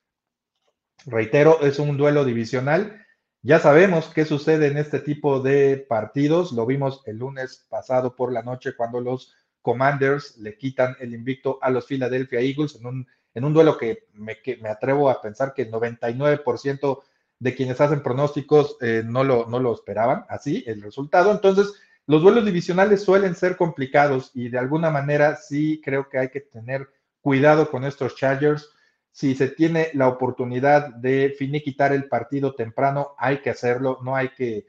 Reitero, 1.05 1.61
es 1.61 1.79
un 1.79 1.97
duelo 1.97 2.25
divisional 2.25 3.05
ya 3.45 3.59
sabemos 3.59 4.07
qué 4.07 4.25
sucede 4.25 4.65
en 4.65 4.77
este 4.79 4.99
tipo 4.99 5.39
de 5.39 5.77
partidos. 5.77 6.51
Lo 6.51 6.65
vimos 6.65 7.03
el 7.05 7.19
lunes 7.19 7.63
pasado 7.69 8.15
por 8.15 8.33
la 8.33 8.41
noche 8.41 8.75
cuando 8.75 8.99
los 8.99 9.35
Commanders 9.61 10.35
le 10.38 10.57
quitan 10.57 10.95
el 10.99 11.13
invicto 11.13 11.59
a 11.61 11.69
los 11.69 11.85
Philadelphia 11.85 12.39
Eagles 12.39 12.79
en 12.81 12.88
un, 13.45 13.53
duelo 13.53 13.77
que 13.77 14.07
me, 14.13 14.39
me 14.59 14.69
atrevo 14.69 15.11
a 15.11 15.21
pensar 15.21 15.53
que 15.53 15.61
el 15.61 15.71
99% 15.71 17.03
de 17.39 17.56
quienes 17.56 17.82
hacen 17.82 18.02
pronósticos 18.02 18.78
eh, 18.82 19.04
no, 19.06 19.24
lo, 19.24 19.48
no 19.48 19.60
lo 19.60 19.74
esperaban 19.74 20.26
así 20.30 20.63
el 20.67 20.82
resultado. 20.82 21.32
Entonces, 21.32 21.74
los 22.08 22.21
duelos 22.21 22.45
divisionales 22.45 23.04
suelen 23.04 23.36
ser 23.36 23.58
complicados 23.58 24.32
y 24.34 24.50
de 24.50 24.60
alguna 24.60 24.89
manera 24.89 25.36
sí 25.36 25.82
creo 25.84 26.08
que 26.10 26.19
hay 26.19 26.30
que 26.30 26.41
tener 26.41 26.89
cuidado 27.21 27.69
con 27.69 27.84
estos 27.84 28.15
Chargers 28.15 28.69
si 29.15 29.34
se 29.34 29.48
tiene 29.48 29.91
la 29.93 30.10
oportunidad 30.10 30.89
de 30.89 31.34
finiquitar 31.39 31.93
el 31.93 32.10
partido 32.10 32.54
temprano, 32.54 33.15
hay 33.17 33.38
que 33.41 33.50
hacerlo, 33.50 34.00
no 34.04 34.13
hay 34.13 34.28
que, 34.36 34.67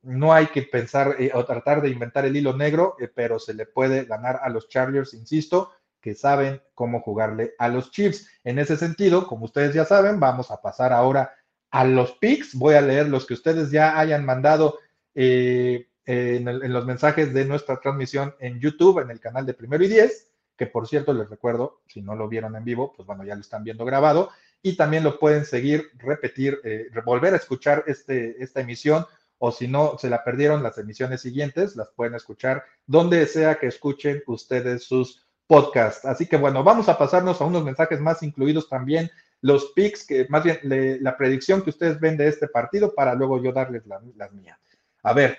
no 0.00 0.32
hay 0.32 0.46
que 0.46 0.62
pensar 0.62 1.16
eh, 1.18 1.30
o 1.34 1.44
tratar 1.44 1.82
de 1.82 1.90
inventar 1.90 2.24
el 2.24 2.34
hilo 2.34 2.56
negro, 2.56 2.96
eh, 2.98 3.08
pero 3.14 3.38
se 3.38 3.52
le 3.52 3.66
puede 3.66 4.06
ganar 4.06 4.40
a 4.42 4.48
los 4.48 4.70
Chargers, 4.70 5.12
insisto, 5.12 5.70
que 6.00 6.14
saben 6.14 6.62
cómo 6.72 7.02
jugarle 7.02 7.52
a 7.58 7.68
los 7.68 7.90
Chiefs. 7.90 8.26
En 8.42 8.58
ese 8.58 8.78
sentido, 8.78 9.26
como 9.26 9.44
ustedes 9.44 9.74
ya 9.74 9.84
saben, 9.84 10.18
vamos 10.18 10.50
a 10.50 10.62
pasar 10.62 10.94
ahora 10.94 11.34
a 11.74 11.84
los 11.84 12.12
picks. 12.12 12.54
Voy 12.54 12.74
a 12.74 12.80
leer 12.80 13.08
los 13.08 13.26
que 13.26 13.34
ustedes 13.34 13.70
ya 13.70 13.98
hayan 13.98 14.24
mandado 14.24 14.78
eh, 15.14 15.88
en, 16.06 16.48
en, 16.48 16.72
los 16.72 16.86
mensajes 16.86 17.34
de 17.34 17.44
nuestra 17.44 17.80
transmisión 17.80 18.34
en 18.40 18.60
YouTube, 18.60 19.00
en 19.00 19.10
el 19.10 19.20
canal 19.20 19.44
de 19.46 19.54
Primero 19.54 19.84
y 19.84 19.88
Diez 19.88 20.28
que 20.56 20.66
por 20.66 20.86
cierto 20.86 21.12
les 21.12 21.28
recuerdo, 21.28 21.80
si 21.86 22.00
no 22.02 22.14
lo 22.14 22.28
vieron 22.28 22.56
en 22.56 22.64
vivo, 22.64 22.92
pues 22.96 23.06
bueno, 23.06 23.24
ya 23.24 23.34
lo 23.34 23.40
están 23.40 23.64
viendo 23.64 23.84
grabado 23.84 24.30
y 24.62 24.76
también 24.76 25.04
lo 25.04 25.18
pueden 25.18 25.44
seguir, 25.44 25.90
repetir, 25.98 26.60
eh, 26.64 26.88
volver 27.04 27.34
a 27.34 27.38
escuchar 27.38 27.84
este, 27.86 28.42
esta 28.42 28.60
emisión 28.60 29.06
o 29.38 29.50
si 29.50 29.68
no 29.68 29.98
se 29.98 30.08
la 30.08 30.24
perdieron 30.24 30.62
las 30.62 30.78
emisiones 30.78 31.20
siguientes, 31.20 31.76
las 31.76 31.88
pueden 31.90 32.14
escuchar 32.14 32.64
donde 32.86 33.26
sea 33.26 33.56
que 33.56 33.66
escuchen 33.66 34.22
ustedes 34.26 34.84
sus 34.84 35.26
podcasts. 35.46 36.04
Así 36.04 36.26
que 36.26 36.36
bueno, 36.36 36.62
vamos 36.62 36.88
a 36.88 36.96
pasarnos 36.96 37.40
a 37.40 37.44
unos 37.44 37.64
mensajes 37.64 38.00
más 38.00 38.22
incluidos 38.22 38.68
también 38.68 39.10
los 39.44 39.72
picks, 39.72 40.06
que 40.06 40.26
más 40.30 40.42
bien 40.42 40.58
la 41.02 41.18
predicción 41.18 41.60
que 41.60 41.68
ustedes 41.68 42.00
ven 42.00 42.16
de 42.16 42.28
este 42.28 42.48
partido 42.48 42.94
para 42.94 43.14
luego 43.14 43.42
yo 43.42 43.52
darles 43.52 43.82
las 43.84 44.32
mías. 44.32 44.58
A 45.02 45.12
ver, 45.12 45.36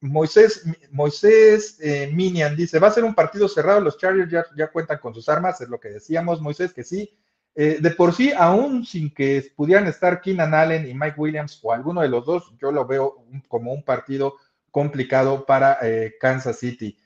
Moisés, 0.00 0.64
Moisés 0.90 1.78
eh, 1.82 2.10
Minian 2.14 2.56
dice, 2.56 2.78
va 2.78 2.88
a 2.88 2.92
ser 2.92 3.04
un 3.04 3.14
partido 3.14 3.46
cerrado, 3.46 3.82
los 3.82 3.98
Chargers 3.98 4.32
ya, 4.56 4.68
cuentan 4.68 4.96
con 5.00 5.12
sus 5.12 5.28
armas, 5.28 5.60
es 5.60 5.68
lo 5.68 5.78
que 5.78 5.90
decíamos, 5.90 6.40
Moisés, 6.40 6.72
que 6.72 6.82
sí. 6.82 7.14
Eh, 7.54 7.76
de 7.78 7.90
por 7.90 8.14
sí, 8.14 8.32
aún 8.34 8.86
sin 8.86 9.12
que 9.12 9.52
pudieran 9.54 9.86
estar 9.86 10.22
Keenan 10.22 10.54
Allen 10.54 10.88
y 10.88 10.94
Mike 10.94 11.20
Williams 11.20 11.60
o 11.62 11.74
alguno 11.74 12.00
de 12.00 12.08
los 12.08 12.24
dos, 12.24 12.54
yo 12.58 12.72
lo 12.72 12.86
veo 12.86 13.22
como 13.48 13.70
un 13.70 13.84
partido 13.84 14.36
complicado 14.70 15.44
para 15.44 15.76
eh, 15.82 16.14
Kansas 16.18 16.58
City. 16.58 16.96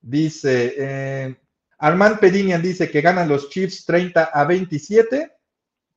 Dice, 0.00 1.36
Armand 1.78 2.20
Pedinian 2.20 2.62
dice 2.62 2.88
que 2.88 3.00
ganan 3.00 3.28
los 3.28 3.50
Chiefs 3.50 3.84
30 3.84 4.22
a 4.22 4.44
27. 4.44 5.39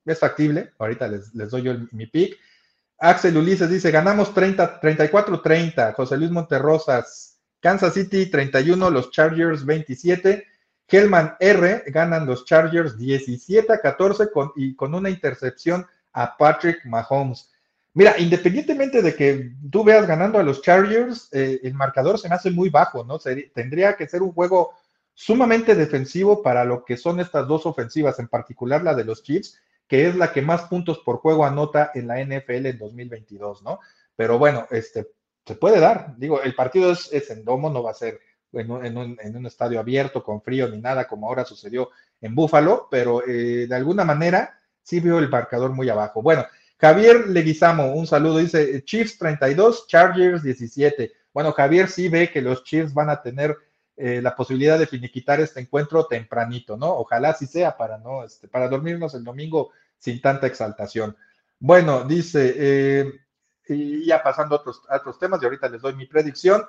Es 0.05 0.19
factible. 0.19 0.73
Ahorita 0.77 1.07
les, 1.07 1.33
les 1.33 1.49
doy 1.49 1.63
yo 1.63 1.73
mi 1.91 2.07
pick. 2.07 2.37
Axel 2.99 3.37
Ulises 3.37 3.69
dice, 3.69 3.91
ganamos 3.91 4.33
30, 4.33 4.79
34-30. 4.79 5.93
José 5.93 6.17
Luis 6.17 6.31
Monterrosas, 6.31 7.39
Kansas 7.59 7.93
City 7.93 8.27
31, 8.27 8.89
los 8.89 9.11
Chargers 9.11 9.65
27. 9.65 10.45
Hellman 10.87 11.35
R 11.39 11.83
ganan 11.87 12.25
los 12.25 12.45
Chargers 12.45 12.97
17 12.97 13.71
a 13.71 13.79
14 13.79 14.31
con, 14.31 14.51
y 14.55 14.75
con 14.75 14.93
una 14.93 15.09
intercepción 15.09 15.85
a 16.11 16.37
Patrick 16.37 16.85
Mahomes. 16.85 17.49
Mira, 17.95 18.15
independientemente 18.17 19.01
de 19.01 19.15
que 19.15 19.51
tú 19.71 19.83
veas 19.83 20.07
ganando 20.07 20.39
a 20.39 20.43
los 20.43 20.61
Chargers, 20.61 21.29
eh, 21.31 21.59
el 21.63 21.73
marcador 21.73 22.17
se 22.17 22.27
me 22.27 22.35
hace 22.35 22.49
muy 22.49 22.69
bajo, 22.69 23.03
¿no? 23.03 23.19
tendría 23.53 23.95
que 23.95 24.07
ser 24.07 24.23
un 24.23 24.31
juego 24.31 24.73
sumamente 25.13 25.75
defensivo 25.75 26.41
para 26.41 26.65
lo 26.65 26.83
que 26.83 26.97
son 26.97 27.19
estas 27.19 27.47
dos 27.47 27.65
ofensivas, 27.65 28.17
en 28.17 28.27
particular 28.27 28.83
la 28.83 28.95
de 28.95 29.05
los 29.05 29.21
Chiefs, 29.21 29.59
que 29.87 30.07
es 30.07 30.15
la 30.15 30.31
que 30.31 30.41
más 30.41 30.63
puntos 30.63 30.99
por 30.99 31.17
juego 31.17 31.45
anota 31.45 31.91
en 31.93 32.07
la 32.07 32.23
NFL 32.23 32.65
en 32.65 32.77
2022, 32.77 33.63
¿no? 33.63 33.79
Pero 34.15 34.37
bueno, 34.37 34.67
este, 34.71 35.07
se 35.45 35.55
puede 35.55 35.79
dar. 35.79 36.15
Digo, 36.17 36.41
el 36.41 36.55
partido 36.55 36.91
es, 36.91 37.29
en 37.29 37.43
domo, 37.43 37.69
no 37.69 37.83
va 37.83 37.91
a 37.91 37.95
ser 37.95 38.19
en 38.53 38.97
un, 38.97 39.45
estadio 39.45 39.79
abierto, 39.79 40.23
con 40.23 40.41
frío 40.41 40.69
ni 40.69 40.79
nada, 40.79 41.07
como 41.07 41.27
ahora 41.27 41.43
sucedió 41.43 41.89
en 42.21 42.35
Búfalo, 42.35 42.87
pero 42.89 43.27
eh, 43.27 43.65
de 43.67 43.75
alguna 43.75 44.05
manera 44.05 44.59
sí 44.81 44.99
veo 44.99 45.19
el 45.19 45.29
marcador 45.29 45.71
muy 45.71 45.89
abajo. 45.89 46.21
Bueno, 46.21 46.45
Javier 46.77 47.27
Leguizamo, 47.29 47.93
un 47.93 48.05
saludo, 48.05 48.37
dice 48.37 48.83
Chiefs 48.83 49.17
32, 49.17 49.87
Chargers 49.87 50.43
17. 50.43 51.11
Bueno, 51.33 51.51
Javier 51.51 51.89
sí 51.89 52.09
ve 52.09 52.29
que 52.29 52.41
los 52.41 52.63
Chiefs 52.63 52.93
van 52.93 53.09
a 53.09 53.21
tener 53.21 53.57
eh, 53.95 54.21
la 54.23 54.35
posibilidad 54.35 54.79
de 54.79 54.87
finiquitar 54.87 55.39
este 55.39 55.59
encuentro 55.59 56.07
tempranito, 56.07 56.75
¿no? 56.75 56.87
Ojalá 56.97 57.29
así 57.29 57.45
sea 57.45 57.77
para 57.77 57.99
no, 57.99 58.23
este, 58.23 58.47
para 58.47 58.67
dormirnos 58.67 59.13
el 59.13 59.23
domingo 59.23 59.69
sin 59.99 60.19
tanta 60.19 60.47
exaltación. 60.47 61.15
Bueno, 61.59 62.03
dice, 62.03 62.55
eh, 62.57 63.11
y 63.67 64.07
ya 64.07 64.23
pasando 64.23 64.55
a 64.55 64.59
otros, 64.59 64.81
otros 64.89 65.19
temas, 65.19 65.41
y 65.41 65.45
ahorita 65.45 65.69
les 65.69 65.81
doy 65.81 65.93
mi 65.93 66.07
predicción. 66.07 66.65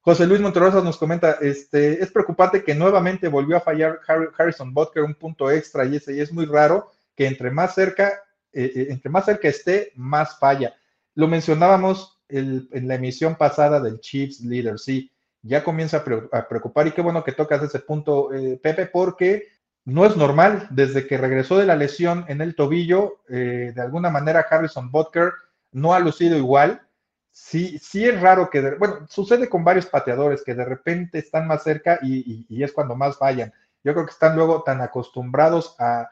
José 0.00 0.24
Luis 0.24 0.40
Monterrosa 0.40 0.80
nos 0.80 0.96
comenta, 0.96 1.32
este, 1.40 2.00
es 2.00 2.12
preocupante 2.12 2.62
que 2.62 2.76
nuevamente 2.76 3.26
volvió 3.26 3.56
a 3.56 3.60
fallar 3.60 3.98
Harrison 4.38 4.72
Butker 4.72 5.02
un 5.02 5.16
punto 5.16 5.50
extra 5.50 5.84
y 5.84 5.96
ese 5.96 6.14
y 6.14 6.20
es 6.20 6.32
muy 6.32 6.46
raro 6.46 6.92
que 7.16 7.26
entre 7.26 7.50
más 7.50 7.74
cerca, 7.74 8.22
eh, 8.52 8.86
entre 8.90 9.10
más 9.10 9.24
cerca 9.24 9.48
esté, 9.48 9.92
más 9.96 10.38
falla. 10.38 10.76
Lo 11.16 11.26
mencionábamos 11.26 12.20
en 12.28 12.86
la 12.86 12.94
emisión 12.94 13.34
pasada 13.34 13.80
del 13.80 14.00
Chiefs 14.00 14.40
Leader, 14.40 14.78
sí 14.78 15.10
ya 15.42 15.64
comienza 15.64 16.04
a 16.32 16.48
preocupar 16.48 16.86
y 16.86 16.92
qué 16.92 17.00
bueno 17.00 17.24
que 17.24 17.32
tocas 17.32 17.62
ese 17.62 17.78
punto, 17.78 18.32
eh, 18.32 18.58
Pepe, 18.62 18.86
porque 18.86 19.48
no 19.84 20.04
es 20.04 20.16
normal. 20.16 20.66
Desde 20.70 21.06
que 21.06 21.18
regresó 21.18 21.58
de 21.58 21.66
la 21.66 21.76
lesión 21.76 22.24
en 22.28 22.40
el 22.40 22.54
tobillo, 22.54 23.20
eh, 23.28 23.72
de 23.74 23.82
alguna 23.82 24.10
manera 24.10 24.46
Harrison 24.48 24.90
Butker 24.90 25.32
no 25.72 25.94
ha 25.94 26.00
lucido 26.00 26.36
igual. 26.36 26.82
Sí, 27.30 27.78
sí 27.78 28.04
es 28.04 28.20
raro 28.20 28.50
que, 28.50 28.74
bueno, 28.74 29.06
sucede 29.08 29.48
con 29.48 29.64
varios 29.64 29.86
pateadores 29.86 30.42
que 30.42 30.54
de 30.54 30.64
repente 30.64 31.18
están 31.18 31.46
más 31.46 31.62
cerca 31.62 32.00
y, 32.02 32.62
es 32.62 32.72
cuando 32.72 32.96
más 32.96 33.16
fallan. 33.16 33.52
Yo 33.84 33.94
creo 33.94 34.04
que 34.04 34.12
están 34.12 34.34
luego 34.34 34.62
tan 34.64 34.80
acostumbrados 34.80 35.76
a, 35.78 36.10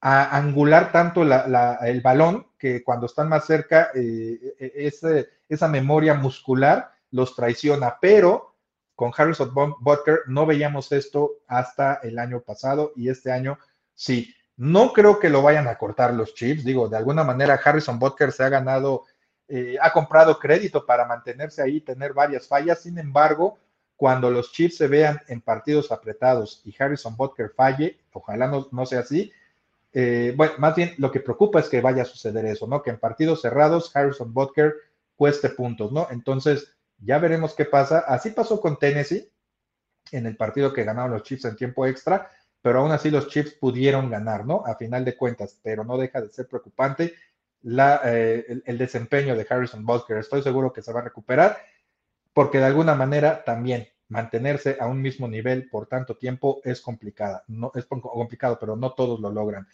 angular 0.00 0.90
tanto 0.90 1.22
el 1.22 2.00
balón 2.00 2.48
que 2.58 2.82
cuando 2.82 3.06
están 3.06 3.28
más 3.28 3.44
cerca, 3.44 3.90
eh, 3.94 4.56
e, 4.58 5.24
esa 5.48 5.68
memoria 5.68 6.14
muscular 6.14 6.90
los 7.12 7.36
traiciona, 7.36 7.98
pero 8.00 8.51
con 9.02 9.12
Harrison 9.16 9.52
Butker 9.80 10.20
no 10.28 10.46
veíamos 10.46 10.92
esto 10.92 11.38
hasta 11.48 11.94
el 12.04 12.20
año 12.20 12.40
pasado 12.40 12.92
y 12.94 13.08
este 13.08 13.32
año 13.32 13.58
sí. 13.96 14.32
No 14.56 14.92
creo 14.92 15.18
que 15.18 15.28
lo 15.28 15.42
vayan 15.42 15.66
a 15.66 15.76
cortar 15.76 16.14
los 16.14 16.34
Chiefs. 16.34 16.62
Digo, 16.62 16.88
de 16.88 16.98
alguna 16.98 17.24
manera 17.24 17.60
Harrison 17.64 17.98
Butker 17.98 18.30
se 18.30 18.44
ha 18.44 18.48
ganado, 18.48 19.02
eh, 19.48 19.76
ha 19.82 19.92
comprado 19.92 20.38
crédito 20.38 20.86
para 20.86 21.04
mantenerse 21.04 21.60
ahí, 21.60 21.80
tener 21.80 22.12
varias 22.12 22.46
fallas. 22.46 22.82
Sin 22.82 22.96
embargo, 22.96 23.58
cuando 23.96 24.30
los 24.30 24.52
Chiefs 24.52 24.76
se 24.76 24.86
vean 24.86 25.20
en 25.26 25.40
partidos 25.40 25.90
apretados 25.90 26.62
y 26.64 26.72
Harrison 26.78 27.16
Butker 27.16 27.50
falle, 27.56 27.98
ojalá 28.12 28.46
no, 28.46 28.86
sea 28.86 29.00
así. 29.00 29.32
Eh, 29.92 30.32
bueno, 30.36 30.52
más 30.58 30.76
bien 30.76 30.94
lo 30.98 31.10
que 31.10 31.18
preocupa 31.18 31.58
es 31.58 31.68
que 31.68 31.80
vaya 31.80 32.02
a 32.02 32.04
suceder 32.04 32.46
eso, 32.46 32.68
¿no? 32.68 32.84
Que 32.84 32.90
en 32.90 33.00
partidos 33.00 33.42
cerrados 33.42 33.90
Harrison 33.96 34.32
Butker 34.32 34.76
cueste 35.16 35.48
puntos, 35.48 35.90
¿no? 35.90 36.06
Entonces, 36.12 36.76
ya 37.04 37.18
veremos 37.18 37.54
qué 37.54 37.64
pasa. 37.64 38.00
Así 38.00 38.30
pasó 38.30 38.60
con 38.60 38.78
Tennessee 38.78 39.30
en 40.10 40.26
el 40.26 40.36
partido 40.36 40.72
que 40.72 40.84
ganaron 40.84 41.12
los 41.12 41.22
Chiefs 41.22 41.44
en 41.44 41.56
tiempo 41.56 41.86
extra, 41.86 42.30
pero 42.60 42.80
aún 42.80 42.92
así 42.92 43.10
los 43.10 43.28
Chiefs 43.28 43.54
pudieron 43.54 44.10
ganar, 44.10 44.46
¿no? 44.46 44.62
A 44.66 44.76
final 44.76 45.04
de 45.04 45.16
cuentas, 45.16 45.58
pero 45.62 45.84
no 45.84 45.96
deja 45.98 46.20
de 46.20 46.30
ser 46.30 46.46
preocupante 46.46 47.14
la, 47.62 48.00
eh, 48.04 48.62
el, 48.64 48.78
desempeño 48.78 49.36
de 49.36 49.46
Harrison 49.48 49.84
Butker. 49.84 50.18
Estoy 50.18 50.42
seguro 50.42 50.72
que 50.72 50.82
se 50.82 50.92
va 50.92 51.00
a 51.00 51.04
recuperar, 51.04 51.58
porque 52.32 52.58
de 52.58 52.64
alguna 52.64 52.94
manera 52.94 53.44
también 53.44 53.88
mantenerse 54.08 54.76
a 54.78 54.86
un 54.86 55.00
mismo 55.00 55.26
nivel 55.26 55.68
por 55.70 55.86
tanto 55.86 56.16
tiempo 56.16 56.60
es 56.64 56.80
complicada. 56.80 57.44
No, 57.48 57.72
es 57.74 57.86
complicado, 57.86 58.58
pero 58.60 58.76
no 58.76 58.92
todos 58.92 59.20
lo 59.20 59.30
logran. 59.30 59.66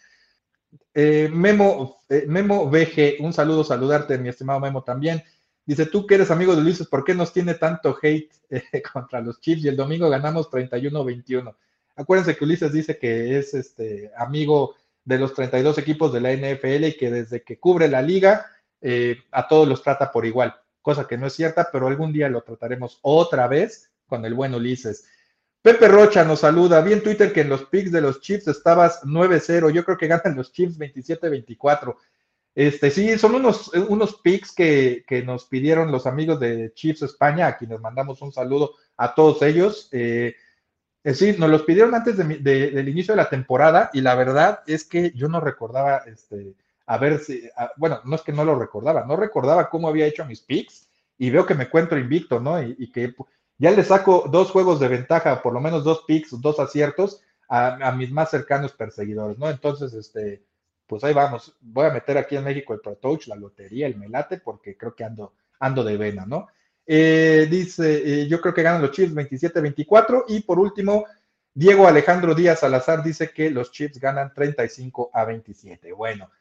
Eh, 0.93 1.29
Memo, 1.31 2.01
eh, 2.09 2.25
Memo 2.27 2.69
VG, 2.69 3.17
un 3.21 3.33
saludo, 3.33 3.63
saludarte, 3.63 4.17
mi 4.17 4.29
estimado 4.29 4.59
Memo 4.59 4.83
también. 4.83 5.23
Dice, 5.69 5.85
tú 5.85 6.07
que 6.07 6.15
eres 6.15 6.31
amigo 6.31 6.55
de 6.55 6.61
Ulises, 6.61 6.87
¿por 6.87 7.03
qué 7.03 7.13
nos 7.13 7.31
tiene 7.31 7.53
tanto 7.53 7.95
hate 8.01 8.31
eh, 8.49 8.63
contra 8.91 9.21
los 9.21 9.39
Chiefs? 9.39 9.63
Y 9.63 9.67
el 9.67 9.75
domingo 9.75 10.09
ganamos 10.09 10.49
31-21. 10.49 11.55
Acuérdense 11.95 12.35
que 12.35 12.43
Ulises 12.43 12.73
dice 12.73 12.97
que 12.97 13.37
es 13.37 13.53
este 13.53 14.11
amigo 14.17 14.73
de 15.05 15.19
los 15.19 15.35
32 15.35 15.77
equipos 15.77 16.11
de 16.11 16.21
la 16.21 16.33
NFL 16.33 16.85
y 16.85 16.97
que 16.97 17.11
desde 17.11 17.43
que 17.43 17.59
cubre 17.59 17.87
la 17.87 18.01
liga 18.01 18.47
eh, 18.81 19.17
a 19.29 19.47
todos 19.47 19.67
los 19.67 19.83
trata 19.83 20.11
por 20.11 20.25
igual, 20.25 20.55
cosa 20.81 21.05
que 21.05 21.19
no 21.19 21.27
es 21.27 21.33
cierta, 21.33 21.69
pero 21.71 21.85
algún 21.85 22.11
día 22.11 22.29
lo 22.29 22.41
trataremos 22.41 22.97
otra 23.03 23.47
vez 23.47 23.91
con 24.07 24.25
el 24.25 24.33
buen 24.33 24.55
Ulises. 24.55 25.05
Pepe 25.61 25.87
Rocha 25.87 26.23
nos 26.23 26.39
saluda. 26.39 26.81
Vi 26.81 26.93
en 26.93 27.03
Twitter 27.03 27.31
que 27.31 27.41
en 27.41 27.49
los 27.49 27.65
picks 27.65 27.91
de 27.91 28.01
los 28.01 28.21
Chiefs 28.21 28.47
estabas 28.47 29.03
9-0. 29.03 29.69
Yo 29.69 29.85
creo 29.85 29.99
que 29.99 30.07
ganan 30.07 30.35
los 30.35 30.51
Chiefs 30.51 30.79
27-24. 30.79 31.95
Este, 32.55 32.91
sí, 32.91 33.17
son 33.17 33.35
unos, 33.35 33.69
unos 33.73 34.15
picks 34.21 34.51
que, 34.51 35.23
nos 35.25 35.45
pidieron 35.45 35.91
los 35.91 36.05
amigos 36.07 36.39
de 36.39 36.73
Chiefs 36.73 37.03
España, 37.03 37.47
a 37.47 37.57
quienes 37.57 37.79
mandamos 37.79 38.21
un 38.21 38.31
saludo 38.31 38.75
a 38.97 39.13
todos 39.13 39.41
ellos. 39.43 39.89
Eh, 39.91 40.35
es 41.03 41.19
decir, 41.19 41.39
nos 41.39 41.49
los 41.49 41.63
pidieron 41.63 41.95
antes 41.95 42.17
del 42.17 42.89
inicio 42.89 43.13
de 43.13 43.21
la 43.21 43.29
temporada 43.29 43.89
y 43.93 44.01
la 44.01 44.15
verdad 44.15 44.59
es 44.67 44.83
que 44.83 45.11
yo 45.11 45.29
no 45.29 45.39
recordaba, 45.39 45.99
este, 45.99 46.55
a 46.85 46.97
ver 46.97 47.19
si, 47.19 47.49
bueno, 47.77 48.01
no 48.03 48.15
es 48.15 48.21
que 48.21 48.33
no 48.33 48.43
lo 48.43 48.59
recordaba, 48.59 49.05
no 49.05 49.15
recordaba 49.15 49.69
cómo 49.69 49.87
había 49.87 50.07
hecho 50.07 50.25
mis 50.25 50.41
picks 50.41 50.89
y 51.17 51.29
veo 51.29 51.45
que 51.45 51.55
me 51.55 51.63
encuentro 51.63 51.97
invicto, 51.97 52.39
¿no? 52.41 52.61
Y, 52.61 52.91
que 52.91 53.13
ya 53.57 53.71
le 53.71 53.83
saco 53.83 54.25
dos 54.29 54.51
juegos 54.51 54.79
de 54.79 54.89
ventaja, 54.89 55.41
por 55.41 55.53
lo 55.53 55.61
menos 55.61 55.83
dos 55.83 56.03
picks, 56.05 56.39
dos 56.41 56.59
aciertos 56.59 57.21
a 57.47 57.91
mis 57.93 58.11
más 58.11 58.29
cercanos 58.29 58.73
perseguidores, 58.73 59.37
¿no? 59.37 59.49
Entonces, 59.49 59.93
este, 59.93 60.43
pues 60.89 61.03
ahí 61.03 61.13
vamos. 61.13 61.55
Voy 61.61 61.85
a 61.85 61.91
meter 61.91 62.17
aquí 62.17 62.35
en 62.35 62.43
México 62.43 62.73
el 62.73 62.79
Pro 62.79 62.95
Touch, 62.95 63.27
la 63.27 63.35
lotería, 63.35 63.85
el 63.85 63.95
melate, 63.95 64.39
porque 64.39 64.75
creo 64.75 64.95
que 64.95 65.03
ando, 65.03 65.35
ando 65.59 65.83
de 65.83 65.95
vena, 65.97 66.25
¿no? 66.25 66.47
Eh, 66.83 67.47
dice, 67.47 68.23
eh, 68.23 68.27
yo 68.27 68.41
creo 68.41 68.55
que 68.55 68.63
ganan 68.63 68.81
los 68.81 68.89
Chiefs 68.89 69.13
27-24. 69.13 70.25
Y 70.29 70.41
por 70.41 70.57
último, 70.57 71.05
Diego 71.53 71.87
Alejandro 71.87 72.33
Díaz 72.33 72.61
Salazar 72.61 73.03
dice 73.03 73.29
que 73.29 73.51
los 73.51 73.71
Chiefs 73.71 73.99
ganan 73.99 74.33
35 74.33 75.11
a 75.13 75.25
27. 75.25 75.93
Bueno, 75.93 76.31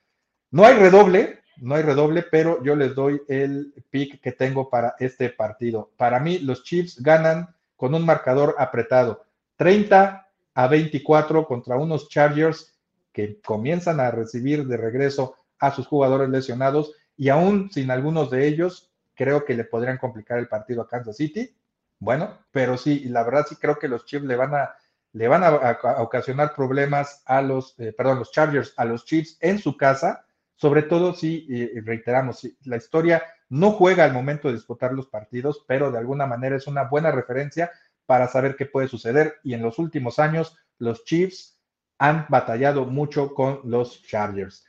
no 0.50 0.64
hay 0.64 0.76
redoble, 0.76 1.40
no 1.58 1.74
hay 1.74 1.82
redoble, 1.82 2.22
pero 2.22 2.64
yo 2.64 2.74
les 2.74 2.94
doy 2.94 3.20
el 3.28 3.74
pick 3.90 4.18
que 4.22 4.32
tengo 4.32 4.70
para 4.70 4.96
este 4.98 5.28
partido. 5.28 5.90
Para 5.98 6.20
mí, 6.20 6.38
los 6.38 6.64
Chiefs 6.64 7.02
ganan 7.02 7.54
con 7.76 7.94
un 7.94 8.06
marcador 8.06 8.54
apretado, 8.58 9.26
30 9.56 10.26
a 10.54 10.68
24 10.68 11.44
contra 11.44 11.76
unos 11.76 12.08
Chargers 12.08 12.77
que 13.18 13.40
comienzan 13.40 13.98
a 13.98 14.12
recibir 14.12 14.64
de 14.68 14.76
regreso 14.76 15.34
a 15.58 15.72
sus 15.72 15.88
jugadores 15.88 16.28
lesionados 16.28 16.92
y 17.16 17.30
aún 17.30 17.68
sin 17.72 17.90
algunos 17.90 18.30
de 18.30 18.46
ellos, 18.46 18.92
creo 19.16 19.44
que 19.44 19.54
le 19.54 19.64
podrían 19.64 19.98
complicar 19.98 20.38
el 20.38 20.46
partido 20.46 20.82
a 20.82 20.88
Kansas 20.88 21.16
City. 21.16 21.52
Bueno, 21.98 22.38
pero 22.52 22.76
sí, 22.76 23.00
la 23.08 23.24
verdad 23.24 23.44
sí 23.48 23.56
creo 23.56 23.76
que 23.76 23.88
los 23.88 24.04
Chiefs 24.04 24.24
le 24.24 24.36
van 24.36 24.54
a, 24.54 24.76
le 25.14 25.26
van 25.26 25.42
a, 25.42 25.78
ocasionar 26.00 26.54
problemas 26.54 27.24
a 27.26 27.42
los, 27.42 27.74
eh, 27.80 27.92
perdón, 27.92 28.20
los 28.20 28.30
Chargers, 28.30 28.72
a 28.76 28.84
los 28.84 29.04
Chiefs 29.04 29.36
en 29.40 29.58
su 29.58 29.76
casa, 29.76 30.24
sobre 30.54 30.84
todo 30.84 31.12
si, 31.12 31.44
reiteramos, 31.80 32.48
la 32.66 32.76
historia 32.76 33.24
no 33.48 33.72
juega 33.72 34.04
al 34.04 34.12
momento 34.12 34.46
de 34.46 34.54
disputar 34.54 34.92
los 34.92 35.08
partidos, 35.08 35.64
pero 35.66 35.90
de 35.90 35.98
alguna 35.98 36.26
manera 36.26 36.54
es 36.54 36.68
una 36.68 36.84
buena 36.84 37.10
referencia 37.10 37.72
para 38.06 38.28
saber 38.28 38.54
qué 38.54 38.66
puede 38.66 38.86
suceder. 38.86 39.40
Y 39.42 39.54
en 39.54 39.62
los 39.62 39.80
últimos 39.80 40.20
años, 40.20 40.56
los 40.78 41.02
Chiefs 41.02 41.57
han 41.98 42.26
batallado 42.28 42.84
mucho 42.84 43.34
con 43.34 43.60
los 43.64 44.02
Chargers. 44.04 44.64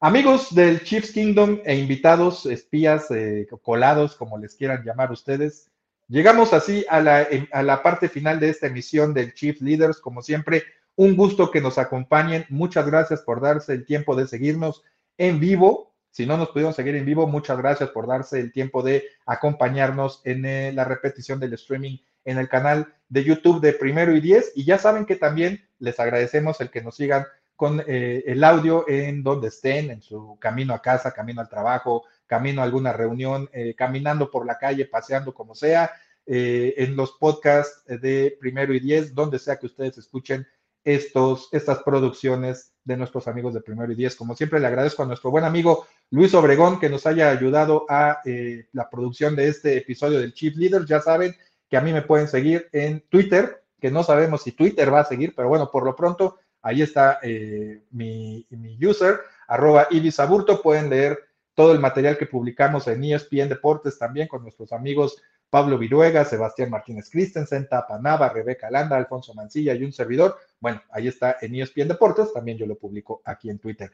Amigos 0.00 0.54
del 0.54 0.82
Chiefs 0.82 1.12
Kingdom 1.12 1.60
e 1.64 1.76
invitados, 1.76 2.46
espías, 2.46 3.10
eh, 3.10 3.46
colados, 3.62 4.16
como 4.16 4.38
les 4.38 4.54
quieran 4.54 4.82
llamar 4.82 5.12
ustedes, 5.12 5.70
llegamos 6.08 6.52
así 6.52 6.86
a 6.88 7.00
la, 7.00 7.26
a 7.52 7.62
la 7.62 7.82
parte 7.82 8.08
final 8.08 8.40
de 8.40 8.48
esta 8.48 8.66
emisión 8.66 9.12
del 9.12 9.34
Chiefs 9.34 9.60
Leaders. 9.60 10.00
Como 10.00 10.22
siempre, 10.22 10.64
Un 10.96 11.16
gusto 11.16 11.50
que 11.50 11.62
nos 11.62 11.78
acompañen. 11.78 12.44
Muchas 12.50 12.84
gracias 12.86 13.22
por 13.22 13.40
darse 13.40 13.72
el 13.72 13.86
tiempo 13.86 14.14
de 14.14 14.26
seguirnos 14.26 14.82
en 15.16 15.40
vivo. 15.40 15.94
Si 16.10 16.26
no 16.26 16.36
nos 16.36 16.48
pudieron 16.50 16.74
seguir 16.74 16.94
en 16.94 17.06
vivo, 17.06 17.26
muchas 17.26 17.56
gracias 17.56 17.88
por 17.88 18.06
darse 18.06 18.38
el 18.38 18.52
tiempo 18.52 18.82
de 18.82 19.04
acompañarnos 19.24 20.20
en 20.24 20.44
eh, 20.44 20.72
la 20.74 20.84
repetición 20.84 21.40
del 21.40 21.54
streaming 21.54 21.96
en 22.26 22.36
el 22.36 22.50
canal 22.50 22.92
de 23.08 23.24
YouTube 23.24 23.62
de 23.62 23.72
Primero 23.72 24.14
y 24.14 24.20
Diez. 24.20 24.52
Y 24.54 24.64
ya 24.64 24.76
saben 24.76 25.06
que 25.06 25.16
también 25.16 25.64
les 25.80 25.98
agradecemos 25.98 26.60
el 26.60 26.70
que 26.70 26.82
nos 26.82 26.96
sigan 26.96 27.26
con 27.56 27.82
eh, 27.86 28.22
el 28.26 28.42
audio 28.44 28.88
en 28.88 29.22
donde 29.22 29.48
estén, 29.48 29.90
en 29.90 30.00
su 30.00 30.38
camino 30.40 30.72
a 30.72 30.80
casa, 30.80 31.12
camino 31.12 31.40
al 31.40 31.48
trabajo, 31.48 32.04
camino 32.26 32.62
a 32.62 32.64
alguna 32.64 32.92
reunión, 32.92 33.50
eh, 33.52 33.74
caminando 33.76 34.30
por 34.30 34.46
la 34.46 34.56
calle, 34.56 34.86
paseando 34.86 35.34
como 35.34 35.54
sea, 35.54 35.90
en 36.32 36.94
los 36.94 37.12
podcasts 37.12 37.82
de 37.88 38.36
Primero 38.38 38.72
y 38.72 38.78
Diez, 38.78 39.12
donde 39.16 39.40
sea 39.40 39.58
que 39.58 39.66
ustedes 39.66 39.98
escuchen 39.98 40.46
estos, 40.84 41.48
estas 41.52 41.82
producciones 41.82 42.72
de 42.84 42.96
nuestros 42.96 43.28
amigos 43.28 43.54
de 43.54 43.60
Primero 43.60 43.92
y 43.92 43.94
Diez. 43.94 44.16
Como 44.16 44.34
siempre, 44.34 44.60
le 44.60 44.66
agradezco 44.66 45.02
a 45.02 45.06
nuestro 45.06 45.30
buen 45.30 45.44
amigo 45.44 45.86
Luis 46.10 46.34
Obregón 46.34 46.80
que 46.80 46.88
nos 46.88 47.06
haya 47.06 47.30
ayudado 47.30 47.86
a 47.88 48.20
eh, 48.24 48.66
la 48.72 48.88
producción 48.88 49.36
de 49.36 49.48
este 49.48 49.76
episodio 49.76 50.18
del 50.18 50.34
Chief 50.34 50.56
Leader. 50.56 50.84
Ya 50.86 51.00
saben 51.00 51.34
que 51.68 51.76
a 51.76 51.80
mí 51.80 51.92
me 51.92 52.02
pueden 52.02 52.28
seguir 52.28 52.68
en 52.72 53.00
Twitter, 53.08 53.59
que 53.80 53.90
no 53.90 54.02
sabemos 54.02 54.42
si 54.42 54.52
Twitter 54.52 54.92
va 54.92 55.00
a 55.00 55.04
seguir, 55.04 55.34
pero 55.34 55.48
bueno, 55.48 55.70
por 55.70 55.84
lo 55.84 55.96
pronto, 55.96 56.38
ahí 56.62 56.82
está 56.82 57.18
eh, 57.22 57.82
mi, 57.90 58.46
mi, 58.50 58.78
user, 58.84 59.20
arroba 59.48 59.88
Ibisaburto. 59.90 60.62
Pueden 60.62 60.90
leer 60.90 61.18
todo 61.54 61.72
el 61.72 61.80
material 61.80 62.18
que 62.18 62.26
publicamos 62.26 62.86
en 62.88 63.02
ESPN 63.04 63.48
Deportes 63.48 63.98
también 63.98 64.28
con 64.28 64.42
nuestros 64.42 64.72
amigos 64.72 65.20
Pablo 65.50 65.78
Viruega, 65.78 66.24
Sebastián 66.24 66.70
Martínez 66.70 67.10
Christensen, 67.10 67.68
Tapa 67.68 67.98
Nava, 67.98 68.28
Rebeca 68.28 68.70
Landa, 68.70 68.96
Alfonso 68.96 69.34
Mancilla 69.34 69.74
y 69.74 69.82
un 69.82 69.92
servidor. 69.92 70.36
Bueno, 70.60 70.80
ahí 70.92 71.08
está 71.08 71.38
en 71.40 71.56
ESPN 71.56 71.88
Deportes, 71.88 72.32
también 72.32 72.56
yo 72.56 72.66
lo 72.66 72.76
publico 72.76 73.20
aquí 73.24 73.50
en 73.50 73.58
Twitter. 73.58 73.90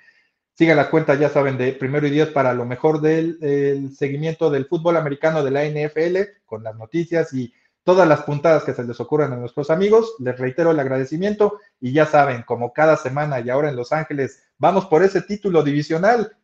Sigan 0.53 0.76
la 0.76 0.91
cuenta, 0.91 1.14
ya 1.14 1.28
saben, 1.28 1.59
de 1.59 1.72
primero 1.72 2.07
y 2.07 2.11
diez 2.11 2.28
para 2.28 2.55
lo 2.55 2.64
mejor 2.64 3.01
del 3.01 3.95
seguimiento 3.95 4.51
del 4.51 4.66
fútbol 4.66 4.97
americano 4.97 5.43
de 5.43 5.51
la 5.51 5.64
NFL, 5.64 6.45
con 6.45 6.62
las 6.62 6.76
noticias 6.76 7.32
y 7.34 7.53
todas 7.87 8.07
las 8.07 8.24
puntadas 8.24 8.64
que 8.64 8.74
se 8.74 8.84
les 8.84 9.01
ocurran 9.01 9.32
a 9.32 9.37
nuestros 9.37 9.70
amigos. 9.70 10.16
Les 10.18 10.37
reitero 10.37 10.72
el 10.72 10.80
agradecimiento 10.80 11.61
y 11.80 11.93
ya 11.93 12.05
saben, 12.05 12.43
como 12.43 12.72
cada 12.72 12.97
semana 12.97 13.41
y 13.41 13.49
ahora 13.49 13.70
en 13.70 13.76
Los 13.76 13.93
Ángeles, 13.93 14.43
vamos 14.59 14.87
por 14.87 15.05
ese 15.05 15.22
título 15.22 15.62
divisional. 15.62 16.37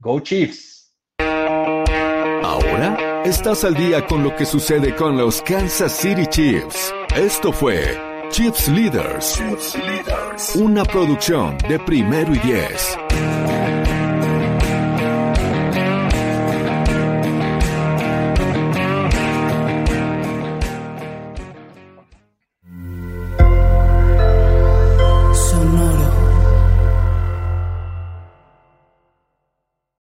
Go 0.00 0.18
Chiefs. 0.20 0.96
Ahora 2.42 3.12
Estás 3.24 3.62
al 3.62 3.74
día 3.74 4.04
con 4.04 4.24
lo 4.24 4.34
que 4.34 4.44
sucede 4.44 4.96
con 4.96 5.16
los 5.16 5.42
Kansas 5.42 5.92
City 5.92 6.26
Chiefs. 6.26 6.92
Esto 7.14 7.52
fue 7.52 7.96
Chiefs 8.30 8.66
Leaders, 8.66 9.40
una 10.56 10.82
producción 10.84 11.56
de 11.68 11.78
primero 11.78 12.34
y 12.34 12.38
diez. 12.40 12.98